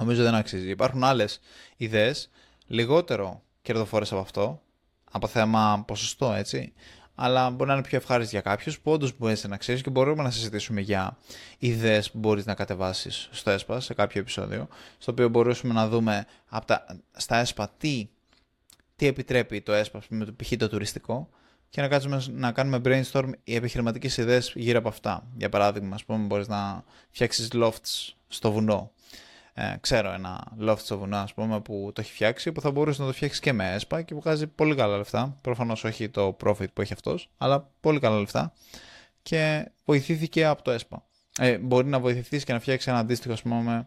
νομίζω 0.00 0.22
δεν 0.22 0.34
αξίζει. 0.34 0.70
Υπάρχουν 0.70 1.04
άλλες 1.04 1.40
ιδέες 1.76 2.30
λιγότερο 2.66 3.42
κερδοφόρες 3.62 4.12
από 4.12 4.20
αυτό, 4.20 4.62
από 5.10 5.26
θέμα 5.26 5.84
ποσοστό 5.86 6.32
έτσι, 6.32 6.72
αλλά 7.14 7.50
μπορεί 7.50 7.68
να 7.68 7.74
είναι 7.76 7.86
πιο 7.86 7.96
ευχάριστη 7.96 8.30
για 8.34 8.40
κάποιους 8.40 8.80
που 8.80 8.90
όντως 8.90 9.18
μπορείς 9.18 9.44
να 9.44 9.56
ξέρεις 9.56 9.82
και 9.82 9.90
μπορούμε 9.90 10.22
να 10.22 10.30
συζητήσουμε 10.30 10.80
για 10.80 11.16
ιδέες 11.58 12.10
που 12.10 12.18
μπορείς 12.18 12.46
να 12.46 12.54
κατεβάσεις 12.54 13.28
στο 13.32 13.50
ΕΣΠΑ 13.50 13.80
σε 13.80 13.94
κάποιο 13.94 14.20
επεισόδιο, 14.20 14.68
στο 14.98 15.12
οποίο 15.12 15.28
μπορούσαμε 15.28 15.74
να 15.74 15.88
δούμε 15.88 16.26
από 16.48 16.66
τα, 16.66 16.86
στα 17.16 17.36
ΕΣΠΑ 17.36 17.70
τι, 17.78 18.08
τι 18.96 19.06
επιτρέπει 19.06 19.60
το 19.60 19.72
ΕΣΠΑ, 19.72 20.02
με 20.08 20.24
το 20.24 20.34
π.χ. 20.36 20.52
το 20.56 20.68
τουριστικό, 20.68 21.28
και 21.68 21.80
να 21.80 21.88
κάτσουμε 21.88 22.22
να 22.30 22.52
κάνουμε 22.52 22.80
brainstorm 22.84 23.30
οι 23.44 23.54
επιχειρηματικές 23.54 24.16
ιδέες 24.16 24.52
γύρω 24.54 24.78
από 24.78 24.88
αυτά. 24.88 25.26
Για 25.36 25.48
παράδειγμα, 25.48 25.94
ας 25.94 26.04
πούμε, 26.04 26.26
μπορείς 26.26 26.48
να 26.48 26.84
φτιάξεις 27.10 27.48
lofts 27.54 28.14
στο 28.28 28.52
βουνό 28.52 28.92
ε, 29.58 29.76
ξέρω 29.80 30.12
ένα 30.12 30.52
loft 30.60 30.78
στο 30.78 30.98
βουνό, 30.98 31.16
ας 31.16 31.34
πούμε, 31.34 31.60
που 31.60 31.90
το 31.94 32.00
έχει 32.00 32.12
φτιάξει, 32.12 32.52
που 32.52 32.60
θα 32.60 32.70
μπορούσες 32.70 32.98
να 32.98 33.06
το 33.06 33.12
φτιάξεις 33.12 33.40
και 33.40 33.52
με 33.52 33.74
ΕΣΠΑ 33.74 34.02
και 34.02 34.14
που 34.14 34.20
βγάζει 34.20 34.46
πολύ 34.46 34.74
καλά 34.74 34.96
λεφτά. 34.96 35.38
Προφανώς 35.40 35.84
όχι 35.84 36.08
το 36.08 36.36
profit 36.44 36.72
που 36.72 36.80
έχει 36.80 36.92
αυτός, 36.92 37.30
αλλά 37.38 37.70
πολύ 37.80 38.00
καλά 38.00 38.18
λεφτά. 38.18 38.52
Και 39.22 39.70
βοηθήθηκε 39.84 40.44
από 40.44 40.62
το 40.62 40.70
ΕΣΠΑ. 40.70 41.06
Ε, 41.38 41.58
μπορεί 41.58 41.88
να 41.88 42.00
βοηθηθείς 42.00 42.44
και 42.44 42.52
να 42.52 42.60
φτιάξεις 42.60 42.88
ένα 42.88 42.98
αντίστοιχο, 42.98 43.32
ας 43.32 43.42
πούμε, 43.42 43.86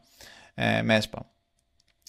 ε, 0.54 0.82
με 0.82 0.96
ΕΣΠΑ. 0.96 1.30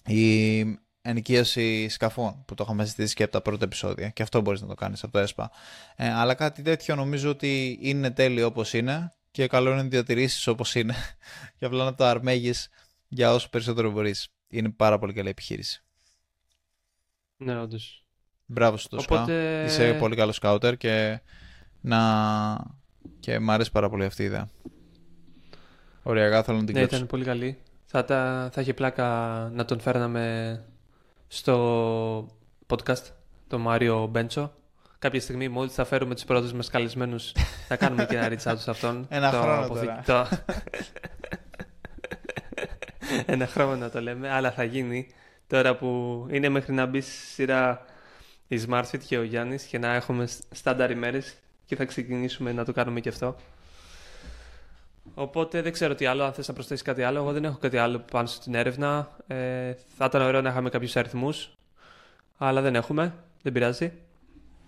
Η 0.06 0.60
ενοικίαση 1.02 1.88
σκαφών 1.88 2.44
που 2.44 2.54
το 2.54 2.64
είχαμε 2.64 2.84
συζητήσει 2.84 3.14
και 3.14 3.22
από 3.22 3.32
τα 3.32 3.40
πρώτα 3.40 3.64
επεισόδια. 3.64 4.08
Και 4.08 4.22
αυτό 4.22 4.40
μπορείς 4.40 4.60
να 4.60 4.66
το 4.66 4.74
κάνεις 4.74 5.02
από 5.02 5.12
το 5.12 5.18
ΕΣΠΑ. 5.18 5.50
Ε, 5.96 6.12
αλλά 6.12 6.34
κάτι 6.34 6.62
τέτοιο 6.62 6.94
νομίζω 6.94 7.30
ότι 7.30 7.78
είναι 7.80 8.10
τέλειο 8.10 8.46
όπως 8.46 8.72
είναι 8.72 9.12
και 9.30 9.46
καλό 9.46 9.70
είναι 9.70 9.82
να 9.82 9.88
διατηρήσεις 9.88 10.46
όπως 10.46 10.74
είναι. 10.74 10.94
και 11.58 11.64
απλά 11.64 11.84
να 11.84 11.94
το 11.94 12.04
αρμέγεις 12.04 12.68
για 13.08 13.32
όσο 13.32 13.48
περισσότερο 13.48 13.90
μπορείς. 13.90 14.28
Είναι 14.48 14.70
πάρα 14.70 14.98
πολύ 14.98 15.12
καλή 15.12 15.28
επιχείρηση. 15.28 15.82
Ναι, 17.36 17.60
όντως. 17.60 18.04
Μπράβο 18.46 18.76
σου 18.76 18.88
το 18.88 18.96
Οπότε... 19.00 19.64
Είσαι 19.66 19.96
πολύ 19.98 20.16
καλός 20.16 20.36
σκάουτερ 20.36 20.76
και 20.76 21.20
να... 21.80 21.98
και 23.20 23.38
μ' 23.38 23.50
αρέσει 23.50 23.70
πάρα 23.70 23.88
πολύ 23.88 24.04
αυτή 24.04 24.22
η 24.22 24.24
ιδέα. 24.24 24.50
Ωραία, 26.02 26.42
θέλω 26.42 26.58
να 26.58 26.64
την 26.64 26.74
Ναι, 26.74 26.82
ήταν 26.82 27.06
πολύ 27.06 27.24
καλή. 27.24 27.58
Θα, 27.84 28.04
τα... 28.04 28.48
θα 28.52 28.60
είχε 28.60 28.74
πλάκα 28.74 29.06
να 29.52 29.64
τον 29.64 29.80
φέρναμε 29.80 30.64
στο 31.32 32.26
podcast, 32.66 33.02
το 33.48 33.58
Μάριο 33.58 34.06
Μπέντσο. 34.06 34.52
Κάποια 34.98 35.20
στιγμή, 35.20 35.48
μόλις 35.48 35.74
θα 35.74 35.84
φέρουμε 35.84 36.14
τους 36.14 36.24
πρώτους 36.24 36.52
μας 36.52 36.68
καλεσμένους, 36.70 37.32
θα 37.68 37.76
κάνουμε 37.76 38.04
και 38.04 38.16
ένα 38.16 38.28
reach 38.28 38.52
out 38.52 38.58
σε 38.58 38.70
αυτόν. 38.70 39.06
Ένα 39.10 39.30
το 39.30 39.40
χρόνο 39.40 39.68
τώρα. 40.06 40.28
ένα 43.26 43.46
χρόνο 43.46 43.76
να 43.76 43.90
το 43.90 44.00
λέμε, 44.00 44.30
αλλά 44.30 44.52
θα 44.52 44.64
γίνει 44.64 45.06
τώρα 45.46 45.76
που 45.76 46.26
είναι 46.30 46.48
μέχρι 46.48 46.72
να 46.72 46.86
μπει 46.86 47.00
στη 47.00 47.10
σειρά 47.10 47.84
η 48.48 48.60
SmartFit 48.68 49.00
και 49.06 49.18
ο 49.18 49.22
Γιάννης 49.22 49.64
και 49.64 49.78
να 49.78 49.94
έχουμε 49.94 50.28
στάνταρ 50.50 50.90
ημέρες 50.90 51.34
και 51.64 51.76
θα 51.76 51.84
ξεκινήσουμε 51.84 52.52
να 52.52 52.64
το 52.64 52.72
κάνουμε 52.72 53.00
και 53.00 53.08
αυτό. 53.08 53.36
Οπότε 55.14 55.62
δεν 55.62 55.72
ξέρω 55.72 55.94
τι 55.94 56.06
άλλο, 56.06 56.24
αν 56.24 56.32
θες 56.32 56.48
να 56.48 56.54
προσθέσεις 56.54 56.84
κάτι 56.84 57.02
άλλο. 57.02 57.18
Εγώ 57.18 57.32
δεν 57.32 57.44
έχω 57.44 57.58
κάτι 57.58 57.76
άλλο 57.76 57.98
πάνω 57.98 58.26
στην 58.26 58.54
έρευνα. 58.54 59.10
Ε, 59.26 59.74
θα 59.96 60.04
ήταν 60.04 60.22
ωραίο 60.22 60.40
να 60.40 60.50
είχαμε 60.50 60.68
κάποιους 60.68 60.96
αριθμούς, 60.96 61.52
αλλά 62.38 62.60
δεν 62.60 62.74
έχουμε. 62.74 63.14
Δεν 63.42 63.52
πειράζει. 63.52 63.92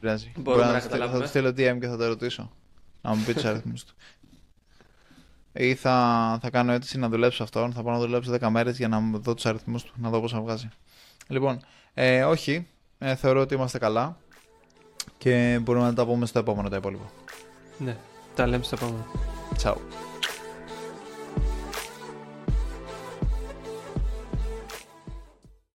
Πειράζει. 0.01 0.33
Μπορούμε 0.37 0.65
να, 0.65 0.73
να 0.73 0.81
καταλάβουμε. 0.81 1.19
Θα 1.19 1.23
του 1.23 1.29
στείλω 1.29 1.49
DM 1.49 1.79
και 1.81 1.87
θα 1.87 1.97
το 1.97 2.07
ρωτήσω. 2.07 2.53
Να 3.01 3.15
μου 3.15 3.23
πεις 3.25 3.35
τους 3.35 3.45
αριθμούς 3.45 3.85
του 3.85 3.95
ή 5.53 5.75
θα, 5.75 6.39
θα 6.43 6.51
κάνω 6.51 6.73
έτσι 6.73 6.99
να 6.99 7.09
δουλέψω 7.09 7.43
αυτόν. 7.43 7.73
Θα 7.73 7.83
πάω 7.83 7.93
να 7.93 8.01
δουλέψω 8.01 8.33
10 8.41 8.49
μέρες 8.49 8.77
για 8.77 8.89
να 8.89 9.01
δω 9.13 9.35
τους 9.35 9.47
αριθμούς 9.47 9.83
του, 9.83 9.93
να 9.97 10.11
δω 10.11 10.21
πώ 10.21 10.29
θα 10.29 10.41
βγάζει. 10.41 10.69
Λοιπόν, 11.29 11.61
ε, 11.95 12.25
όχι. 12.25 12.67
Ε, 12.99 13.15
θεωρώ 13.15 13.41
ότι 13.41 13.55
είμαστε 13.55 13.79
καλά 13.79 14.17
και 15.19 15.59
μπορούμε 15.63 15.85
να 15.85 15.95
τα 15.95 16.07
πούμε 16.07 16.27
στο 16.27 16.39
επόμενο 16.39 16.69
τα 16.69 16.77
υπόλοιπα. 16.77 17.11
Ναι, 17.79 17.97
τα 18.35 18.47
λέμε 18.47 18.65
στο 18.65 18.77
επόμενο. 18.81 19.07
Ciao. 19.63 20.12